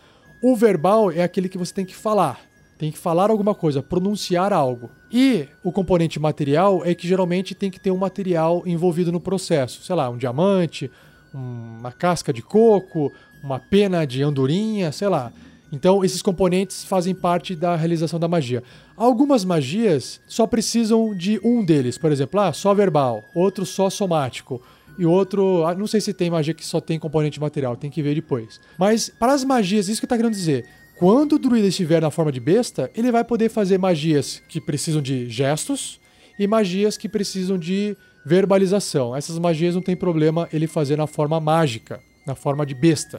O 0.42 0.56
verbal 0.56 1.12
é 1.12 1.22
aquele 1.22 1.50
que 1.50 1.58
você 1.58 1.74
tem 1.74 1.84
que 1.84 1.94
falar, 1.94 2.40
tem 2.80 2.90
que 2.90 2.96
falar 2.96 3.28
alguma 3.28 3.54
coisa, 3.54 3.82
pronunciar 3.82 4.54
algo. 4.54 4.88
E 5.12 5.46
o 5.62 5.70
componente 5.70 6.18
material 6.18 6.80
é 6.82 6.94
que 6.94 7.06
geralmente 7.06 7.54
tem 7.54 7.70
que 7.70 7.78
ter 7.78 7.90
um 7.90 7.98
material 7.98 8.62
envolvido 8.64 9.12
no 9.12 9.20
processo, 9.20 9.82
sei 9.82 9.94
lá, 9.94 10.08
um 10.08 10.16
diamante, 10.16 10.90
uma 11.30 11.92
casca 11.92 12.32
de 12.32 12.40
coco, 12.40 13.12
uma 13.44 13.58
pena 13.58 14.06
de 14.06 14.22
andorinha, 14.22 14.90
sei 14.92 15.08
lá. 15.08 15.30
Então, 15.70 16.02
esses 16.02 16.22
componentes 16.22 16.82
fazem 16.82 17.14
parte 17.14 17.54
da 17.54 17.76
realização 17.76 18.18
da 18.18 18.26
magia. 18.26 18.62
Algumas 18.96 19.44
magias 19.44 20.18
só 20.26 20.46
precisam 20.46 21.14
de 21.14 21.38
um 21.44 21.62
deles, 21.62 21.98
por 21.98 22.10
exemplo, 22.10 22.40
ah, 22.40 22.50
só 22.50 22.72
verbal, 22.72 23.22
outro 23.34 23.66
só 23.66 23.90
somático, 23.90 24.58
e 24.98 25.04
outro, 25.04 25.66
ah, 25.66 25.74
não 25.74 25.86
sei 25.86 26.00
se 26.00 26.14
tem 26.14 26.30
magia 26.30 26.54
que 26.54 26.64
só 26.64 26.80
tem 26.80 26.98
componente 26.98 27.38
material, 27.38 27.76
tem 27.76 27.90
que 27.90 28.02
ver 28.02 28.14
depois. 28.14 28.58
Mas 28.78 29.10
para 29.10 29.34
as 29.34 29.44
magias, 29.44 29.86
isso 29.88 30.00
que 30.00 30.06
está 30.06 30.16
querendo 30.16 30.32
dizer, 30.32 30.64
quando 31.00 31.36
o 31.36 31.38
druida 31.38 31.66
estiver 31.66 32.02
na 32.02 32.10
forma 32.10 32.30
de 32.30 32.38
besta, 32.38 32.90
ele 32.94 33.10
vai 33.10 33.24
poder 33.24 33.48
fazer 33.48 33.78
magias 33.78 34.42
que 34.46 34.60
precisam 34.60 35.00
de 35.00 35.30
gestos 35.30 35.98
e 36.38 36.46
magias 36.46 36.98
que 36.98 37.08
precisam 37.08 37.56
de 37.56 37.96
verbalização. 38.22 39.16
Essas 39.16 39.38
magias 39.38 39.74
não 39.74 39.80
tem 39.80 39.96
problema 39.96 40.46
ele 40.52 40.66
fazer 40.66 40.98
na 40.98 41.06
forma 41.06 41.40
mágica, 41.40 42.02
na 42.26 42.34
forma 42.34 42.66
de 42.66 42.74
besta. 42.74 43.18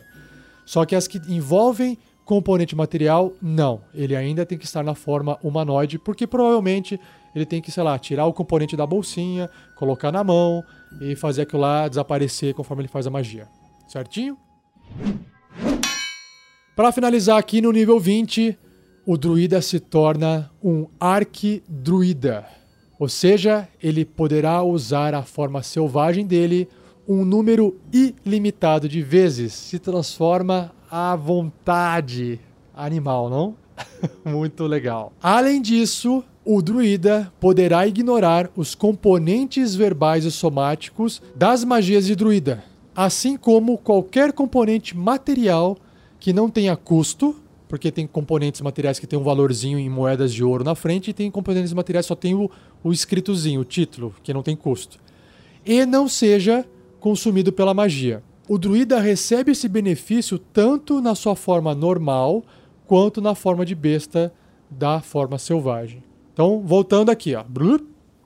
Só 0.63 0.85
que 0.85 0.95
as 0.95 1.07
que 1.07 1.17
envolvem 1.27 1.97
componente 2.23 2.75
material, 2.75 3.33
não. 3.41 3.81
Ele 3.95 4.15
ainda 4.15 4.45
tem 4.45 4.59
que 4.59 4.65
estar 4.65 4.83
na 4.83 4.93
forma 4.93 5.39
humanoide, 5.41 5.97
porque 5.97 6.27
provavelmente 6.27 6.99
ele 7.33 7.47
tem 7.47 7.63
que, 7.63 7.71
sei 7.71 7.81
lá, 7.81 7.97
tirar 7.97 8.27
o 8.27 8.33
componente 8.33 8.77
da 8.77 8.85
bolsinha, 8.85 9.49
colocar 9.75 10.11
na 10.11 10.23
mão 10.23 10.63
e 11.01 11.15
fazer 11.15 11.41
aquilo 11.41 11.63
lá 11.63 11.87
desaparecer 11.87 12.53
conforme 12.53 12.83
ele 12.83 12.89
faz 12.89 13.07
a 13.07 13.09
magia. 13.09 13.47
Certinho? 13.87 14.37
Para 16.75 16.91
finalizar 16.93 17.37
aqui 17.37 17.59
no 17.59 17.69
nível 17.69 17.99
20, 17.99 18.57
o 19.05 19.17
druida 19.17 19.61
se 19.61 19.77
torna 19.77 20.49
um 20.63 20.87
arquidruida. 20.97 22.45
Ou 22.97 23.09
seja, 23.09 23.67
ele 23.83 24.05
poderá 24.05 24.63
usar 24.63 25.13
a 25.13 25.21
forma 25.21 25.61
selvagem 25.61 26.25
dele 26.25 26.69
um 27.05 27.25
número 27.25 27.77
ilimitado 27.91 28.87
de 28.87 29.01
vezes, 29.01 29.51
se 29.51 29.79
transforma 29.79 30.71
à 30.89 31.13
vontade 31.13 32.39
animal, 32.73 33.29
não? 33.29 33.55
Muito 34.23 34.65
legal. 34.65 35.11
Além 35.21 35.61
disso, 35.61 36.23
o 36.45 36.61
druida 36.61 37.33
poderá 37.37 37.85
ignorar 37.85 38.49
os 38.55 38.75
componentes 38.75 39.75
verbais 39.75 40.23
e 40.23 40.31
somáticos 40.31 41.21
das 41.35 41.65
magias 41.65 42.05
de 42.05 42.15
druida, 42.15 42.63
assim 42.95 43.35
como 43.35 43.77
qualquer 43.77 44.31
componente 44.31 44.95
material 44.95 45.77
que 46.21 46.31
não 46.31 46.49
tenha 46.49 46.77
custo, 46.77 47.35
porque 47.67 47.91
tem 47.91 48.05
componentes 48.05 48.61
materiais 48.61 48.99
que 48.99 49.07
tem 49.07 49.17
um 49.17 49.23
valorzinho 49.23 49.79
em 49.79 49.89
moedas 49.89 50.31
de 50.31 50.43
ouro 50.43 50.63
na 50.63 50.75
frente 50.75 51.09
e 51.09 51.13
tem 51.13 51.31
componentes 51.31 51.73
materiais 51.73 52.05
que 52.05 52.09
só 52.09 52.15
tem 52.15 52.35
o, 52.35 52.49
o 52.83 52.93
escritozinho, 52.93 53.59
o 53.59 53.65
título, 53.65 54.13
que 54.21 54.31
não 54.31 54.43
tem 54.43 54.55
custo. 54.55 54.99
E 55.65 55.83
não 55.83 56.07
seja 56.07 56.63
consumido 56.99 57.51
pela 57.51 57.73
magia. 57.73 58.23
O 58.47 58.59
druida 58.59 58.99
recebe 58.99 59.51
esse 59.51 59.67
benefício 59.67 60.37
tanto 60.37 61.01
na 61.01 61.15
sua 61.15 61.35
forma 61.35 61.73
normal 61.73 62.43
quanto 62.85 63.19
na 63.19 63.33
forma 63.33 63.65
de 63.65 63.73
besta 63.73 64.31
da 64.69 65.01
forma 65.01 65.39
selvagem. 65.39 66.03
Então, 66.33 66.61
voltando 66.63 67.09
aqui, 67.09 67.33
ó. 67.33 67.43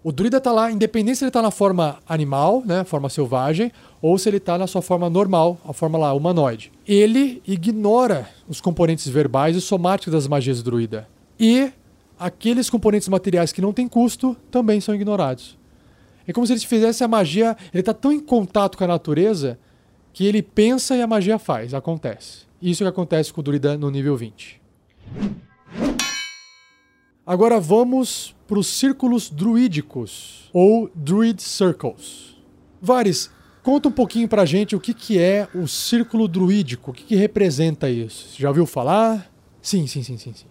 O 0.03 0.11
druida 0.11 0.37
está 0.37 0.51
lá, 0.51 0.71
independente 0.71 1.17
se 1.17 1.23
ele 1.23 1.29
está 1.29 1.41
na 1.41 1.49
forma 1.49 1.97
animal, 2.07 2.61
né, 2.65 2.83
forma 2.83 3.09
selvagem, 3.09 3.71
ou 4.07 4.19
se 4.19 4.29
ele 4.29 4.37
está 4.37 4.55
na 4.55 4.67
sua 4.67 4.83
forma 4.83 5.09
normal, 5.09 5.59
a 5.65 5.73
forma 5.73 5.97
lá 5.97 6.13
humanoide. 6.13 6.71
Ele 6.87 7.41
ignora 7.47 8.29
os 8.47 8.61
componentes 8.61 9.07
verbais 9.07 9.55
e 9.55 9.61
somáticos 9.61 10.13
das 10.13 10.27
magias 10.27 10.61
druida. 10.61 11.09
E 11.39 11.71
aqueles 12.19 12.69
componentes 12.69 13.07
materiais 13.07 13.51
que 13.51 13.63
não 13.63 13.73
têm 13.73 13.87
custo 13.87 14.37
também 14.51 14.79
são 14.79 14.93
ignorados. 14.93 15.57
É 16.27 16.31
como 16.31 16.45
se 16.45 16.53
ele 16.53 16.59
fizesse 16.59 17.03
a 17.03 17.07
magia. 17.07 17.57
Ele 17.73 17.81
está 17.81 17.95
tão 17.95 18.11
em 18.11 18.19
contato 18.19 18.77
com 18.77 18.83
a 18.83 18.87
natureza 18.87 19.57
que 20.13 20.23
ele 20.23 20.43
pensa 20.43 20.95
e 20.95 21.01
a 21.01 21.07
magia 21.07 21.39
faz, 21.39 21.73
acontece. 21.73 22.45
Isso 22.61 22.83
que 22.83 22.87
acontece 22.87 23.33
com 23.33 23.41
o 23.41 23.43
Druida 23.43 23.75
no 23.75 23.89
nível 23.89 24.15
20. 24.15 24.61
Agora 27.25 27.59
vamos 27.59 28.35
para 28.47 28.59
os 28.59 28.67
círculos 28.67 29.31
druídicos, 29.31 30.47
ou 30.53 30.91
Druid 30.93 31.41
Circles. 31.41 32.37
Vares, 32.79 33.31
conta 33.65 33.89
um 33.89 33.91
pouquinho 33.91 34.27
pra 34.27 34.45
gente 34.45 34.75
o 34.75 34.79
que, 34.79 34.93
que 34.93 35.17
é 35.17 35.47
o 35.55 35.67
círculo 35.67 36.27
druídico, 36.27 36.91
o 36.91 36.93
que, 36.93 37.03
que 37.03 37.15
representa 37.15 37.89
isso. 37.89 38.39
Já 38.39 38.49
ouviu 38.49 38.67
falar? 38.67 39.27
Sim, 39.59 39.87
sim, 39.87 40.03
sim, 40.03 40.19
sim, 40.19 40.33
sim. 40.33 40.45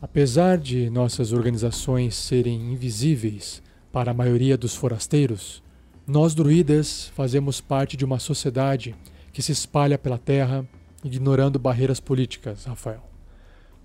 Apesar 0.00 0.56
de 0.56 0.88
nossas 0.88 1.34
organizações 1.34 2.14
serem 2.14 2.72
invisíveis 2.72 3.62
para 3.92 4.12
a 4.12 4.14
maioria 4.14 4.56
dos 4.56 4.74
forasteiros, 4.74 5.62
nós 6.06 6.34
druidas 6.34 7.12
fazemos 7.14 7.60
parte 7.60 7.94
de 7.94 8.06
uma 8.06 8.18
sociedade 8.18 8.94
que 9.34 9.42
se 9.42 9.52
espalha 9.52 9.98
pela 9.98 10.16
terra, 10.16 10.66
ignorando 11.04 11.58
barreiras 11.58 12.00
políticas, 12.00 12.64
Rafael. 12.64 13.13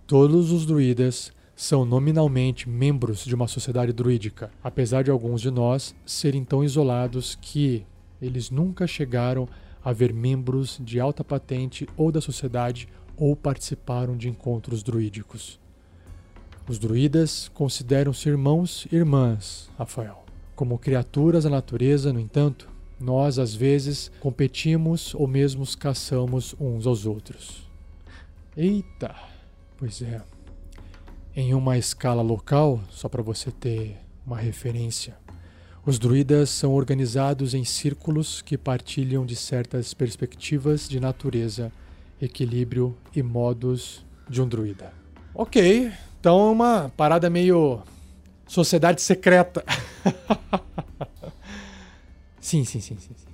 Todos 0.10 0.52
os 0.52 0.66
druidas 0.66 1.32
são 1.56 1.86
nominalmente 1.86 2.68
membros 2.68 3.24
de 3.24 3.36
uma 3.36 3.48
sociedade 3.48 3.94
druídica, 3.94 4.50
apesar 4.64 5.04
de 5.04 5.12
alguns 5.12 5.40
de 5.40 5.52
nós 5.52 5.94
serem 6.04 6.44
tão 6.44 6.64
isolados 6.64 7.38
que 7.40 7.86
eles 8.20 8.50
nunca 8.50 8.88
chegaram 8.88 9.48
a 9.86 9.94
ver 9.94 10.12
membros 10.12 10.82
de 10.84 11.00
alta 11.00 11.24
patente 11.24 11.88
ou 11.96 12.12
da 12.12 12.20
sociedade 12.22 12.90
ou 13.16 13.36
participaram 13.36 14.18
de 14.18 14.28
encontros 14.28 14.82
druídicos. 14.82 15.60
Os 16.68 16.80
druidas 16.80 17.48
consideram-se 17.54 18.28
irmãos 18.28 18.88
e 18.92 18.96
irmãs, 18.96 19.70
Rafael. 19.78 20.26
Como 20.56 20.80
criaturas 20.80 21.44
da 21.44 21.52
natureza, 21.52 22.12
no 22.12 22.20
entanto, 22.20 22.68
nós 23.00 23.38
às 23.38 23.54
vezes 23.54 24.12
competimos 24.20 25.14
ou 25.14 25.28
mesmo 25.28 25.64
caçamos 25.78 26.56
uns 26.60 26.88
aos 26.88 27.06
outros. 27.06 27.70
Eita! 28.58 29.29
Pois 29.80 30.02
é. 30.02 30.22
Em 31.34 31.54
uma 31.54 31.78
escala 31.78 32.22
local, 32.22 32.82
só 32.90 33.08
para 33.08 33.24
você 33.24 33.50
ter 33.50 33.96
uma 34.28 34.38
referência, 34.38 35.16
os 35.86 35.98
druidas 35.98 36.50
são 36.50 36.74
organizados 36.74 37.54
em 37.54 37.64
círculos 37.64 38.42
que 38.42 38.58
partilham 38.58 39.26
de 39.26 39.38
certas 39.38 39.94
perspectivas 39.94 40.90
de 40.90 41.00
natureza, 41.00 41.72
equilíbrio 42.22 42.94
e 43.16 43.24
modos 43.24 44.06
de 44.30 44.42
um 44.42 44.48
druida. 44.50 44.92
Ok, 45.34 45.90
então 46.20 46.50
é 46.50 46.52
uma 46.52 46.92
parada 46.98 47.30
meio 47.30 47.82
sociedade 48.46 49.02
secreta. 49.02 49.64
sim, 52.42 52.66
sim, 52.66 52.82
sim, 52.82 52.98
sim, 53.00 53.14
sim. 53.16 53.30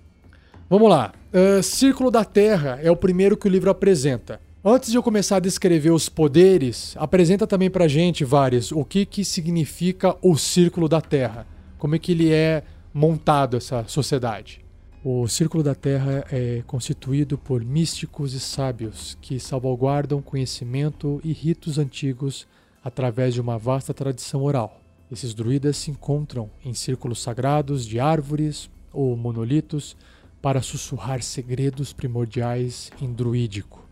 Vamos 0.70 0.92
lá. 0.92 1.12
Uh, 1.34 1.64
Círculo 1.64 2.12
da 2.12 2.24
Terra 2.24 2.80
é 2.84 2.92
o 2.92 2.96
primeiro 2.96 3.36
que 3.36 3.48
o 3.48 3.52
livro 3.52 3.72
apresenta. 3.72 4.40
Antes 4.68 4.90
de 4.90 4.98
eu 4.98 5.04
começar 5.04 5.36
a 5.36 5.40
descrever 5.40 5.92
os 5.92 6.10
poderes, 6.10 6.96
apresenta 6.98 7.46
também 7.46 7.70
pra 7.70 7.88
gente, 7.88 8.26
vários, 8.26 8.72
o 8.72 8.84
que, 8.84 9.06
que 9.06 9.24
significa 9.24 10.18
o 10.24 10.36
Círculo 10.36 10.90
da 10.90 11.00
Terra. 11.00 11.46
Como 11.78 11.94
é 11.94 12.00
que 12.00 12.14
ele 12.14 12.34
é 12.34 12.64
montado, 12.92 13.58
essa 13.58 13.86
sociedade. 13.88 14.66
O 15.04 15.28
Círculo 15.28 15.62
da 15.62 15.76
Terra 15.76 16.26
é 16.32 16.64
constituído 16.66 17.38
por 17.38 17.64
místicos 17.64 18.34
e 18.34 18.40
sábios 18.40 19.16
que 19.22 19.40
salvaguardam 19.40 20.20
conhecimento 20.20 21.22
e 21.24 21.32
ritos 21.32 21.78
antigos 21.78 22.48
através 22.84 23.36
de 23.36 23.42
uma 23.42 23.60
vasta 23.60 23.94
tradição 23.94 24.42
oral. 24.42 24.82
Esses 25.12 25.36
druidas 25.36 25.78
se 25.78 25.92
encontram 25.92 26.50
em 26.66 26.74
círculos 26.74 27.22
sagrados 27.22 27.86
de 27.86 28.00
árvores 28.00 28.68
ou 28.92 29.16
monolitos 29.16 29.96
para 30.42 30.64
sussurrar 30.64 31.22
segredos 31.22 31.94
primordiais 31.94 32.90
em 33.00 33.14
druídico. 33.14 33.85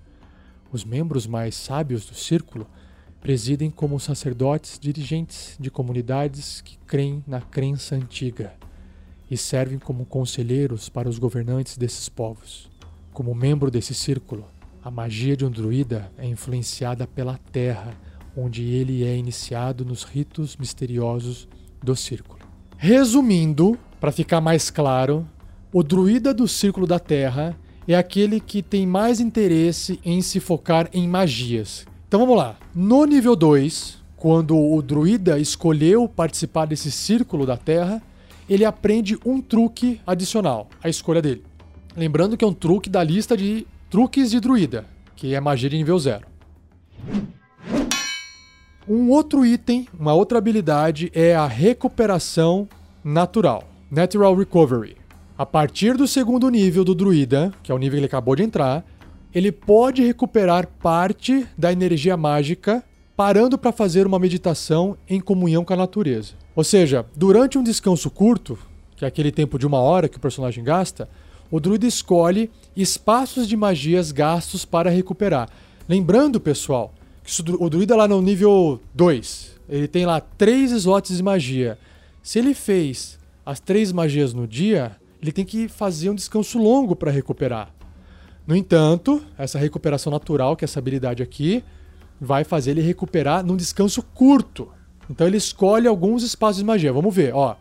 Os 0.73 0.83
membros 0.83 1.27
mais 1.27 1.53
sábios 1.53 2.03
do 2.03 2.15
círculo 2.15 2.65
presidem 3.21 3.69
como 3.69 3.99
sacerdotes 3.99 4.79
dirigentes 4.79 5.55
de 5.59 5.69
comunidades 5.69 6.61
que 6.61 6.79
creem 6.79 7.23
na 7.27 7.39
crença 7.39 7.93
antiga 7.93 8.55
e 9.29 9.37
servem 9.37 9.77
como 9.77 10.03
conselheiros 10.03 10.89
para 10.89 11.07
os 11.07 11.19
governantes 11.19 11.77
desses 11.77 12.09
povos. 12.09 12.71
Como 13.13 13.35
membro 13.35 13.69
desse 13.69 13.93
círculo, 13.93 14.47
a 14.83 14.89
magia 14.89 15.37
de 15.37 15.45
um 15.45 15.51
druida 15.51 16.11
é 16.17 16.25
influenciada 16.25 17.05
pela 17.05 17.37
terra 17.51 17.93
onde 18.35 18.63
ele 18.63 19.03
é 19.03 19.15
iniciado 19.15 19.85
nos 19.85 20.03
ritos 20.03 20.57
misteriosos 20.57 21.47
do 21.83 21.95
círculo. 21.95 22.39
Resumindo, 22.77 23.77
para 23.99 24.11
ficar 24.11 24.41
mais 24.41 24.71
claro, 24.71 25.27
o 25.71 25.83
druida 25.83 26.33
do 26.33 26.47
círculo 26.47 26.87
da 26.87 26.97
Terra 26.99 27.55
é 27.87 27.95
aquele 27.95 28.39
que 28.39 28.61
tem 28.61 28.85
mais 28.87 29.19
interesse 29.19 29.99
em 30.03 30.21
se 30.21 30.39
focar 30.39 30.89
em 30.93 31.07
magias. 31.07 31.85
Então 32.07 32.19
vamos 32.19 32.37
lá. 32.37 32.55
No 32.73 33.05
nível 33.05 33.35
2, 33.35 33.97
quando 34.15 34.57
o 34.57 34.81
druida 34.81 35.39
escolheu 35.39 36.07
participar 36.07 36.65
desse 36.65 36.91
círculo 36.91 37.45
da 37.45 37.57
Terra, 37.57 38.01
ele 38.49 38.65
aprende 38.65 39.17
um 39.25 39.41
truque 39.41 39.99
adicional, 40.05 40.69
a 40.83 40.89
escolha 40.89 41.21
dele. 41.21 41.43
Lembrando 41.95 42.37
que 42.37 42.43
é 42.43 42.47
um 42.47 42.53
truque 42.53 42.89
da 42.89 43.03
lista 43.03 43.35
de 43.35 43.67
truques 43.89 44.31
de 44.31 44.39
druida, 44.39 44.85
que 45.15 45.33
é 45.33 45.39
magia 45.39 45.69
de 45.69 45.77
nível 45.77 45.97
0. 45.97 46.25
Um 48.87 49.09
outro 49.09 49.45
item, 49.45 49.87
uma 49.97 50.13
outra 50.13 50.37
habilidade 50.37 51.11
é 51.13 51.35
a 51.35 51.47
recuperação 51.47 52.67
natural, 53.03 53.63
Natural 53.89 54.35
Recovery. 54.35 54.97
A 55.35 55.47
partir 55.47 55.97
do 55.97 56.07
segundo 56.07 56.47
nível 56.47 56.83
do 56.83 56.93
druida, 56.93 57.51
que 57.63 57.71
é 57.71 57.75
o 57.75 57.77
nível 57.79 57.93
que 57.93 57.99
ele 58.01 58.05
acabou 58.05 58.35
de 58.35 58.43
entrar, 58.43 58.85
ele 59.33 59.51
pode 59.51 60.03
recuperar 60.03 60.67
parte 60.67 61.47
da 61.57 61.71
energia 61.71 62.15
mágica 62.15 62.83
parando 63.17 63.57
para 63.57 63.71
fazer 63.71 64.05
uma 64.05 64.19
meditação 64.19 64.95
em 65.09 65.19
comunhão 65.19 65.65
com 65.65 65.73
a 65.73 65.77
natureza. 65.77 66.33
Ou 66.55 66.63
seja, 66.63 67.03
durante 67.15 67.57
um 67.57 67.63
descanso 67.63 68.11
curto, 68.11 68.59
que 68.95 69.05
é 69.05 69.07
aquele 69.07 69.31
tempo 69.31 69.57
de 69.57 69.65
uma 69.65 69.79
hora 69.79 70.07
que 70.07 70.17
o 70.17 70.21
personagem 70.21 70.63
gasta, 70.63 71.09
o 71.49 71.59
druida 71.59 71.87
escolhe 71.87 72.51
espaços 72.77 73.47
de 73.47 73.57
magias 73.57 74.11
gastos 74.11 74.65
para 74.65 74.91
recuperar. 74.91 75.49
Lembrando, 75.89 76.39
pessoal, 76.39 76.93
o 77.59 77.69
druida 77.71 77.95
lá 77.95 78.07
no 78.07 78.21
nível 78.21 78.79
2, 78.93 79.59
ele 79.67 79.87
tem 79.87 80.05
lá 80.05 80.21
três 80.21 80.71
slots 80.71 81.17
de 81.17 81.23
magia. 81.23 81.75
Se 82.21 82.37
ele 82.37 82.53
fez 82.53 83.17
as 83.43 83.59
três 83.59 83.91
magias 83.91 84.31
no 84.31 84.47
dia, 84.47 84.95
ele 85.23 85.31
tem 85.31 85.45
que 85.45 85.69
fazer 85.69 86.09
um 86.09 86.15
descanso 86.15 86.59
longo 86.59 86.95
para 86.95 87.09
recuperar. 87.09 87.73
No 88.45 88.55
entanto, 88.55 89.23
essa 89.37 89.57
recuperação 89.57 90.11
natural, 90.11 90.57
que 90.57 90.65
é 90.65 90.67
essa 90.67 90.79
habilidade 90.79 91.23
aqui, 91.23 91.63
vai 92.19 92.43
fazer 92.43 92.71
ele 92.71 92.81
recuperar 92.81 93.43
num 93.43 93.55
descanso 93.55 94.03
curto. 94.13 94.69
Então 95.09 95.25
ele 95.25 95.37
escolhe 95.37 95.87
alguns 95.87 96.23
espaços 96.23 96.57
de 96.57 96.65
magia. 96.65 96.91
Vamos 96.91 97.15
ver, 97.15 97.33
ó. 97.33 97.55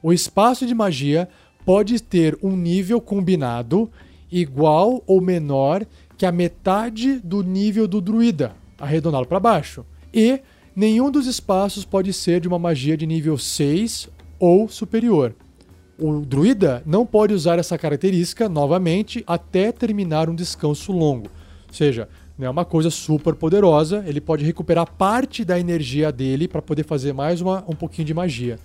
O 0.00 0.12
espaço 0.12 0.64
de 0.64 0.74
magia 0.74 1.28
pode 1.64 2.00
ter 2.00 2.38
um 2.40 2.56
nível 2.56 3.00
combinado 3.00 3.90
igual 4.30 5.02
ou 5.04 5.20
menor 5.20 5.84
que 6.16 6.24
a 6.24 6.32
metade 6.32 7.18
do 7.18 7.42
nível 7.42 7.88
do 7.88 8.00
druida 8.00 8.54
arredondá-lo 8.78 9.26
para 9.26 9.40
baixo. 9.40 9.84
E 10.14 10.40
nenhum 10.74 11.10
dos 11.10 11.26
espaços 11.26 11.84
pode 11.84 12.12
ser 12.12 12.40
de 12.40 12.48
uma 12.48 12.58
magia 12.58 12.96
de 12.96 13.06
nível 13.06 13.36
6 13.38 14.08
ou 14.38 14.68
superior. 14.68 15.34
O 16.02 16.20
druida 16.20 16.82
não 16.84 17.06
pode 17.06 17.32
usar 17.32 17.60
essa 17.60 17.78
característica 17.78 18.48
novamente 18.48 19.22
até 19.24 19.70
terminar 19.70 20.28
um 20.28 20.34
descanso 20.34 20.90
longo. 20.90 21.28
Ou 21.68 21.74
seja, 21.74 22.08
é 22.40 22.50
uma 22.50 22.64
coisa 22.64 22.90
super 22.90 23.36
poderosa, 23.36 24.02
ele 24.04 24.20
pode 24.20 24.44
recuperar 24.44 24.90
parte 24.90 25.44
da 25.44 25.60
energia 25.60 26.10
dele 26.10 26.48
para 26.48 26.60
poder 26.60 26.84
fazer 26.84 27.12
mais 27.12 27.40
uma, 27.40 27.62
um 27.68 27.76
pouquinho 27.76 28.06
de 28.06 28.12
magia. 28.12 28.58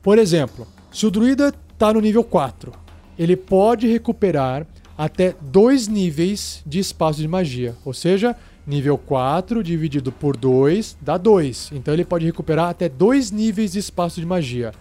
Por 0.00 0.16
exemplo, 0.16 0.64
se 0.92 1.04
o 1.04 1.10
druida 1.10 1.52
está 1.72 1.92
no 1.92 2.00
nível 2.00 2.22
4, 2.22 2.70
ele 3.18 3.34
pode 3.34 3.88
recuperar 3.88 4.64
até 4.96 5.34
dois 5.40 5.88
níveis 5.88 6.62
de 6.64 6.78
espaço 6.78 7.20
de 7.20 7.26
magia. 7.26 7.74
Ou 7.84 7.92
seja, 7.92 8.36
Nível 8.64 8.96
4 8.96 9.64
dividido 9.64 10.12
por 10.12 10.36
2 10.36 10.98
dá 11.00 11.16
2. 11.16 11.72
Então 11.72 11.92
ele 11.92 12.04
pode 12.04 12.24
recuperar 12.24 12.68
até 12.68 12.88
dois 12.88 13.32
níveis 13.32 13.72
de 13.72 13.80
espaço 13.80 14.20
de 14.20 14.26
magia. 14.26 14.72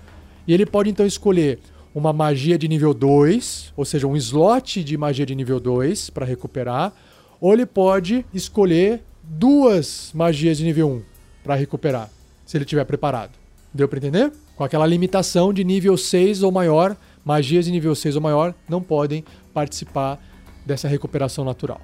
E 0.46 0.54
ele 0.54 0.66
pode 0.66 0.90
então 0.90 1.06
escolher 1.06 1.60
uma 1.94 2.14
magia 2.14 2.58
de 2.58 2.68
nível 2.68 2.94
2, 2.94 3.74
ou 3.76 3.86
seja, 3.86 4.08
um 4.08 4.16
slot 4.16 4.84
de 4.84 4.98
magia 4.98 5.26
de 5.26 5.36
nível 5.36 5.60
2 5.60 6.10
para 6.10 6.26
recuperar, 6.26 6.94
ou 7.40 7.54
ele 7.54 7.66
pode 7.66 8.26
escolher 8.34 9.02
duas 9.24 10.12
magias 10.14 10.58
de 10.58 10.64
nível 10.64 10.90
1 10.90 11.02
para 11.44 11.56
recuperar, 11.56 12.10
se 12.46 12.58
ele 12.58 12.64
estiver 12.64 12.86
preparado. 12.86 13.32
Deu 13.74 13.88
para 13.88 13.98
entender? 13.98 14.32
Com 14.56 14.64
aquela 14.64 14.86
limitação 14.86 15.54
de 15.54 15.64
nível 15.64 15.96
6 15.98 16.44
ou 16.44 16.52
maior, 16.52 16.96
magias 17.24 17.66
de 17.66 17.72
nível 17.72 17.96
6 17.96 18.16
ou 18.16 18.22
maior 18.22 18.54
não 18.68 18.82
podem 18.82 19.24
participar 19.54 20.20
dessa 20.66 20.88
recuperação 20.88 21.46
natural 21.46 21.82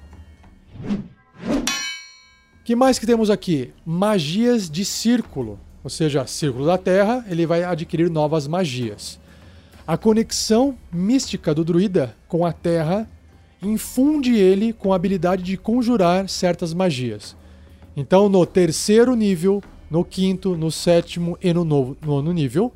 que 2.66 2.76
mais 2.76 2.98
que 2.98 3.06
temos 3.06 3.30
aqui? 3.30 3.72
Magias 3.86 4.68
de 4.68 4.84
círculo. 4.84 5.60
Ou 5.84 5.90
seja, 5.90 6.26
círculo 6.26 6.66
da 6.66 6.80
Terra, 6.80 7.24
ele 7.30 7.46
vai 7.46 7.64
adquirir 7.64 8.10
novas 8.10 8.48
magias. 8.48 9.20
A 9.88 9.96
conexão 9.98 10.76
mística 10.92 11.54
do 11.54 11.64
druida 11.64 12.16
com 12.28 12.44
a 12.44 12.52
Terra 12.52 13.08
infunde 13.62 14.36
ele 14.36 14.74
com 14.74 14.92
a 14.92 14.96
habilidade 14.96 15.44
de 15.44 15.58
conjurar 15.58 16.28
certas 16.28 16.74
magias. 16.74 17.36
Então, 17.96 18.28
no 18.28 18.48
terceiro 18.48 19.16
nível, 19.16 19.62
no 19.90 20.04
quinto, 20.04 20.58
no 20.58 20.72
sétimo 20.72 21.38
e 21.40 21.54
no 21.54 21.64
nono 21.64 22.34
nível, 22.34 22.74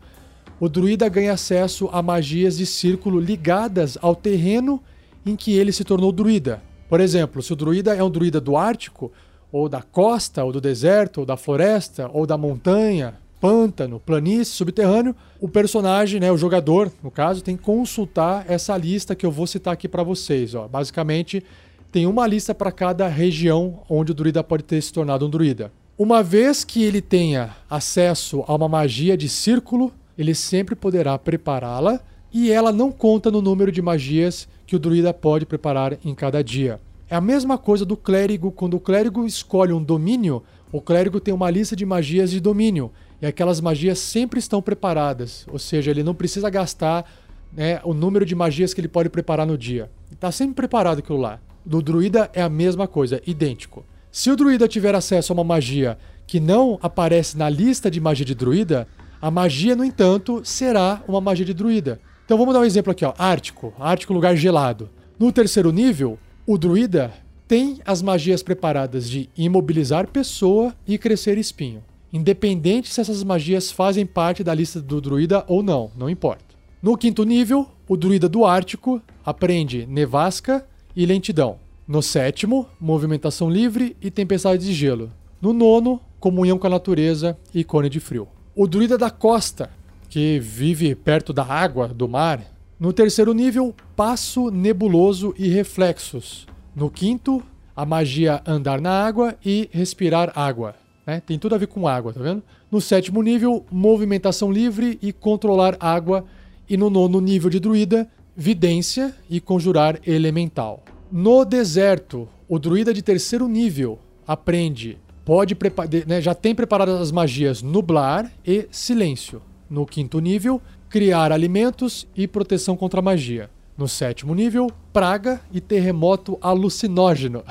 o 0.60 0.70
druida 0.70 1.10
ganha 1.10 1.34
acesso 1.34 1.89
a 1.91 1.99
magias 1.99 2.57
de 2.57 2.66
círculo 2.68 3.20
ligadas 3.20 3.97
ao 4.03 4.16
terreno 4.16 4.80
em 5.26 5.36
que 5.36 5.53
ele 5.53 5.72
se 5.72 5.84
tornou 5.84 6.12
druida. 6.12 6.62
Por 6.88 7.01
exemplo, 7.01 7.41
se 7.41 7.51
o 7.51 7.55
druida 7.55 7.95
é 7.95 8.03
um 8.03 8.10
druida 8.12 8.39
do 8.39 8.55
Ártico, 8.55 9.12
ou 9.51 9.68
da 9.68 9.82
costa, 9.82 10.43
ou 10.43 10.51
do 10.51 10.62
deserto, 10.62 11.22
ou 11.22 11.26
da 11.26 11.36
floresta, 11.36 12.07
ou 12.14 12.28
da 12.28 12.38
montanha, 12.38 13.16
pântano, 13.39 13.99
planície, 13.99 14.53
subterrâneo, 14.53 15.15
o 15.39 15.47
personagem, 15.47 16.19
né, 16.19 16.31
o 16.31 16.37
jogador, 16.37 16.91
no 17.03 17.09
caso, 17.09 17.41
tem 17.41 17.55
que 17.55 17.63
consultar 17.63 18.45
essa 18.47 18.75
lista 18.75 19.15
que 19.15 19.25
eu 19.25 19.31
vou 19.31 19.47
citar 19.47 19.73
aqui 19.73 19.87
para 19.87 20.03
vocês. 20.03 20.53
Ó. 20.53 20.67
Basicamente, 20.67 21.43
tem 21.91 22.05
uma 22.05 22.27
lista 22.27 22.53
para 22.53 22.71
cada 22.71 23.07
região 23.07 23.79
onde 23.89 24.11
o 24.11 24.15
druida 24.15 24.43
pode 24.43 24.63
ter 24.63 24.81
se 24.81 24.93
tornado 24.93 25.25
um 25.25 25.29
druida. 25.29 25.71
Uma 25.97 26.21
vez 26.21 26.63
que 26.63 26.83
ele 26.83 27.01
tenha 27.01 27.55
acesso 27.69 28.43
a 28.47 28.55
uma 28.55 28.69
magia 28.69 29.17
de 29.17 29.27
círculo, 29.27 29.91
ele 30.17 30.35
sempre 30.35 30.75
poderá 30.75 31.17
prepará-la 31.17 31.99
e 32.31 32.51
ela 32.51 32.71
não 32.71 32.91
conta 32.91 33.31
no 33.31 33.41
número 33.41 33.71
de 33.71 33.81
magias 33.81 34.47
que 34.67 34.75
o 34.75 34.79
druida 34.79 35.13
pode 35.13 35.45
preparar 35.45 35.97
em 36.05 36.13
cada 36.13 36.43
dia. 36.43 36.79
É 37.09 37.15
a 37.15 37.21
mesma 37.21 37.57
coisa 37.57 37.85
do 37.85 37.97
clérigo, 37.97 38.51
quando 38.51 38.75
o 38.75 38.79
clérigo 38.79 39.25
escolhe 39.25 39.73
um 39.73 39.83
domínio, 39.83 40.43
o 40.71 40.79
clérigo 40.79 41.19
tem 41.19 41.33
uma 41.33 41.49
lista 41.49 41.75
de 41.75 41.85
magias 41.85 42.29
de 42.29 42.39
domínio 42.39 42.91
e 43.22 43.26
aquelas 43.26 43.59
magias 43.59 43.99
sempre 43.99 44.39
estão 44.39 44.61
preparadas, 44.61 45.45
ou 45.51 45.59
seja, 45.59 45.91
ele 45.91 46.03
não 46.03 46.13
precisa 46.13 46.49
gastar 46.49 47.05
né, 47.51 47.82
o 47.84 47.93
número 47.93 48.26
de 48.26 48.36
magias 48.36 48.74
que 48.74 48.82
ele 48.82 48.88
pode 48.88 49.09
preparar 49.09 49.45
no 49.45 49.57
dia. 49.57 49.89
Está 50.11 50.32
sempre 50.32 50.55
preparado 50.55 50.99
aquilo 50.99 51.20
lá. 51.20 51.39
Do 51.65 51.82
druida 51.82 52.30
é 52.34 52.41
a 52.41 52.49
mesma 52.49 52.88
coisa, 52.88 53.22
idêntico. 53.28 53.86
Se 54.11 54.32
o 54.32 54.36
druida 54.36 54.67
tiver 54.67 54.95
acesso 54.95 55.32
a 55.32 55.36
uma 55.36 55.43
magia 55.43 55.97
que 56.26 56.39
não 56.39 56.80
aparece 56.82 57.38
na 57.38 57.49
lista 57.49 57.91
de 57.91 57.99
magia 57.99 58.26
de 58.26 58.34
druida, 58.34 58.88
a 59.22 59.30
magia, 59.30 59.76
no 59.76 59.84
entanto, 59.84 60.41
será 60.43 61.03
uma 61.07 61.20
magia 61.20 61.45
de 61.45 61.53
druida. 61.53 61.99
Então 62.26 62.38
vamos 62.38 62.53
dar 62.53 62.61
um 62.61 62.65
exemplo 62.65 62.91
aqui, 62.91 63.03
ó. 63.03 63.13
Ártico. 63.17 63.74
Ártico, 63.80 64.13
lugar 64.13 64.36
gelado. 64.36 64.89
No 65.20 65.32
terceiro 65.32 65.72
nível, 65.72 66.17
o 66.47 66.57
druida 66.57 67.11
tem 67.47 67.80
as 67.86 68.01
magias 68.01 68.41
preparadas 68.41 69.09
de 69.09 69.30
imobilizar 69.36 70.07
pessoa 70.07 70.74
e 70.88 70.97
crescer 70.97 71.38
espinho. 71.38 71.84
Independente 72.12 72.89
se 72.89 72.99
essas 73.01 73.24
magias 73.24 73.72
fazem 73.72 74.05
parte 74.05 74.43
da 74.43 74.53
lista 74.53 74.82
do 74.82 74.99
druida 74.99 75.43
ou 75.47 75.62
não, 75.62 75.91
não 75.95 76.10
importa. 76.10 76.55
No 76.82 76.97
quinto 76.97 77.24
nível, 77.24 77.68
o 77.88 77.95
druida 77.95 78.28
do 78.28 78.45
Ártico 78.45 79.01
aprende 79.26 79.86
nevasca 79.86 80.66
e 80.95 81.05
lentidão. 81.05 81.57
No 81.88 82.01
sétimo, 82.01 82.68
movimentação 82.80 83.49
livre 83.49 83.95
e 84.01 84.10
tempestade 84.10 84.66
de 84.66 84.74
gelo. 84.74 85.12
No 85.41 85.53
nono, 85.53 85.99
comunhão 86.20 86.57
com 86.57 86.68
a 86.68 86.70
natureza 86.70 87.38
e 87.53 87.64
cone 87.64 87.89
de 87.89 87.99
frio. 87.99 88.28
O 88.55 88.68
druida 88.68 88.97
da 88.97 89.10
costa 89.10 89.70
que 90.10 90.39
vive 90.39 90.95
perto 90.95 91.32
da 91.32 91.45
água, 91.45 91.88
do 91.88 92.07
mar. 92.07 92.41
No 92.80 92.91
terceiro 92.91 93.34
nível, 93.34 93.76
passo 93.95 94.49
nebuloso 94.49 95.34
e 95.38 95.47
reflexos. 95.47 96.47
No 96.76 96.89
quinto, 96.89 97.43
a 97.76 97.86
magia 97.86 98.41
andar 98.45 98.82
na 98.82 98.91
água 98.91 99.36
e 99.45 99.70
respirar 99.72 100.32
água. 100.36 100.76
Né? 101.10 101.24
Tem 101.26 101.39
tudo 101.39 101.55
a 101.55 101.57
ver 101.57 101.66
com 101.66 101.88
água, 101.88 102.14
tá 102.14 102.22
vendo? 102.22 102.43
No 102.70 102.80
sétimo 102.80 103.24
nível, 103.24 103.66
movimentação 103.72 104.51
livre 104.51 104.99
e 105.01 105.12
controlar 105.12 105.76
água. 105.80 106.24
E 106.70 106.78
no 106.78 106.88
nono 106.88 107.20
nível 107.20 107.49
de 107.49 107.60
druida, 107.60 108.07
vidência 108.38 109.16
e 109.28 109.41
conjurar 109.41 109.99
elemental. 110.05 110.84
No 111.12 111.43
deserto, 111.43 112.30
o 112.47 112.60
druida 112.60 112.93
de 112.93 113.01
terceiro 113.01 113.47
nível 113.47 113.97
aprende, 114.28 114.99
pode 115.26 115.57
né, 116.05 116.22
já 116.22 116.36
tem 116.36 116.53
preparadas 116.53 117.01
as 117.01 117.12
magias 117.12 117.64
nublar 117.64 118.32
e 118.45 118.68
silêncio. 118.70 119.41
No 119.68 119.88
quinto 119.88 120.20
nível, 120.20 120.62
criar 120.88 121.32
alimentos 121.32 122.07
e 122.16 122.28
proteção 122.28 122.78
contra 122.78 123.01
magia. 123.01 123.49
No 123.76 123.88
sétimo 123.88 124.36
nível, 124.36 124.72
praga 124.93 125.41
e 125.51 125.60
terremoto 125.60 126.38
alucinógeno. 126.39 127.43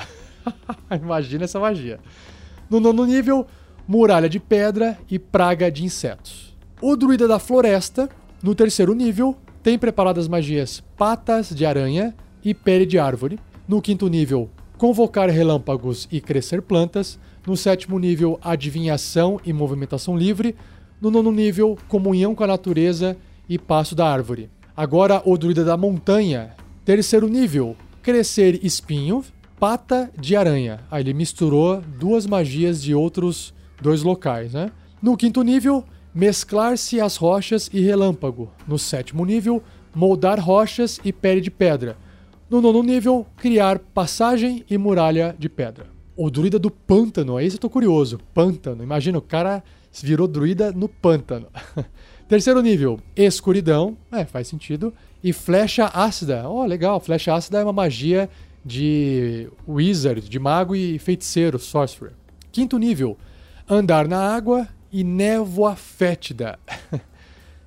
Imagina 1.03 1.43
essa 1.43 1.59
magia. 1.59 1.99
No 2.69 2.79
nono 2.79 3.05
nível, 3.05 3.47
muralha 3.87 4.29
de 4.29 4.39
pedra 4.39 4.97
e 5.09 5.17
praga 5.17 5.71
de 5.71 5.83
insetos. 5.83 6.55
O 6.79 6.95
druida 6.95 7.27
da 7.27 7.39
floresta, 7.39 8.07
no 8.43 8.53
terceiro 8.53 8.93
nível, 8.93 9.35
tem 9.63 9.77
preparadas 9.77 10.27
magias 10.27 10.83
patas 10.95 11.49
de 11.49 11.65
aranha 11.65 12.13
e 12.43 12.53
pele 12.53 12.85
de 12.85 12.99
árvore. 12.99 13.39
No 13.67 13.81
quinto 13.81 14.07
nível, 14.07 14.49
convocar 14.77 15.29
relâmpagos 15.29 16.07
e 16.11 16.21
crescer 16.21 16.61
plantas. 16.61 17.19
No 17.45 17.57
sétimo 17.57 17.97
nível, 17.97 18.39
adivinhação 18.41 19.39
e 19.43 19.51
movimentação 19.51 20.15
livre. 20.15 20.55
No 21.01 21.09
nono 21.09 21.31
nível, 21.31 21.77
comunhão 21.87 22.35
com 22.35 22.43
a 22.43 22.47
natureza 22.47 23.17
e 23.49 23.57
passo 23.57 23.95
da 23.95 24.07
árvore. 24.07 24.49
Agora, 24.77 25.21
o 25.25 25.37
druida 25.37 25.65
da 25.65 25.75
montanha. 25.75 26.51
Terceiro 26.85 27.27
nível, 27.27 27.75
crescer 28.03 28.63
espinho, 28.63 29.23
pata 29.59 30.09
de 30.17 30.35
aranha. 30.35 30.79
Aí 30.89 31.03
ele 31.03 31.13
misturou 31.13 31.81
duas 31.81 32.25
magias 32.25 32.81
de 32.81 32.95
outros 32.95 33.53
dois 33.81 34.03
locais, 34.03 34.53
né? 34.53 34.71
No 35.01 35.17
quinto 35.17 35.41
nível, 35.41 35.83
mesclar-se 36.13 36.99
as 36.99 37.17
rochas 37.17 37.69
e 37.73 37.81
relâmpago. 37.81 38.49
No 38.67 38.79
sétimo 38.79 39.25
nível, 39.25 39.61
moldar 39.93 40.39
rochas 40.39 40.99
e 41.03 41.11
pele 41.11 41.41
de 41.41 41.51
pedra. 41.51 41.97
No 42.49 42.61
nono 42.61 42.81
nível, 42.81 43.27
criar 43.37 43.79
passagem 43.79 44.63
e 44.69 44.77
muralha 44.77 45.35
de 45.37 45.49
pedra. 45.49 45.87
O 46.15 46.29
druida 46.29 46.57
do 46.57 46.71
pântano, 46.71 47.37
aí 47.37 47.47
eu 47.47 47.57
tô 47.57 47.69
curioso. 47.69 48.19
Pântano, 48.33 48.83
imagina 48.83 49.17
o 49.17 49.21
cara 49.21 49.63
se 49.91 50.05
virou 50.05 50.27
druida 50.27 50.71
no 50.71 50.87
pântano. 50.87 51.47
Terceiro 52.27 52.61
nível, 52.61 52.99
escuridão. 53.15 53.97
É, 54.11 54.23
faz 54.23 54.47
sentido. 54.47 54.93
E 55.23 55.33
flecha 55.33 55.85
ácida. 55.85 56.47
Oh, 56.47 56.63
legal. 56.65 56.99
Flecha 56.99 57.33
ácida 57.33 57.59
é 57.59 57.63
uma 57.63 57.73
magia 57.73 58.29
de 58.63 59.49
wizard, 59.67 60.27
de 60.27 60.39
mago 60.39 60.75
e 60.75 60.99
feiticeiro, 60.99 61.57
sorcerer. 61.59 62.13
Quinto 62.51 62.77
nível, 62.77 63.17
andar 63.69 64.07
na 64.07 64.19
água 64.19 64.67
e 64.91 65.03
névoa 65.03 65.75
fétida. 65.75 66.59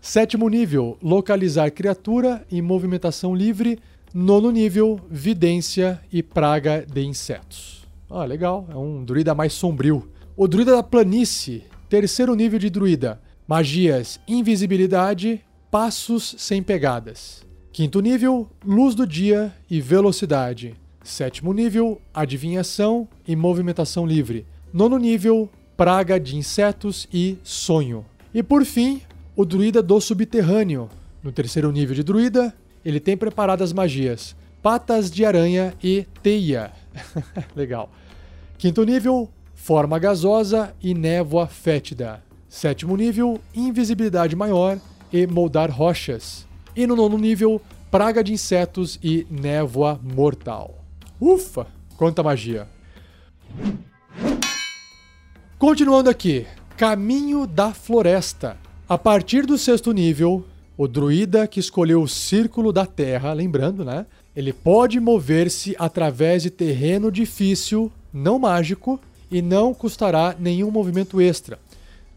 Sétimo 0.01 0.49
nível, 0.49 0.99
localizar 1.03 1.71
criatura 1.71 2.45
e 2.51 2.61
movimentação 2.61 3.35
livre. 3.35 3.79
Nono 4.13 4.51
nível, 4.51 5.01
vidência 5.09 6.01
e 6.13 6.23
praga 6.23 6.85
de 6.85 7.03
insetos. 7.03 7.87
Ah, 8.11 8.25
legal. 8.25 8.67
É 8.71 8.77
um 8.77 9.05
druida 9.05 9.35
mais 9.35 9.53
sombrio. 9.55 10.11
O 10.37 10.47
druida 10.47 10.73
da 10.73 10.83
planície 10.83 11.65
Terceiro 11.93 12.35
nível 12.35 12.59
de 12.59 12.71
druida: 12.71 13.21
magias 13.47 14.19
invisibilidade, 14.27 15.45
passos 15.71 16.35
sem 16.39 16.63
pegadas. 16.63 17.45
Quinto 17.71 18.01
nível: 18.01 18.49
luz 18.65 18.95
do 18.95 19.07
dia 19.07 19.55
e 19.69 19.79
velocidade. 19.79 20.75
Sétimo 21.05 21.53
nível: 21.53 22.01
adivinhação 22.13 23.09
e 23.27 23.35
movimentação 23.35 24.07
livre. 24.07 24.47
Nono 24.73 24.99
nível: 24.99 25.51
praga 25.77 26.19
de 26.19 26.37
insetos 26.37 27.09
e 27.13 27.39
sonho. 27.43 28.05
E 28.35 28.43
por 28.43 28.65
fim, 28.65 29.03
o 29.37 29.45
druida 29.45 29.83
do 29.83 30.01
subterrâneo. 30.01 30.89
No 31.23 31.33
terceiro 31.33 31.71
nível 31.71 31.95
de 31.95 32.03
druida, 32.03 32.55
ele 32.85 32.99
tem 32.99 33.17
preparadas 33.17 33.73
magias 33.73 34.35
patas 34.63 35.11
de 35.11 35.25
aranha 35.25 35.75
e 35.83 36.07
teia. 36.23 36.71
Legal. 37.57 37.91
Quinto 38.57 38.85
nível, 38.85 39.29
forma 39.55 39.99
gasosa 39.99 40.73
e 40.81 40.95
névoa 40.95 41.49
fétida. 41.49 42.23
Sétimo 42.49 42.97
nível, 42.97 43.41
invisibilidade 43.53 44.37
maior 44.37 44.79
e 45.13 45.27
moldar 45.27 45.71
rochas. 45.71 46.47
E 46.77 46.87
no 46.87 46.95
nono 46.95 47.19
nível, 47.19 47.61
praga 47.91 48.23
de 48.23 48.33
insetos 48.33 49.01
e 49.03 49.27
névoa 49.29 49.99
mortal. 50.03 50.82
Ufa! 51.25 51.69
Quanta 51.97 52.21
magia! 52.21 52.67
Continuando 55.57 56.11
aqui, 56.11 56.45
Caminho 56.77 57.47
da 57.47 57.73
Floresta. 57.73 58.59
A 58.89 58.99
partir 58.99 59.47
do 59.47 59.57
sexto 59.57 59.93
nível, 59.93 60.45
o 60.77 60.89
druida 60.89 61.47
que 61.47 61.61
escolheu 61.61 62.03
o 62.03 62.09
Círculo 62.09 62.73
da 62.73 62.85
Terra, 62.85 63.33
lembrando, 63.33 63.85
né? 63.85 64.05
Ele 64.35 64.53
pode 64.53 64.99
mover-se 64.99 65.77
através 65.79 66.43
de 66.43 66.51
terreno 66.51 67.09
difícil, 67.13 67.93
não 68.13 68.41
mágico, 68.41 68.99
e 69.31 69.41
não 69.41 69.73
custará 69.73 70.35
nenhum 70.37 70.73
movimento 70.73 71.21
extra. 71.21 71.57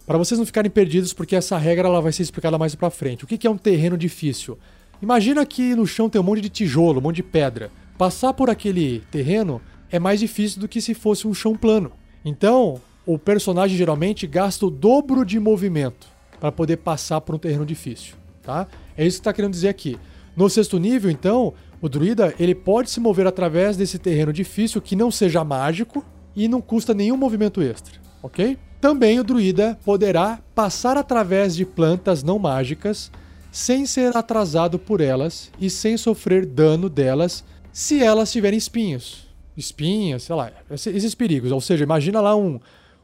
Para 0.08 0.18
vocês 0.18 0.40
não 0.40 0.48
ficarem 0.48 0.72
perdidos, 0.72 1.14
porque 1.14 1.36
essa 1.36 1.60
regra 1.60 1.88
ela 1.88 2.02
vai 2.02 2.12
ser 2.12 2.24
explicada 2.24 2.58
mais 2.58 2.74
para 2.74 2.90
frente. 2.90 3.24
O 3.24 3.28
que 3.28 3.46
é 3.46 3.52
um 3.52 3.58
terreno 3.58 4.00
difícil? 4.00 4.58
Imagina 5.00 5.46
que 5.46 5.76
no 5.76 5.86
chão 5.86 6.10
tem 6.10 6.20
um 6.20 6.24
monte 6.24 6.42
de 6.42 6.50
tijolo, 6.50 6.98
um 6.98 7.04
monte 7.04 7.18
de 7.18 7.24
pedra. 7.24 7.70
Passar 7.98 8.34
por 8.34 8.50
aquele 8.50 9.02
terreno 9.12 9.62
é 9.90 10.00
mais 10.00 10.20
difícil 10.20 10.60
do 10.60 10.68
que 10.68 10.82
se 10.82 10.94
fosse 10.94 11.28
um 11.28 11.34
chão 11.34 11.56
plano. 11.56 11.92
Então, 12.24 12.82
o 13.06 13.18
personagem 13.18 13.78
geralmente 13.78 14.28
gasta 14.28 14.66
o 14.66 14.70
dobro 14.70 15.26
de 15.26 15.40
movimento 15.40 16.08
para 16.40 16.52
poder 16.52 16.78
passar 16.78 17.22
por 17.22 17.36
um 17.36 17.40
terreno 17.40 17.66
difícil, 17.66 18.16
tá? 18.42 18.68
É 18.98 19.06
isso 19.06 19.18
que 19.18 19.22
está 19.22 19.34
querendo 19.34 19.54
dizer 19.54 19.70
aqui. 19.70 19.98
No 20.36 20.50
sexto 20.50 20.78
nível, 20.78 21.10
então, 21.10 21.54
o 21.82 21.88
druida 21.88 22.34
ele 22.38 22.54
pode 22.54 22.90
se 22.90 23.00
mover 23.00 23.26
através 23.26 23.78
desse 23.78 23.98
terreno 23.98 24.34
difícil 24.34 24.82
que 24.82 24.96
não 24.96 25.10
seja 25.10 25.44
mágico, 25.44 26.04
e 26.36 26.48
não 26.48 26.62
custa 26.62 26.94
nenhum 26.94 27.16
movimento 27.16 27.62
extra, 27.62 27.94
ok? 28.22 28.58
Também 28.82 29.20
o 29.20 29.24
druida 29.24 29.80
poderá 29.86 30.40
passar 30.54 30.98
através 30.98 31.56
de 31.56 31.66
plantas 31.66 32.22
não 32.22 32.38
mágicas 32.38 33.10
sem 33.52 33.86
ser 33.86 34.16
atrasado 34.18 34.78
por 34.78 35.00
elas 35.00 35.50
e 35.60 35.70
sem 35.70 35.96
sofrer 35.96 36.46
dano 36.46 36.90
delas 36.90 37.44
se 37.76 38.02
elas 38.02 38.32
tiverem 38.32 38.58
espinhos. 38.58 39.28
espinhas, 39.58 40.24
sei 40.24 40.34
lá, 40.34 40.50
esses 40.72 41.14
perigos. 41.14 41.52
Ou 41.52 41.60
seja, 41.60 41.84
imagina 41.84 42.22
lá 42.22 42.34
um, 42.34 42.58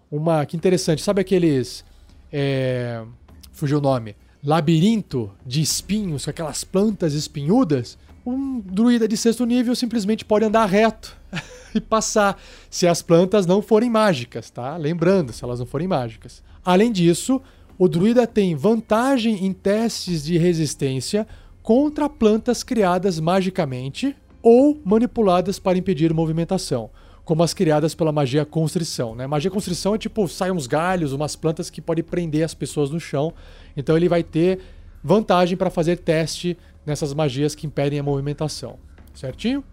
uma. 0.09 0.45
Que 0.45 0.55
interessante, 0.55 1.01
sabe 1.01 1.19
aqueles. 1.19 1.83
É, 2.31 3.03
fugiu 3.51 3.79
o 3.79 3.81
nome. 3.81 4.15
Labirinto 4.41 5.29
de 5.45 5.61
espinhos, 5.61 6.23
com 6.23 6.29
aquelas 6.29 6.63
plantas 6.63 7.13
espinhudas. 7.13 7.97
Um 8.25 8.61
druida 8.61 9.09
de 9.09 9.17
sexto 9.17 9.45
nível 9.45 9.75
simplesmente 9.75 10.23
pode 10.23 10.45
andar 10.45 10.65
reto 10.67 11.17
e 11.75 11.81
passar, 11.81 12.41
se 12.69 12.87
as 12.87 13.01
plantas 13.01 13.45
não 13.45 13.61
forem 13.61 13.89
mágicas, 13.89 14.49
tá? 14.49 14.77
Lembrando, 14.77 15.33
se 15.33 15.43
elas 15.43 15.59
não 15.59 15.65
forem 15.65 15.87
mágicas. 15.87 16.41
Além 16.63 16.93
disso, 16.93 17.41
o 17.77 17.89
druida 17.89 18.25
tem 18.25 18.55
vantagem 18.55 19.45
em 19.45 19.51
testes 19.51 20.23
de 20.23 20.37
resistência 20.37 21.27
contra 21.61 22.07
plantas 22.07 22.63
criadas 22.63 23.19
magicamente 23.19 24.15
ou 24.41 24.79
manipuladas 24.83 25.59
para 25.59 25.77
impedir 25.77 26.13
movimentação, 26.13 26.89
como 27.23 27.43
as 27.43 27.53
criadas 27.53 27.93
pela 27.93 28.11
magia 28.11 28.45
constrição. 28.45 29.15
Né? 29.15 29.27
Magia 29.27 29.51
constrição 29.51 29.95
é 29.95 29.97
tipo, 29.97 30.27
saem 30.27 30.51
uns 30.51 30.67
galhos, 30.67 31.13
umas 31.13 31.35
plantas 31.35 31.69
que 31.69 31.81
podem 31.81 32.03
prender 32.03 32.43
as 32.43 32.53
pessoas 32.53 32.89
no 32.89 32.99
chão. 32.99 33.33
Então 33.75 33.95
ele 33.95 34.09
vai 34.09 34.23
ter 34.23 34.59
vantagem 35.03 35.57
para 35.57 35.69
fazer 35.69 35.97
teste 35.97 36.57
nessas 36.85 37.13
magias 37.13 37.55
que 37.55 37.67
impedem 37.67 37.99
a 37.99 38.03
movimentação. 38.03 38.77
Certinho? 39.13 39.63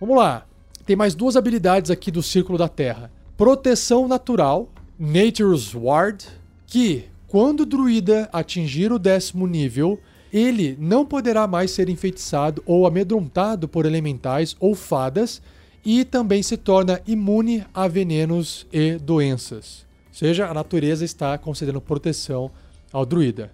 Vamos 0.00 0.16
lá. 0.16 0.46
Tem 0.86 0.96
mais 0.96 1.14
duas 1.14 1.36
habilidades 1.36 1.90
aqui 1.90 2.10
do 2.10 2.22
Círculo 2.22 2.56
da 2.56 2.68
Terra. 2.68 3.10
Proteção 3.36 4.08
Natural, 4.08 4.68
Nature's 4.98 5.74
Ward, 5.74 6.26
que 6.66 7.04
quando 7.26 7.60
o 7.60 7.66
druida 7.66 8.28
atingir 8.32 8.90
o 8.90 8.98
décimo 8.98 9.46
nível, 9.46 10.00
ele 10.32 10.76
não 10.78 11.04
poderá 11.04 11.46
mais 11.46 11.70
ser 11.70 11.88
enfeitiçado 11.88 12.62
ou 12.66 12.86
amedrontado 12.86 13.68
por 13.68 13.86
elementais 13.86 14.56
ou 14.60 14.74
fadas 14.74 15.40
e 15.84 16.04
também 16.04 16.42
se 16.42 16.56
torna 16.56 17.00
imune 17.06 17.64
a 17.72 17.88
venenos 17.88 18.66
e 18.72 18.96
doenças. 18.96 19.86
Ou 20.08 20.14
seja, 20.14 20.48
a 20.48 20.54
natureza 20.54 21.04
está 21.04 21.38
concedendo 21.38 21.80
proteção 21.80 22.50
ao 22.92 23.06
druida. 23.06 23.52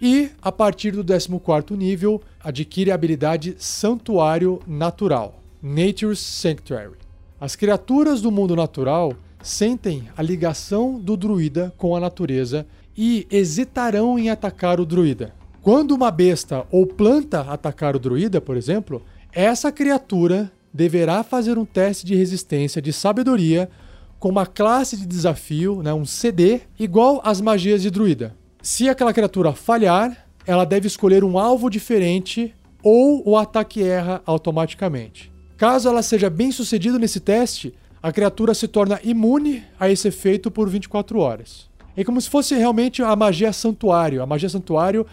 E, 0.00 0.30
a 0.42 0.50
partir 0.50 0.90
do 0.90 1.04
14 1.04 1.76
nível, 1.76 2.20
adquire 2.42 2.90
a 2.90 2.94
habilidade 2.94 3.54
Santuário 3.58 4.60
Natural, 4.66 5.40
Nature's 5.62 6.18
Sanctuary. 6.18 6.96
As 7.40 7.54
criaturas 7.54 8.20
do 8.20 8.32
mundo 8.32 8.56
natural 8.56 9.14
sentem 9.40 10.08
a 10.16 10.22
ligação 10.22 10.98
do 10.98 11.16
druida 11.16 11.72
com 11.76 11.94
a 11.94 12.00
natureza 12.00 12.66
e 12.96 13.26
hesitarão 13.30 14.18
em 14.18 14.30
atacar 14.30 14.80
o 14.80 14.86
druida. 14.86 15.34
Quando 15.62 15.92
uma 15.92 16.10
besta 16.10 16.66
ou 16.70 16.86
planta 16.86 17.42
atacar 17.42 17.94
o 17.94 17.98
druida, 17.98 18.40
por 18.40 18.56
exemplo, 18.56 19.02
essa 19.32 19.70
criatura 19.70 20.50
deverá 20.72 21.22
fazer 21.22 21.58
um 21.58 21.64
teste 21.64 22.04
de 22.04 22.14
resistência 22.14 22.82
de 22.82 22.92
sabedoria 22.92 23.70
com 24.18 24.28
uma 24.28 24.46
classe 24.46 24.96
de 24.96 25.06
desafio, 25.06 25.82
né, 25.82 25.92
um 25.92 26.04
CD, 26.04 26.60
igual 26.78 27.20
às 27.24 27.40
magias 27.40 27.82
de 27.82 27.90
druida. 27.90 28.36
Se 28.62 28.88
aquela 28.88 29.12
criatura 29.12 29.52
falhar, 29.52 30.28
ela 30.46 30.64
deve 30.64 30.86
escolher 30.86 31.24
um 31.24 31.38
alvo 31.38 31.68
diferente 31.68 32.54
ou 32.82 33.22
o 33.28 33.36
ataque 33.36 33.82
erra 33.82 34.22
automaticamente. 34.24 35.32
Caso 35.56 35.88
ela 35.88 36.02
seja 36.02 36.28
bem 36.28 36.50
sucedida 36.50 36.98
nesse 36.98 37.20
teste, 37.20 37.74
a 38.02 38.10
criatura 38.10 38.52
se 38.52 38.66
torna 38.66 39.00
imune 39.04 39.62
a 39.78 39.88
esse 39.88 40.08
efeito 40.08 40.50
por 40.50 40.68
24 40.68 41.18
horas. 41.20 41.70
É 41.96 42.04
como 42.04 42.20
se 42.20 42.28
fosse 42.28 42.54
realmente 42.54 43.02
a 43.02 43.14
magia 43.14 43.52
santuário. 43.52 44.22
A 44.22 44.26
magia 44.26 44.48
santuário 44.48 45.06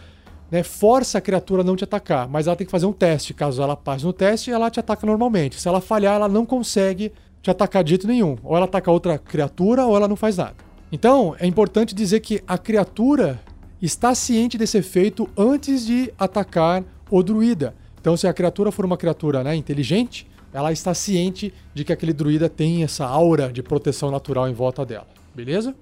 né, 0.49 0.63
força 0.63 1.17
a 1.17 1.21
criatura 1.21 1.61
a 1.61 1.65
não 1.65 1.75
te 1.75 1.83
atacar, 1.83 2.27
mas 2.27 2.47
ela 2.47 2.55
tem 2.55 2.65
que 2.65 2.71
fazer 2.71 2.85
um 2.85 2.93
teste. 2.93 3.33
Caso 3.33 3.61
ela 3.61 3.75
passe 3.75 4.05
no 4.05 4.13
teste, 4.13 4.51
ela 4.51 4.69
te 4.69 4.79
ataca 4.79 5.05
normalmente. 5.05 5.59
Se 5.59 5.67
ela 5.67 5.81
falhar, 5.81 6.15
ela 6.15 6.29
não 6.29 6.45
consegue 6.45 7.11
te 7.41 7.51
atacar 7.51 7.83
de 7.83 7.89
jeito 7.89 8.07
nenhum. 8.07 8.37
Ou 8.43 8.55
ela 8.55 8.65
ataca 8.65 8.91
outra 8.91 9.17
criatura, 9.17 9.85
ou 9.85 9.95
ela 9.95 10.07
não 10.07 10.15
faz 10.15 10.37
nada. 10.37 10.55
Então, 10.91 11.35
é 11.39 11.45
importante 11.45 11.93
dizer 11.93 12.19
que 12.19 12.41
a 12.47 12.57
criatura 12.57 13.39
está 13.81 14.15
ciente 14.15 14.57
desse 14.57 14.77
efeito 14.77 15.29
antes 15.37 15.85
de 15.85 16.11
atacar 16.17 16.83
o 17.09 17.21
druida. 17.21 17.75
Então, 18.01 18.17
se 18.17 18.27
a 18.27 18.33
criatura 18.33 18.71
for 18.71 18.85
uma 18.85 18.97
criatura 18.97 19.43
né, 19.43 19.55
inteligente, 19.55 20.27
ela 20.51 20.71
está 20.71 20.93
ciente 20.93 21.53
de 21.73 21.83
que 21.83 21.93
aquele 21.93 22.13
druida 22.13 22.49
tem 22.49 22.83
essa 22.83 23.05
aura 23.05 23.51
de 23.51 23.61
proteção 23.61 24.09
natural 24.09 24.49
em 24.49 24.53
volta 24.53 24.85
dela. 24.85 25.07
Beleza? 25.35 25.75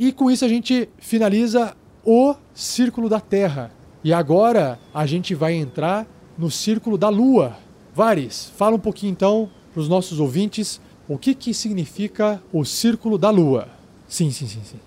E 0.00 0.12
com 0.12 0.30
isso 0.30 0.46
a 0.46 0.48
gente 0.48 0.88
finaliza 0.96 1.76
o 2.02 2.34
círculo 2.54 3.06
da 3.06 3.20
Terra. 3.20 3.70
E 4.02 4.14
agora 4.14 4.78
a 4.94 5.04
gente 5.04 5.34
vai 5.34 5.52
entrar 5.52 6.06
no 6.38 6.50
círculo 6.50 6.96
da 6.96 7.10
Lua. 7.10 7.58
Vares, 7.94 8.50
fala 8.56 8.76
um 8.76 8.78
pouquinho 8.78 9.12
então 9.12 9.50
para 9.70 9.80
os 9.82 9.90
nossos 9.90 10.18
ouvintes 10.18 10.80
o 11.06 11.18
que, 11.18 11.34
que 11.34 11.52
significa 11.52 12.42
o 12.50 12.64
círculo 12.64 13.18
da 13.18 13.28
Lua. 13.28 13.68
Sim, 14.08 14.30
sim, 14.30 14.46
sim, 14.46 14.62
sim. 14.64 14.78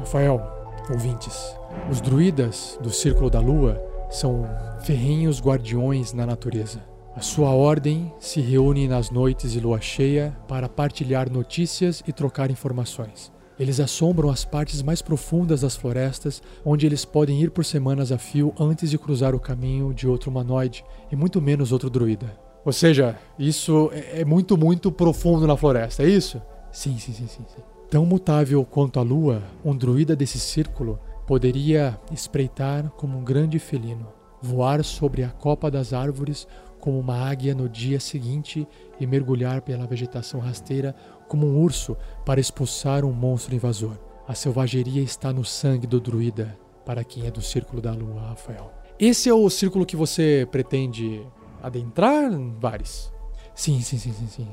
Rafael, 0.00 0.42
ouvintes, 0.90 1.56
os 1.90 2.02
druidas 2.02 2.78
do 2.82 2.90
círculo 2.90 3.30
da 3.30 3.40
Lua 3.40 3.82
são 4.10 4.44
ferrenhos 4.82 5.40
guardiões 5.40 6.12
na 6.12 6.26
natureza. 6.26 6.82
A 7.18 7.20
sua 7.20 7.50
ordem 7.50 8.12
se 8.20 8.40
reúne 8.40 8.86
nas 8.86 9.10
noites 9.10 9.50
de 9.50 9.58
lua 9.58 9.80
cheia 9.80 10.38
para 10.46 10.68
partilhar 10.68 11.28
notícias 11.28 12.00
e 12.06 12.12
trocar 12.12 12.48
informações. 12.48 13.32
Eles 13.58 13.80
assombram 13.80 14.30
as 14.30 14.44
partes 14.44 14.82
mais 14.82 15.02
profundas 15.02 15.62
das 15.62 15.74
florestas, 15.74 16.40
onde 16.64 16.86
eles 16.86 17.04
podem 17.04 17.42
ir 17.42 17.50
por 17.50 17.64
semanas 17.64 18.12
a 18.12 18.18
fio 18.18 18.54
antes 18.56 18.88
de 18.88 18.96
cruzar 18.96 19.34
o 19.34 19.40
caminho 19.40 19.92
de 19.92 20.06
outro 20.06 20.30
humanoide 20.30 20.84
e 21.10 21.16
muito 21.16 21.42
menos 21.42 21.72
outro 21.72 21.90
druida. 21.90 22.38
Ou 22.64 22.72
seja, 22.72 23.18
isso 23.36 23.90
é, 23.92 24.20
é 24.20 24.24
muito, 24.24 24.56
muito 24.56 24.92
profundo 24.92 25.44
na 25.44 25.56
floresta, 25.56 26.04
é 26.04 26.08
isso? 26.08 26.40
Sim, 26.70 26.98
sim, 26.98 27.12
sim, 27.12 27.26
sim. 27.26 27.44
sim. 27.48 27.62
Tão 27.90 28.06
mutável 28.06 28.64
quanto 28.64 29.00
a 29.00 29.02
lua, 29.02 29.42
um 29.64 29.76
druida 29.76 30.14
desse 30.14 30.38
círculo 30.38 31.00
poderia 31.26 31.98
espreitar 32.12 32.88
como 32.90 33.18
um 33.18 33.24
grande 33.24 33.58
felino, 33.58 34.06
voar 34.40 34.84
sobre 34.84 35.24
a 35.24 35.30
copa 35.30 35.68
das 35.68 35.92
árvores 35.92 36.46
como 36.80 36.98
uma 36.98 37.16
águia 37.16 37.54
no 37.54 37.68
dia 37.68 38.00
seguinte 38.00 38.66
e 38.98 39.06
mergulhar 39.06 39.62
pela 39.62 39.86
vegetação 39.86 40.40
rasteira 40.40 40.94
como 41.28 41.46
um 41.46 41.60
urso 41.60 41.96
para 42.24 42.40
expulsar 42.40 43.04
um 43.04 43.12
monstro 43.12 43.54
invasor. 43.54 43.96
A 44.26 44.34
selvageria 44.34 45.02
está 45.02 45.32
no 45.32 45.44
sangue 45.44 45.86
do 45.86 46.00
druida, 46.00 46.58
para 46.84 47.04
quem 47.04 47.26
é 47.26 47.30
do 47.30 47.42
círculo 47.42 47.80
da 47.80 47.92
lua, 47.92 48.20
Rafael. 48.28 48.72
Esse 48.98 49.28
é 49.28 49.34
o 49.34 49.48
círculo 49.48 49.86
que 49.86 49.96
você 49.96 50.46
pretende 50.50 51.24
adentrar, 51.62 52.30
Vares? 52.58 53.12
Sim, 53.54 53.80
sim, 53.80 53.98
sim, 53.98 54.12
sim, 54.12 54.26
sim. 54.26 54.48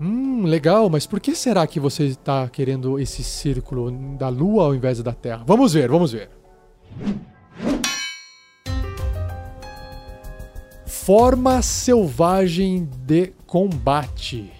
Hum, 0.00 0.44
legal, 0.44 0.90
mas 0.90 1.06
por 1.06 1.20
que 1.20 1.34
será 1.36 1.66
que 1.66 1.78
você 1.78 2.04
está 2.04 2.48
querendo 2.48 2.98
esse 2.98 3.22
círculo 3.22 3.90
da 4.16 4.28
lua 4.28 4.64
ao 4.64 4.74
invés 4.74 5.02
da 5.02 5.12
terra? 5.12 5.44
Vamos 5.46 5.72
ver, 5.72 5.88
vamos 5.88 6.12
ver. 6.12 6.30
Forma 11.02 11.60
selvagem 11.60 12.88
de 13.06 13.32
combate. 13.46 14.50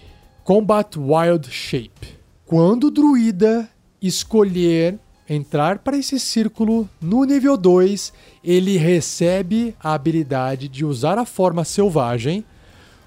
Combat 0.43 0.95
Wild 0.95 1.49
Shape. 1.49 2.19
Quando 2.45 2.83
o 2.83 2.91
druida 2.91 3.67
escolher 3.99 4.99
entrar 5.27 5.79
para 5.79 5.97
esse 5.97 6.19
círculo 6.19 6.87
no 7.01 7.23
nível 7.23 7.57
2, 7.57 8.13
ele 8.43 8.77
recebe 8.77 9.75
a 9.79 9.93
habilidade 9.95 10.67
de 10.67 10.85
usar 10.85 11.17
a 11.17 11.25
forma 11.25 11.63
selvagem 11.63 12.45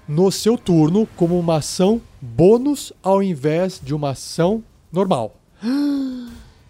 no 0.05 0.29
seu 0.31 0.57
turno 0.57 1.07
como 1.15 1.39
uma 1.39 1.57
ação 1.57 2.01
bônus 2.19 2.91
ao 3.01 3.23
invés 3.23 3.79
de 3.81 3.95
uma 3.95 4.09
ação 4.09 4.61
normal. 4.91 5.39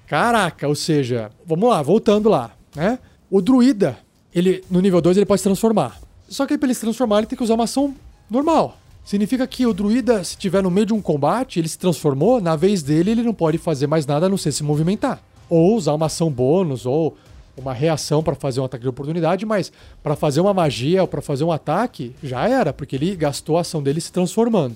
Caraca, 0.05 0.67
ou 0.67 0.75
seja, 0.75 1.31
vamos 1.47 1.67
lá, 1.67 1.81
voltando 1.81 2.29
lá, 2.29 2.51
né? 2.75 2.99
O 3.27 3.41
druida, 3.41 3.97
ele 4.31 4.63
no 4.69 4.81
nível 4.81 5.01
2 5.01 5.17
ele 5.17 5.25
pode 5.25 5.41
se 5.41 5.45
transformar. 5.45 6.08
Só 6.29 6.45
que 6.45 6.57
para 6.57 6.67
ele 6.67 6.73
se 6.73 6.81
transformar, 6.81 7.17
ele 7.17 7.27
tem 7.27 7.37
que 7.37 7.43
usar 7.43 7.55
uma 7.55 7.63
ação 7.63 7.95
normal. 8.29 8.77
Significa 9.03 9.47
que 9.47 9.65
o 9.65 9.73
druida, 9.73 10.23
se 10.23 10.31
estiver 10.31 10.61
no 10.61 10.69
meio 10.69 10.85
de 10.85 10.93
um 10.93 11.01
combate, 11.01 11.59
ele 11.59 11.67
se 11.67 11.79
transformou, 11.79 12.39
na 12.39 12.55
vez 12.55 12.83
dele, 12.83 13.11
ele 13.11 13.23
não 13.23 13.33
pode 13.33 13.57
fazer 13.57 13.87
mais 13.87 14.05
nada 14.05 14.27
a 14.27 14.29
não 14.29 14.37
ser 14.37 14.51
se 14.51 14.63
movimentar. 14.63 15.19
Ou 15.49 15.75
usar 15.75 15.93
uma 15.93 16.05
ação 16.05 16.29
bônus, 16.29 16.85
ou 16.85 17.17
uma 17.57 17.73
reação 17.73 18.21
para 18.21 18.35
fazer 18.35 18.61
um 18.61 18.65
ataque 18.65 18.83
de 18.83 18.89
oportunidade, 18.89 19.45
mas 19.45 19.71
para 20.03 20.15
fazer 20.15 20.39
uma 20.41 20.53
magia 20.53 21.01
ou 21.01 21.07
para 21.07 21.21
fazer 21.21 21.43
um 21.43 21.51
ataque, 21.51 22.15
já 22.21 22.47
era, 22.47 22.71
porque 22.71 22.95
ele 22.95 23.15
gastou 23.15 23.57
a 23.57 23.61
ação 23.61 23.81
dele 23.81 23.99
se 23.99 24.11
transformando. 24.11 24.75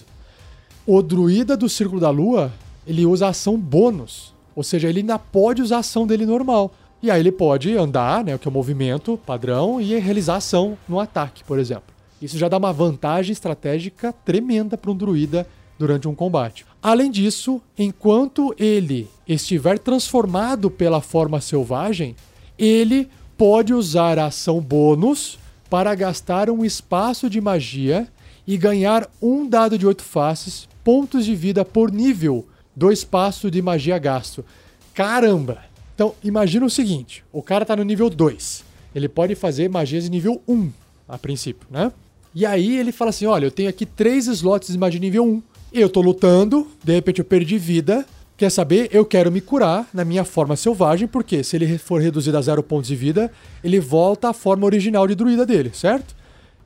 O 0.85 1.01
druida 1.01 1.55
do 1.55 1.69
Círculo 1.69 2.01
da 2.01 2.09
Lua, 2.09 2.51
ele 2.85 3.05
usa 3.05 3.27
ação 3.27 3.57
bônus. 3.57 4.33
Ou 4.55 4.63
seja, 4.63 4.89
ele 4.89 4.99
ainda 4.99 5.17
pode 5.17 5.61
usar 5.61 5.77
a 5.77 5.79
ação 5.79 6.05
dele 6.05 6.25
normal. 6.25 6.73
E 7.03 7.11
aí 7.11 7.19
ele 7.19 7.33
pode 7.33 7.75
andar, 7.75 8.23
né, 8.23 8.37
que 8.37 8.47
é 8.47 8.49
o 8.49 8.53
movimento 8.53 9.19
padrão, 9.25 9.81
e 9.81 9.99
realizar 9.99 10.37
ação 10.37 10.77
no 10.87 11.01
ataque, 11.01 11.43
por 11.43 11.59
exemplo. 11.59 11.93
Isso 12.21 12.37
já 12.37 12.47
dá 12.47 12.57
uma 12.57 12.71
vantagem 12.71 13.33
estratégica 13.33 14.13
tremenda 14.13 14.77
para 14.77 14.89
um 14.89 14.95
druida 14.95 15.45
durante 15.77 16.07
um 16.07 16.15
combate. 16.15 16.65
Além 16.81 17.11
disso, 17.11 17.61
enquanto 17.77 18.55
ele 18.57 19.09
estiver 19.27 19.77
transformado 19.77 20.71
pela 20.71 21.01
forma 21.01 21.41
selvagem, 21.41 22.15
ele 22.57 23.09
pode 23.37 23.73
usar 23.73 24.17
a 24.17 24.27
ação 24.27 24.61
bônus 24.61 25.37
para 25.69 25.93
gastar 25.95 26.49
um 26.49 26.63
espaço 26.63 27.29
de 27.29 27.41
magia 27.41 28.07
e 28.47 28.55
ganhar 28.55 29.09
um 29.21 29.45
dado 29.45 29.77
de 29.77 29.85
8 29.85 30.01
faces, 30.01 30.69
pontos 30.85 31.25
de 31.25 31.35
vida 31.35 31.65
por 31.65 31.91
nível 31.91 32.47
do 32.73 32.89
espaço 32.89 33.51
de 33.51 33.61
magia 33.61 33.97
gasto. 33.97 34.45
Caramba! 34.93 35.72
Então, 35.95 36.13
imagina 36.23 36.65
o 36.65 36.69
seguinte: 36.69 37.23
o 37.31 37.41
cara 37.41 37.65
tá 37.65 37.75
no 37.75 37.83
nível 37.83 38.09
2. 38.09 38.63
Ele 38.95 39.07
pode 39.07 39.35
fazer 39.35 39.69
magias 39.69 40.03
de 40.03 40.11
nível 40.11 40.41
1, 40.47 40.71
a 41.07 41.17
princípio, 41.17 41.67
né? 41.69 41.91
E 42.35 42.45
aí 42.45 42.77
ele 42.77 42.91
fala 42.91 43.09
assim: 43.09 43.25
olha, 43.25 43.45
eu 43.45 43.51
tenho 43.51 43.69
aqui 43.69 43.85
três 43.85 44.27
slots 44.27 44.71
de 44.71 44.77
magia 44.77 44.99
nível 44.99 45.23
1. 45.23 45.43
Eu 45.71 45.89
tô 45.89 46.01
lutando, 46.01 46.67
de 46.83 46.93
repente 46.93 47.19
eu 47.19 47.25
perdi 47.25 47.57
vida. 47.57 48.05
Quer 48.35 48.49
saber? 48.49 48.89
Eu 48.91 49.05
quero 49.05 49.31
me 49.31 49.39
curar 49.39 49.87
na 49.93 50.03
minha 50.03 50.23
forma 50.23 50.55
selvagem, 50.55 51.07
porque 51.07 51.43
se 51.43 51.55
ele 51.55 51.77
for 51.77 52.01
reduzido 52.01 52.37
a 52.37 52.41
zero 52.41 52.63
pontos 52.63 52.87
de 52.87 52.95
vida, 52.95 53.31
ele 53.63 53.79
volta 53.79 54.29
à 54.29 54.33
forma 54.33 54.65
original 54.65 55.07
de 55.07 55.13
druida 55.13 55.45
dele, 55.45 55.71
certo? 55.73 56.15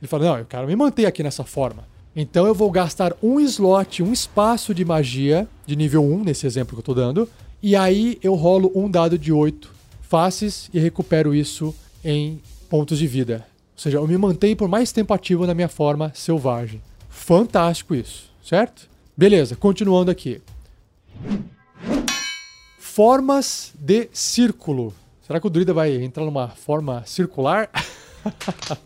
Ele 0.00 0.08
fala: 0.08 0.24
não, 0.24 0.38
eu 0.38 0.44
quero 0.46 0.66
me 0.66 0.74
manter 0.74 1.06
aqui 1.06 1.22
nessa 1.22 1.44
forma. 1.44 1.84
Então 2.16 2.46
eu 2.46 2.54
vou 2.54 2.70
gastar 2.70 3.14
um 3.22 3.38
slot, 3.38 4.02
um 4.02 4.12
espaço 4.12 4.74
de 4.74 4.84
magia 4.84 5.46
de 5.66 5.76
nível 5.76 6.02
1, 6.02 6.24
nesse 6.24 6.46
exemplo 6.46 6.74
que 6.74 6.80
eu 6.80 6.84
tô 6.84 6.94
dando, 6.94 7.28
e 7.62 7.74
aí 7.74 8.18
eu 8.22 8.34
rolo 8.34 8.70
um 8.74 8.90
dado 8.90 9.18
de 9.18 9.32
8 9.32 9.70
faces 10.02 10.70
e 10.72 10.78
recupero 10.78 11.34
isso 11.34 11.74
em 12.04 12.40
pontos 12.70 12.98
de 12.98 13.06
vida. 13.06 13.46
Ou 13.74 13.82
seja, 13.82 13.98
eu 13.98 14.06
me 14.06 14.16
mantenho 14.16 14.56
por 14.56 14.68
mais 14.68 14.92
tempo 14.92 15.12
ativo 15.12 15.46
na 15.46 15.54
minha 15.54 15.68
forma 15.68 16.12
selvagem. 16.14 16.80
Fantástico 17.08 17.94
isso, 17.94 18.30
certo? 18.42 18.88
Beleza, 19.16 19.56
continuando 19.56 20.10
aqui. 20.10 20.40
Formas 22.78 23.72
de 23.78 24.08
círculo. 24.12 24.94
Será 25.26 25.40
que 25.40 25.46
o 25.46 25.50
druida 25.50 25.74
vai 25.74 25.94
entrar 25.96 26.24
numa 26.24 26.48
forma 26.48 27.02
circular? 27.04 27.70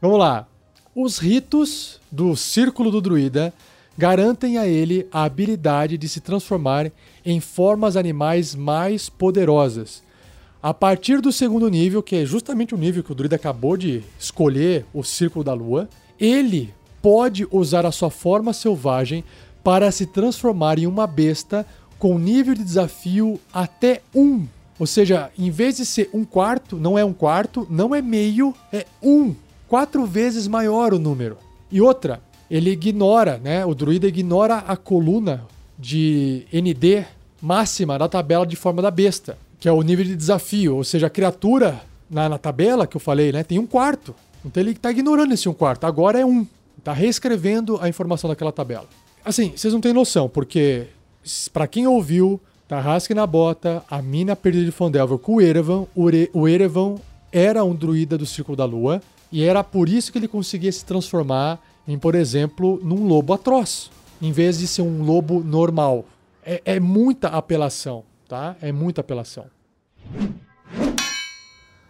Vamos 0.00 0.18
lá. 0.18 0.46
Os 0.94 1.18
ritos 1.18 2.00
do 2.10 2.36
círculo 2.36 2.90
do 2.90 3.00
druida 3.00 3.52
garantem 3.96 4.58
a 4.58 4.66
ele 4.66 5.06
a 5.12 5.24
habilidade 5.24 5.98
de 5.98 6.08
se 6.08 6.20
transformar 6.20 6.90
em 7.24 7.40
formas 7.40 7.96
animais 7.96 8.54
mais 8.54 9.08
poderosas. 9.08 10.02
A 10.62 10.72
partir 10.72 11.20
do 11.20 11.32
segundo 11.32 11.68
nível, 11.68 12.02
que 12.02 12.16
é 12.16 12.24
justamente 12.24 12.74
o 12.74 12.78
nível 12.78 13.02
que 13.02 13.12
o 13.12 13.14
druida 13.14 13.36
acabou 13.36 13.76
de 13.76 14.02
escolher, 14.18 14.86
o 14.94 15.02
Círculo 15.02 15.44
da 15.44 15.52
Lua, 15.52 15.88
ele 16.20 16.72
pode 17.02 17.46
usar 17.50 17.84
a 17.84 17.90
sua 17.90 18.10
forma 18.10 18.52
selvagem 18.52 19.24
para 19.64 19.90
se 19.90 20.06
transformar 20.06 20.78
em 20.78 20.86
uma 20.86 21.06
besta 21.06 21.66
com 21.98 22.18
nível 22.18 22.54
de 22.54 22.64
desafio 22.64 23.40
até 23.52 24.02
um. 24.14 24.46
Ou 24.78 24.86
seja, 24.86 25.30
em 25.38 25.50
vez 25.50 25.76
de 25.76 25.86
ser 25.86 26.10
um 26.12 26.24
quarto, 26.24 26.76
não 26.76 26.98
é 26.98 27.04
um 27.04 27.12
quarto, 27.12 27.66
não 27.68 27.94
é 27.94 28.00
meio, 28.00 28.54
é 28.72 28.86
um. 29.02 29.34
Quatro 29.68 30.04
vezes 30.06 30.46
maior 30.46 30.92
o 30.92 30.98
número. 30.98 31.38
E 31.70 31.80
outra, 31.80 32.20
ele 32.52 32.70
ignora, 32.70 33.40
né? 33.42 33.64
O 33.64 33.74
druida 33.74 34.06
ignora 34.06 34.58
a 34.58 34.76
coluna 34.76 35.46
de 35.78 36.46
ND 36.52 37.02
máxima 37.40 37.98
da 37.98 38.06
tabela 38.06 38.46
de 38.46 38.56
forma 38.56 38.82
da 38.82 38.90
besta, 38.90 39.38
que 39.58 39.66
é 39.66 39.72
o 39.72 39.80
nível 39.80 40.04
de 40.04 40.14
desafio, 40.14 40.76
ou 40.76 40.84
seja, 40.84 41.06
a 41.06 41.10
criatura 41.10 41.80
na, 42.10 42.28
na 42.28 42.36
tabela 42.36 42.86
que 42.86 42.94
eu 42.94 43.00
falei, 43.00 43.32
né, 43.32 43.42
tem 43.42 43.58
um 43.58 43.66
quarto. 43.66 44.14
Então 44.44 44.62
ele 44.62 44.72
está 44.72 44.90
ignorando 44.90 45.32
esse 45.32 45.48
um 45.48 45.54
quarto. 45.54 45.84
Agora 45.84 46.20
é 46.20 46.26
um. 46.26 46.46
Está 46.76 46.92
reescrevendo 46.92 47.78
a 47.80 47.88
informação 47.88 48.28
daquela 48.28 48.52
tabela. 48.52 48.86
Assim, 49.24 49.52
vocês 49.56 49.72
não 49.72 49.80
têm 49.80 49.94
noção, 49.94 50.28
porque 50.28 50.88
para 51.54 51.66
quem 51.66 51.86
ouviu 51.86 52.38
Tarrasque 52.68 53.14
na 53.14 53.26
Bota, 53.26 53.82
a 53.90 54.02
mina 54.02 54.36
perdida 54.36 54.66
de 54.66 54.72
Fondelver 54.72 55.16
com 55.16 55.36
o 55.36 55.40
Erevan, 55.40 55.86
o 55.94 56.48
Erevan 56.48 56.96
era 57.32 57.64
um 57.64 57.74
druida 57.74 58.18
do 58.18 58.26
Círculo 58.26 58.56
da 58.56 58.66
Lua, 58.66 59.00
e 59.30 59.42
era 59.42 59.64
por 59.64 59.88
isso 59.88 60.12
que 60.12 60.18
ele 60.18 60.28
conseguia 60.28 60.70
se 60.70 60.84
transformar 60.84 61.58
em, 61.86 61.98
por 61.98 62.14
exemplo, 62.14 62.80
num 62.82 63.06
lobo 63.06 63.32
atroz, 63.32 63.90
em 64.20 64.32
vez 64.32 64.58
de 64.58 64.66
ser 64.66 64.82
um 64.82 65.02
lobo 65.02 65.42
normal. 65.42 66.04
É, 66.44 66.60
é 66.64 66.80
muita 66.80 67.28
apelação, 67.28 68.04
tá? 68.28 68.56
É 68.60 68.72
muita 68.72 69.00
apelação. 69.00 69.46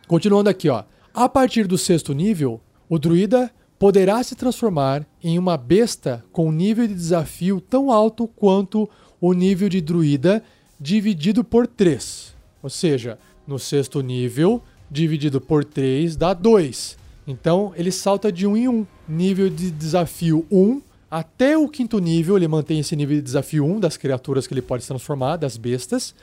Continuando 0.06 0.50
aqui, 0.50 0.68
ó. 0.68 0.84
A 1.14 1.28
partir 1.28 1.66
do 1.66 1.76
sexto 1.76 2.12
nível, 2.14 2.60
o 2.88 2.98
druida 2.98 3.50
poderá 3.78 4.22
se 4.22 4.34
transformar 4.34 5.06
em 5.22 5.38
uma 5.38 5.56
besta 5.56 6.24
com 6.30 6.52
nível 6.52 6.86
de 6.86 6.94
desafio 6.94 7.60
tão 7.60 7.90
alto 7.90 8.28
quanto 8.28 8.88
o 9.20 9.32
nível 9.32 9.68
de 9.68 9.80
druida 9.80 10.42
dividido 10.80 11.42
por 11.44 11.66
3. 11.66 12.34
Ou 12.62 12.70
seja, 12.70 13.18
no 13.46 13.58
sexto 13.58 14.00
nível, 14.00 14.62
dividido 14.90 15.40
por 15.40 15.64
3 15.64 16.16
dá 16.16 16.32
2. 16.32 16.96
Então 17.26 17.72
ele 17.76 17.90
salta 17.90 18.30
de 18.30 18.46
1 18.46 18.56
em 18.56 18.68
1. 18.68 18.86
Nível 19.12 19.50
de 19.50 19.70
desafio 19.70 20.46
1 20.50 20.80
até 21.10 21.58
o 21.58 21.68
quinto 21.68 21.98
nível, 21.98 22.38
ele 22.38 22.48
mantém 22.48 22.78
esse 22.78 22.96
nível 22.96 23.16
de 23.16 23.22
desafio 23.22 23.66
1 23.66 23.80
das 23.80 23.98
criaturas 23.98 24.46
que 24.46 24.54
ele 24.54 24.62
pode 24.62 24.82
se 24.82 24.88
transformar, 24.88 25.36
das 25.36 25.58
bestas. 25.58 26.14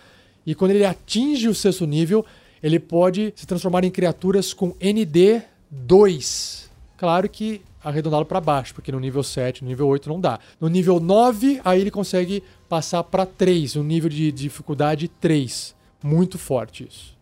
E 0.44 0.56
quando 0.56 0.72
ele 0.72 0.84
atinge 0.84 1.48
o 1.48 1.54
sexto 1.54 1.86
nível, 1.86 2.26
ele 2.64 2.80
pode 2.80 3.32
se 3.36 3.46
transformar 3.46 3.84
em 3.84 3.92
criaturas 3.92 4.52
com 4.52 4.70
ND 4.82 5.44
2. 5.70 6.72
Claro 6.98 7.30
que 7.30 7.62
arredondado 7.84 8.26
para 8.26 8.42
baixo, 8.42 8.74
porque 8.74 8.92
no 8.92 9.00
nível 9.00 9.22
7, 9.22 9.64
no 9.64 9.70
nível 9.70 9.86
8 9.86 10.10
não 10.10 10.20
dá. 10.20 10.40
No 10.60 10.68
nível 10.68 11.00
9, 11.00 11.62
aí 11.64 11.82
ele 11.82 11.92
consegue 11.92 12.42
passar 12.68 13.04
para 13.04 13.28
3, 13.28 13.76
um 13.76 13.84
nível 13.84 14.10
de 14.10 14.32
dificuldade 14.32 15.08
3. 15.08 15.76
Muito 16.02 16.40
forte 16.40 16.88
isso. 16.90 17.16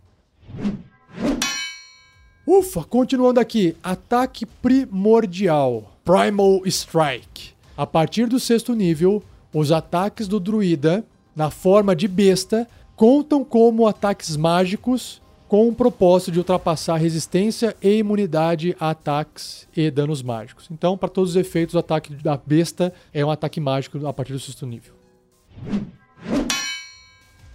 Ufa, 2.47 2.81
continuando 2.85 3.41
aqui. 3.41 3.75
Ataque 3.83 4.45
primordial. 4.45 5.91
Primal 6.05 6.61
Strike. 6.65 7.51
A 7.75 7.85
partir 7.85 8.25
do 8.27 8.39
sexto 8.39 8.73
nível, 8.73 9.21
os 9.53 9.69
ataques 9.69 10.29
do 10.29 10.39
druida, 10.39 11.03
na 11.35 11.51
forma 11.51 11.93
de 11.93 12.07
besta, 12.07 12.65
contam 12.95 13.43
como 13.43 13.85
ataques 13.85 14.37
mágicos 14.37 15.21
com 15.49 15.67
o 15.67 15.75
propósito 15.75 16.31
de 16.31 16.39
ultrapassar 16.39 16.95
resistência 16.95 17.75
e 17.81 17.97
imunidade 17.97 18.73
a 18.79 18.91
ataques 18.91 19.67
e 19.75 19.91
danos 19.91 20.23
mágicos. 20.23 20.69
Então, 20.71 20.97
para 20.97 21.09
todos 21.09 21.31
os 21.31 21.35
efeitos, 21.35 21.75
o 21.75 21.79
ataque 21.79 22.13
da 22.15 22.37
besta 22.37 22.93
é 23.13 23.25
um 23.25 23.29
ataque 23.29 23.59
mágico 23.59 24.07
a 24.07 24.13
partir 24.13 24.31
do 24.31 24.39
sexto 24.39 24.65
nível. 24.65 24.93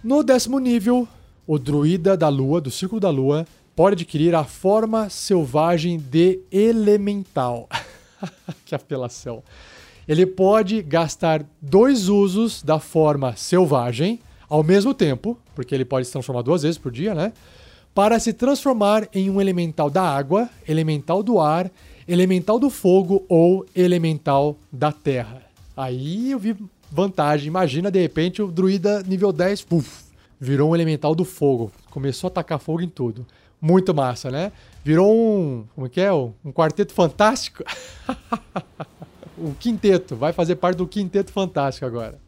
No 0.03 0.21
décimo 0.23 0.59
nível, 0.59 1.07
o 1.47 1.57
druida 1.57 2.15
da 2.15 2.29
lua, 2.29 2.61
do 2.61 2.69
círculo 2.69 3.01
da 3.01 3.09
lua, 3.09 3.45
pode 3.75 3.95
adquirir 3.95 4.35
a 4.35 4.43
forma 4.43 5.09
selvagem 5.09 5.97
de 5.97 6.39
elemental. 6.51 7.67
que 8.65 8.75
apelação. 8.75 9.43
Ele 10.07 10.25
pode 10.25 10.81
gastar 10.81 11.45
dois 11.61 12.09
usos 12.09 12.61
da 12.61 12.79
forma 12.79 13.35
selvagem 13.35 14.19
ao 14.49 14.63
mesmo 14.63 14.93
tempo, 14.93 15.37
porque 15.55 15.73
ele 15.73 15.85
pode 15.85 16.05
se 16.05 16.11
transformar 16.11 16.41
duas 16.41 16.63
vezes 16.63 16.77
por 16.77 16.91
dia, 16.91 17.15
né? 17.15 17.33
Para 17.95 18.19
se 18.19 18.33
transformar 18.33 19.07
em 19.13 19.29
um 19.29 19.39
elemental 19.39 19.89
da 19.89 20.03
água, 20.03 20.49
elemental 20.67 21.23
do 21.23 21.39
ar, 21.39 21.71
elemental 22.07 22.59
do 22.59 22.69
fogo 22.69 23.23
ou 23.29 23.65
elemental 23.75 24.57
da 24.71 24.91
terra. 24.91 25.41
Aí 25.75 26.31
eu 26.31 26.39
vi 26.39 26.55
vantagem. 26.91 27.47
Imagina 27.47 27.89
de 27.89 27.99
repente 27.99 28.41
o 28.41 28.51
druida 28.51 29.01
nível 29.03 29.31
10, 29.31 29.61
puf, 29.63 30.03
virou 30.39 30.71
um 30.71 30.75
elemental 30.75 31.15
do 31.15 31.23
fogo. 31.23 31.71
Começou 31.89 32.27
a 32.27 32.31
atacar 32.31 32.59
fogo 32.59 32.81
em 32.81 32.89
tudo. 32.89 33.25
Muito 33.63 33.93
massa, 33.93 34.29
né? 34.29 34.51
Virou 34.83 35.15
um. 35.15 35.63
Como 35.73 35.87
é 35.87 35.89
que 35.89 36.01
é? 36.01 36.11
Um 36.11 36.51
quarteto 36.51 36.93
fantástico. 36.93 37.63
o 39.39 39.53
quinteto. 39.57 40.17
Vai 40.17 40.33
fazer 40.33 40.57
parte 40.57 40.79
do 40.79 40.85
quinteto 40.85 41.31
fantástico 41.31 41.85
agora. 41.85 42.19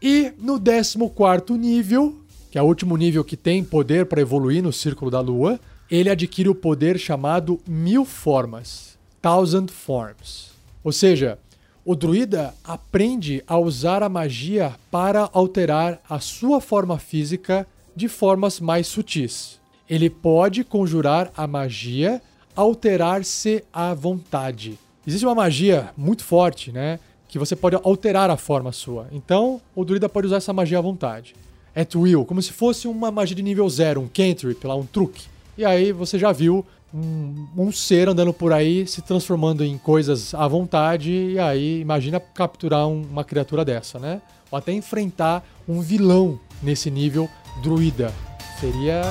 E 0.00 0.32
no 0.38 0.58
14 0.58 1.52
nível, 1.58 2.18
que 2.50 2.56
é 2.56 2.62
o 2.62 2.64
último 2.64 2.96
nível 2.96 3.22
que 3.22 3.36
tem 3.36 3.62
poder 3.62 4.06
para 4.06 4.22
evoluir 4.22 4.62
no 4.62 4.72
Círculo 4.72 5.10
da 5.10 5.20
Lua, 5.20 5.60
ele 5.90 6.08
adquire 6.08 6.48
o 6.48 6.54
poder 6.54 6.98
chamado 6.98 7.60
Mil 7.68 8.06
Formas 8.06 8.96
Thousand 9.20 9.66
Forms. 9.66 10.52
Ou 10.82 10.92
seja, 10.92 11.38
o 11.84 11.94
druida 11.94 12.54
aprende 12.64 13.44
a 13.46 13.58
usar 13.58 14.02
a 14.02 14.08
magia 14.08 14.76
para 14.90 15.28
alterar 15.30 16.00
a 16.08 16.18
sua 16.20 16.58
forma 16.58 16.98
física 16.98 17.66
de 17.98 18.08
formas 18.08 18.60
mais 18.60 18.86
sutis. 18.86 19.58
Ele 19.90 20.08
pode 20.08 20.62
conjurar 20.62 21.32
a 21.36 21.48
magia, 21.48 22.22
alterar-se 22.54 23.64
à 23.72 23.92
vontade. 23.92 24.78
Existe 25.04 25.26
uma 25.26 25.34
magia 25.34 25.90
muito 25.96 26.22
forte, 26.22 26.70
né? 26.70 27.00
Que 27.28 27.38
você 27.38 27.56
pode 27.56 27.76
alterar 27.82 28.30
a 28.30 28.36
forma 28.36 28.70
sua. 28.70 29.08
Então, 29.10 29.60
o 29.74 29.84
druida 29.84 30.08
pode 30.08 30.28
usar 30.28 30.36
essa 30.36 30.52
magia 30.52 30.78
à 30.78 30.80
vontade. 30.80 31.34
At 31.74 31.92
will, 31.96 32.24
como 32.24 32.40
se 32.40 32.52
fosse 32.52 32.86
uma 32.86 33.10
magia 33.10 33.34
de 33.34 33.42
nível 33.42 33.68
zero, 33.68 34.00
um 34.00 34.08
cantrip, 34.08 34.64
lá, 34.64 34.76
um 34.76 34.86
truque. 34.86 35.26
e 35.56 35.64
aí 35.64 35.90
você 35.90 36.18
já 36.18 36.30
viu 36.30 36.64
um, 36.94 37.46
um, 37.56 37.72
ser 37.72 38.08
andando 38.08 38.32
por 38.32 38.52
aí 38.52 38.86
se 38.86 39.02
transformando 39.02 39.64
em 39.64 39.76
coisas 39.76 40.34
à 40.34 40.46
vontade, 40.46 41.10
e 41.10 41.38
aí 41.38 41.80
imagina 41.80 42.20
capturar 42.20 42.86
um, 42.86 43.02
uma 43.02 43.24
criatura 43.24 43.64
dessa, 43.64 43.98
né? 43.98 44.22
Ou 44.50 44.58
até 44.58 44.72
enfrentar 44.72 45.44
um 45.68 45.80
vilão 45.80 46.38
nesse 46.62 46.90
nível 46.90 47.28
druida. 47.62 48.12
Seria 48.60 49.02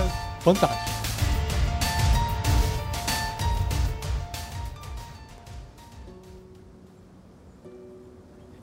fantástico. 0.41 0.98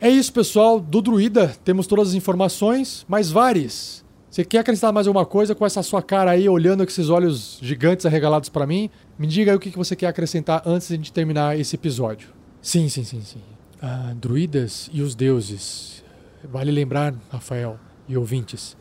É 0.00 0.10
isso, 0.10 0.30
pessoal. 0.34 0.78
Do 0.78 1.00
Druida 1.00 1.56
temos 1.64 1.86
todas 1.86 2.08
as 2.08 2.14
informações, 2.14 3.06
mas 3.08 3.30
Vares, 3.30 4.04
você 4.30 4.44
quer 4.44 4.58
acrescentar 4.58 4.92
mais 4.92 5.06
alguma 5.06 5.24
coisa 5.24 5.54
com 5.54 5.64
essa 5.64 5.82
sua 5.82 6.02
cara 6.02 6.32
aí, 6.32 6.46
olhando 6.46 6.84
com 6.84 6.90
esses 6.90 7.08
olhos 7.08 7.58
gigantes 7.62 8.04
arregalados 8.04 8.50
para 8.50 8.66
mim? 8.66 8.90
Me 9.18 9.26
diga 9.26 9.52
aí 9.52 9.56
o 9.56 9.60
que 9.60 9.70
você 9.70 9.96
quer 9.96 10.08
acrescentar 10.08 10.62
antes 10.66 10.88
de 10.88 11.10
terminar 11.10 11.58
esse 11.58 11.76
episódio. 11.76 12.28
Sim, 12.60 12.88
sim, 12.90 13.02
sim, 13.02 13.22
sim. 13.22 13.38
Ah, 13.80 14.12
druidas 14.14 14.90
e 14.92 15.00
os 15.00 15.14
deuses. 15.14 16.04
Vale 16.52 16.70
lembrar, 16.70 17.14
Rafael 17.30 17.78
e 18.06 18.14
ouvintes, 18.16 18.76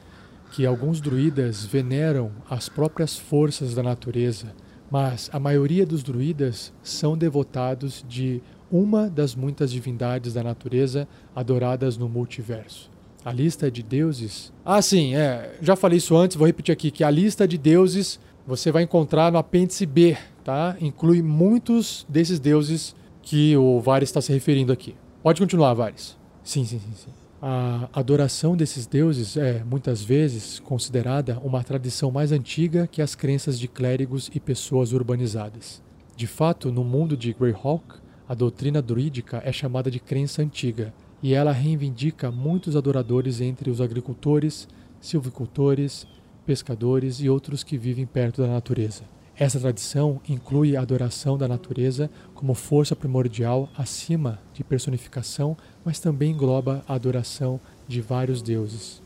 que 0.53 0.67
alguns 0.67 1.01
druidas 1.01 1.65
veneram 1.65 2.31
as 2.47 2.69
próprias 2.69 3.17
forças 3.17 3.73
da 3.73 3.81
natureza, 3.81 4.53
mas 4.89 5.27
a 5.33 5.39
maioria 5.39 5.83
dos 5.83 6.03
druidas 6.03 6.71
são 6.83 7.17
devotados 7.17 8.05
de 8.07 8.39
uma 8.71 9.09
das 9.09 9.33
muitas 9.33 9.71
divindades 9.71 10.35
da 10.35 10.43
natureza 10.43 11.07
adoradas 11.35 11.97
no 11.97 12.07
multiverso. 12.07 12.91
A 13.25 13.33
lista 13.33 13.71
de 13.71 13.81
deuses. 13.81 14.53
Ah, 14.63 14.79
sim, 14.79 15.15
é. 15.15 15.57
Já 15.59 15.75
falei 15.75 15.97
isso 15.97 16.15
antes, 16.15 16.37
vou 16.37 16.45
repetir 16.45 16.71
aqui 16.71 16.91
que 16.91 17.03
a 17.03 17.09
lista 17.09 17.47
de 17.47 17.57
deuses 17.57 18.19
você 18.45 18.71
vai 18.71 18.83
encontrar 18.83 19.31
no 19.31 19.39
apêndice 19.39 19.87
B, 19.87 20.15
tá? 20.43 20.77
Inclui 20.79 21.23
muitos 21.23 22.05
desses 22.07 22.39
deuses 22.39 22.95
que 23.23 23.57
o 23.57 23.79
Vares 23.79 24.09
está 24.09 24.21
se 24.21 24.31
referindo 24.31 24.71
aqui. 24.71 24.95
Pode 25.23 25.41
continuar, 25.41 25.73
Vares. 25.73 26.15
Sim, 26.43 26.63
sim, 26.63 26.77
sim, 26.77 26.93
sim. 26.93 27.22
A 27.45 27.89
adoração 27.91 28.55
desses 28.55 28.87
deuses 28.87 29.35
é, 29.35 29.65
muitas 29.65 30.01
vezes, 30.01 30.59
considerada 30.59 31.37
uma 31.43 31.61
tradição 31.61 32.09
mais 32.09 32.31
antiga 32.31 32.87
que 32.87 33.01
as 33.01 33.15
crenças 33.15 33.59
de 33.59 33.67
clérigos 33.67 34.31
e 34.33 34.39
pessoas 34.39 34.93
urbanizadas. 34.93 35.83
De 36.15 36.25
fato, 36.25 36.71
no 36.71 36.85
mundo 36.85 37.17
de 37.17 37.33
Greyhawk, 37.33 37.95
a 38.29 38.33
doutrina 38.33 38.81
druídica 38.81 39.41
é 39.43 39.51
chamada 39.51 39.91
de 39.91 39.99
crença 39.99 40.41
antiga, 40.41 40.93
e 41.21 41.33
ela 41.33 41.51
reivindica 41.51 42.31
muitos 42.31 42.77
adoradores 42.77 43.41
entre 43.41 43.69
os 43.69 43.81
agricultores, 43.81 44.65
silvicultores, 45.01 46.07
pescadores 46.45 47.19
e 47.19 47.27
outros 47.27 47.61
que 47.61 47.77
vivem 47.77 48.05
perto 48.05 48.41
da 48.41 48.47
natureza. 48.47 49.03
Essa 49.35 49.59
tradição 49.59 50.21
inclui 50.29 50.77
a 50.77 50.81
adoração 50.81 51.37
da 51.37 51.47
natureza 51.47 52.09
como 52.35 52.53
força 52.53 52.95
primordial 52.95 53.67
acima 53.75 54.39
de 54.53 54.63
personificação, 54.63 55.57
mas 55.85 55.99
também 55.99 56.31
engloba 56.31 56.83
a 56.87 56.93
adoração 56.93 57.59
de 57.87 58.01
vários 58.01 58.41
deuses. 58.41 59.01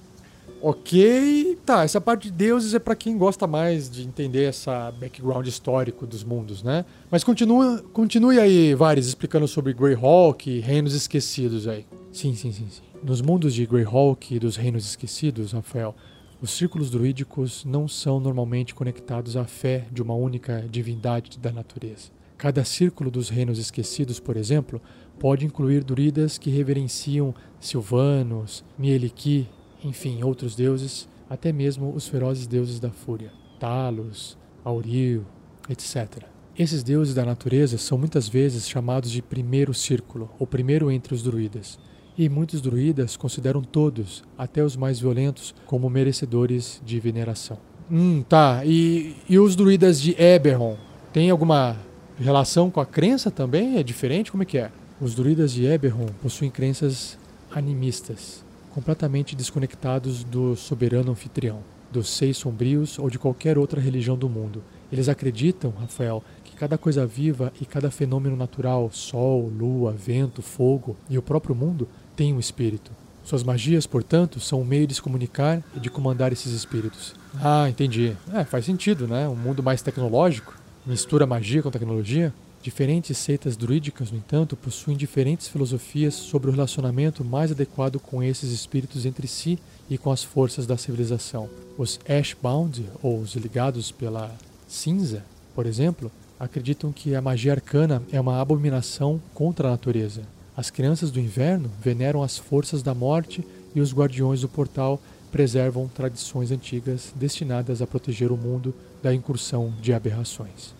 Ok, 0.61 1.57
tá. 1.65 1.83
Essa 1.83 2.01
parte 2.01 2.23
de 2.23 2.31
deuses 2.31 2.73
é 2.73 2.79
para 2.79 2.95
quem 2.95 3.17
gosta 3.17 3.45
mais 3.45 3.89
de 3.89 4.03
entender 4.03 4.45
essa 4.45 4.91
background 4.91 5.45
histórico 5.45 6.07
dos 6.07 6.23
mundos, 6.23 6.63
né? 6.63 6.83
Mas 7.11 7.23
continua, 7.23 7.83
continue 7.93 8.39
aí, 8.39 8.73
Vares, 8.73 9.05
explicando 9.05 9.47
sobre 9.47 9.73
Greyhawk 9.73 10.49
e 10.49 10.59
Reinos 10.59 10.93
Esquecidos 10.93 11.67
aí. 11.67 11.85
Sim, 12.11 12.33
sim, 12.33 12.51
sim, 12.51 12.67
sim. 12.71 12.81
Nos 13.03 13.21
mundos 13.21 13.53
de 13.53 13.65
Greyhawk 13.67 14.33
e 14.33 14.39
dos 14.39 14.55
Reinos 14.55 14.85
Esquecidos, 14.85 15.51
Rafael, 15.51 15.95
os 16.41 16.51
círculos 16.51 16.89
druídicos 16.89 17.63
não 17.63 17.87
são 17.87 18.19
normalmente 18.19 18.73
conectados 18.73 19.37
à 19.37 19.45
fé 19.45 19.85
de 19.91 20.01
uma 20.01 20.15
única 20.15 20.65
divindade 20.69 21.37
da 21.37 21.51
natureza. 21.51 22.09
Cada 22.37 22.63
círculo 22.63 23.09
dos 23.09 23.29
Reinos 23.29 23.59
Esquecidos, 23.59 24.19
por 24.19 24.37
exemplo, 24.37 24.81
pode 25.19 25.45
incluir 25.45 25.83
druidas 25.83 26.37
que 26.37 26.49
reverenciam 26.49 27.33
Silvanos, 27.59 28.63
Mieliki 28.77 29.47
enfim, 29.83 30.23
outros 30.23 30.55
deuses, 30.55 31.07
até 31.29 31.51
mesmo 31.51 31.93
os 31.93 32.07
ferozes 32.07 32.47
deuses 32.47 32.79
da 32.79 32.89
fúria, 32.89 33.31
Talos, 33.59 34.37
Auril, 34.63 35.23
etc. 35.69 36.23
Esses 36.57 36.83
deuses 36.83 37.13
da 37.13 37.23
natureza 37.23 37.77
são 37.77 37.97
muitas 37.97 38.27
vezes 38.27 38.67
chamados 38.67 39.11
de 39.11 39.21
primeiro 39.21 39.73
círculo, 39.73 40.29
ou 40.39 40.47
primeiro 40.47 40.89
entre 40.91 41.13
os 41.13 41.21
druidas, 41.21 41.79
e 42.17 42.27
muitos 42.27 42.61
druidas 42.61 43.15
consideram 43.15 43.61
todos, 43.61 44.23
até 44.37 44.63
os 44.63 44.75
mais 44.75 44.99
violentos, 44.99 45.53
como 45.65 45.89
merecedores 45.89 46.81
de 46.83 46.99
veneração. 46.99 47.59
Hum, 47.89 48.23
tá. 48.27 48.65
E, 48.65 49.15
e 49.29 49.37
os 49.37 49.55
druidas 49.55 50.01
de 50.01 50.19
Eberron? 50.19 50.75
Tem 51.13 51.29
alguma 51.29 51.77
relação 52.19 52.71
com 52.71 52.81
a 52.81 52.85
crença 52.85 53.29
também? 53.29 53.77
É 53.77 53.83
diferente? 53.83 54.31
Como 54.31 54.43
é 54.43 54.45
que 54.45 54.57
é? 54.57 54.71
Os 54.99 55.13
druidas 55.13 55.51
de 55.51 55.63
Eberron 55.63 56.07
possuem 56.23 56.49
crenças 56.49 57.19
animistas, 57.51 58.43
completamente 58.73 59.35
desconectados 59.35 60.23
do 60.23 60.55
soberano 60.55 61.11
anfitrião, 61.11 61.59
dos 61.91 62.09
seis 62.09 62.35
sombrios 62.37 62.97
ou 62.97 63.07
de 63.07 63.19
qualquer 63.19 63.59
outra 63.59 63.79
religião 63.79 64.17
do 64.17 64.27
mundo. 64.27 64.63
Eles 64.91 65.07
acreditam, 65.07 65.71
Rafael, 65.79 66.23
que 66.43 66.55
cada 66.55 66.79
coisa 66.79 67.05
viva 67.05 67.53
e 67.61 67.65
cada 67.65 67.91
fenômeno 67.91 68.35
natural, 68.35 68.89
sol, 68.91 69.47
lua, 69.55 69.91
vento, 69.91 70.41
fogo 70.41 70.97
e 71.07 71.15
o 71.15 71.21
próprio 71.21 71.53
mundo, 71.53 71.87
tem 72.15 72.33
um 72.33 72.39
espírito. 72.39 72.91
Suas 73.23 73.43
magias, 73.43 73.85
portanto, 73.85 74.39
são 74.39 74.61
um 74.61 74.65
meio 74.65 74.87
de 74.87 74.95
se 74.95 75.01
comunicar 75.01 75.61
e 75.75 75.79
de 75.79 75.91
comandar 75.91 76.33
esses 76.33 76.53
espíritos. 76.53 77.13
Ah, 77.39 77.69
entendi. 77.69 78.17
É, 78.33 78.43
faz 78.43 78.65
sentido, 78.65 79.07
né? 79.07 79.27
Um 79.27 79.35
mundo 79.35 79.61
mais 79.61 79.83
tecnológico 79.83 80.55
mistura 80.87 81.25
magia 81.27 81.61
com 81.61 81.69
tecnologia. 81.69 82.33
Diferentes 82.61 83.17
seitas 83.17 83.55
druídicas, 83.55 84.11
no 84.11 84.17
entanto, 84.17 84.55
possuem 84.55 84.97
diferentes 84.97 85.47
filosofias 85.47 86.13
sobre 86.13 86.49
o 86.49 86.51
relacionamento 86.51 87.23
mais 87.23 87.51
adequado 87.51 87.99
com 87.99 88.21
esses 88.21 88.51
espíritos 88.51 89.05
entre 89.05 89.27
si 89.27 89.57
e 89.89 89.97
com 89.97 90.11
as 90.11 90.23
forças 90.23 90.65
da 90.65 90.77
civilização. 90.77 91.49
Os 91.77 91.99
Ashbound, 92.07 92.85
ou 93.01 93.19
os 93.19 93.35
ligados 93.35 93.91
pela 93.91 94.35
cinza, 94.67 95.23
por 95.55 95.65
exemplo, 95.65 96.11
acreditam 96.39 96.91
que 96.91 97.15
a 97.15 97.21
magia 97.21 97.53
arcana 97.53 98.03
é 98.11 98.19
uma 98.19 98.41
abominação 98.41 99.21
contra 99.33 99.67
a 99.67 99.71
natureza. 99.71 100.23
As 100.55 100.69
crianças 100.69 101.11
do 101.11 101.19
inverno 101.19 101.69
veneram 101.81 102.21
as 102.21 102.37
forças 102.37 102.81
da 102.81 102.93
morte 102.93 103.45
e 103.73 103.79
os 103.79 103.93
guardiões 103.93 104.41
do 104.41 104.49
portal 104.49 105.01
preservam 105.31 105.87
tradições 105.87 106.51
antigas 106.51 107.13
destinadas 107.15 107.81
a 107.81 107.87
proteger 107.87 108.31
o 108.31 108.37
mundo 108.37 108.73
da 109.01 109.13
incursão 109.13 109.73
de 109.81 109.93
aberrações. 109.93 110.76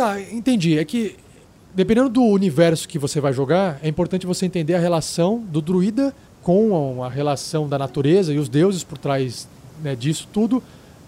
Tá, 0.00 0.18
entendi. 0.18 0.78
É 0.78 0.84
que 0.86 1.14
dependendo 1.74 2.08
do 2.08 2.22
universo 2.22 2.88
que 2.88 2.98
você 2.98 3.20
vai 3.20 3.34
jogar, 3.34 3.78
é 3.82 3.88
importante 3.88 4.26
você 4.26 4.46
entender 4.46 4.74
a 4.74 4.78
relação 4.78 5.40
do 5.40 5.60
druida 5.60 6.14
com 6.42 7.04
a 7.04 7.08
relação 7.10 7.68
da 7.68 7.78
natureza 7.78 8.32
e 8.32 8.38
os 8.38 8.48
deuses 8.48 8.82
por 8.82 8.96
trás 8.96 9.46
né, 9.82 9.94
disso 9.94 10.26
tudo, 10.32 10.62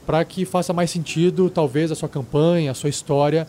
para 0.05 0.23
que 0.27 0.45
faça 0.45 0.75
mais 0.75 0.91
sentido, 0.91 1.49
talvez, 1.49 1.91
a 1.91 1.95
sua 1.95 2.07
campanha, 2.07 2.71
a 2.71 2.75
sua 2.75 2.91
história 2.91 3.49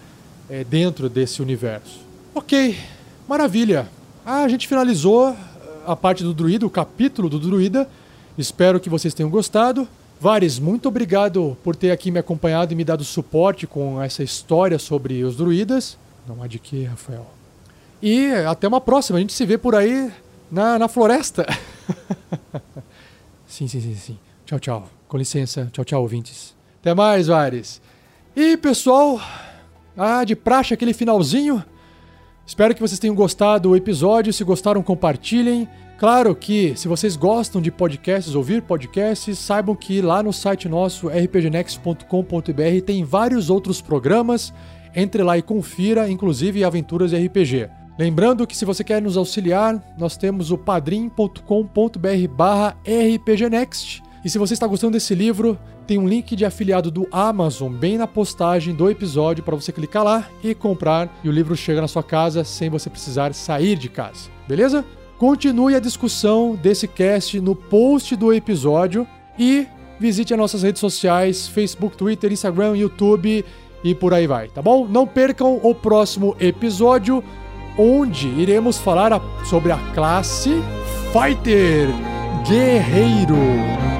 é, 0.49 0.63
dentro 0.63 1.09
desse 1.09 1.41
universo. 1.41 1.99
Ok, 2.33 2.77
maravilha. 3.27 3.89
Ah, 4.25 4.43
a 4.43 4.47
gente 4.47 4.65
finalizou 4.65 5.35
a 5.85 5.93
parte 5.93 6.23
do 6.23 6.33
druida, 6.33 6.65
o 6.65 6.69
capítulo 6.69 7.27
do 7.27 7.37
druida. 7.37 7.89
Espero 8.37 8.79
que 8.79 8.89
vocês 8.89 9.13
tenham 9.13 9.29
gostado. 9.29 9.89
Vares, 10.23 10.57
muito 10.57 10.87
obrigado 10.87 11.57
por 11.65 11.75
ter 11.75 11.91
aqui 11.91 12.09
me 12.09 12.17
acompanhado 12.17 12.71
e 12.71 12.77
me 12.77 12.85
dado 12.85 13.03
suporte 13.03 13.67
com 13.67 14.01
essa 14.01 14.23
história 14.23 14.79
sobre 14.79 15.21
os 15.21 15.35
druidas. 15.35 15.97
Não 16.25 16.41
há 16.41 16.47
de 16.47 16.59
que, 16.59 16.85
Rafael. 16.85 17.27
E 18.01 18.31
até 18.47 18.65
uma 18.65 18.79
próxima. 18.79 19.17
A 19.17 19.19
gente 19.19 19.33
se 19.33 19.45
vê 19.45 19.57
por 19.57 19.75
aí 19.75 20.09
na, 20.49 20.79
na 20.79 20.87
floresta. 20.87 21.45
sim, 23.45 23.67
sim, 23.67 23.81
sim, 23.81 23.95
sim. 23.95 24.19
Tchau, 24.45 24.61
tchau. 24.61 24.89
Com 25.09 25.17
licença. 25.17 25.69
Tchau, 25.73 25.83
tchau, 25.83 26.01
ouvintes. 26.01 26.55
Até 26.79 26.93
mais, 26.93 27.27
Vares. 27.27 27.81
E, 28.33 28.55
pessoal, 28.55 29.19
ah, 29.97 30.23
de 30.23 30.37
praxe 30.37 30.73
aquele 30.73 30.93
finalzinho. 30.93 31.61
Espero 32.47 32.73
que 32.73 32.79
vocês 32.79 32.97
tenham 32.97 33.13
gostado 33.13 33.67
do 33.67 33.75
episódio. 33.75 34.31
Se 34.31 34.45
gostaram, 34.45 34.81
compartilhem. 34.81 35.67
Claro 36.03 36.35
que, 36.35 36.75
se 36.75 36.85
vocês 36.89 37.15
gostam 37.15 37.61
de 37.61 37.71
podcasts, 37.71 38.35
ouvir 38.35 38.61
podcasts, 38.61 39.39
saibam 39.39 39.73
que 39.73 40.01
lá 40.01 40.21
no 40.21 40.33
site 40.33 40.67
nosso, 40.67 41.07
rpgnext.com.br, 41.07 42.85
tem 42.85 43.05
vários 43.05 43.49
outros 43.49 43.79
programas. 43.79 44.53
Entre 44.93 45.23
lá 45.23 45.37
e 45.37 45.41
confira, 45.41 46.09
inclusive 46.09 46.61
aventuras 46.61 47.13
RPG. 47.13 47.69
Lembrando 47.97 48.45
que 48.45 48.57
se 48.57 48.65
você 48.65 48.83
quer 48.83 49.01
nos 49.01 49.15
auxiliar, 49.15 49.81
nós 49.97 50.17
temos 50.17 50.51
o 50.51 50.57
padrim.com.br 50.57 51.39
barra 52.35 52.75
rpgnext. 52.85 54.03
E 54.25 54.29
se 54.29 54.37
você 54.37 54.55
está 54.55 54.67
gostando 54.67 54.91
desse 54.91 55.15
livro, 55.15 55.57
tem 55.87 55.97
um 55.97 56.05
link 56.05 56.35
de 56.35 56.43
afiliado 56.43 56.91
do 56.91 57.07
Amazon 57.13 57.71
bem 57.71 57.97
na 57.97 58.07
postagem 58.07 58.75
do 58.75 58.89
episódio 58.89 59.41
para 59.41 59.55
você 59.55 59.71
clicar 59.71 60.03
lá 60.03 60.27
e 60.43 60.53
comprar 60.53 61.09
e 61.23 61.29
o 61.29 61.31
livro 61.31 61.55
chega 61.55 61.79
na 61.79 61.87
sua 61.87 62.03
casa 62.03 62.43
sem 62.43 62.69
você 62.69 62.89
precisar 62.89 63.33
sair 63.33 63.77
de 63.77 63.87
casa. 63.87 64.29
Beleza? 64.45 64.83
Continue 65.17 65.75
a 65.75 65.79
discussão 65.79 66.55
desse 66.55 66.87
cast 66.87 67.39
no 67.39 67.55
post 67.55 68.15
do 68.15 68.33
episódio 68.33 69.07
e 69.37 69.67
visite 69.99 70.33
as 70.33 70.39
nossas 70.39 70.63
redes 70.63 70.79
sociais: 70.79 71.47
Facebook, 71.47 71.95
Twitter, 71.95 72.31
Instagram, 72.31 72.75
YouTube 72.75 73.45
e 73.83 73.95
por 73.95 74.13
aí 74.13 74.25
vai, 74.27 74.47
tá 74.47 74.61
bom? 74.61 74.87
Não 74.87 75.05
percam 75.05 75.59
o 75.61 75.75
próximo 75.75 76.35
episódio, 76.39 77.23
onde 77.77 78.27
iremos 78.27 78.77
falar 78.77 79.21
sobre 79.45 79.71
a 79.71 79.77
classe 79.93 80.51
Fighter 81.11 81.89
Guerreiro. 82.47 83.92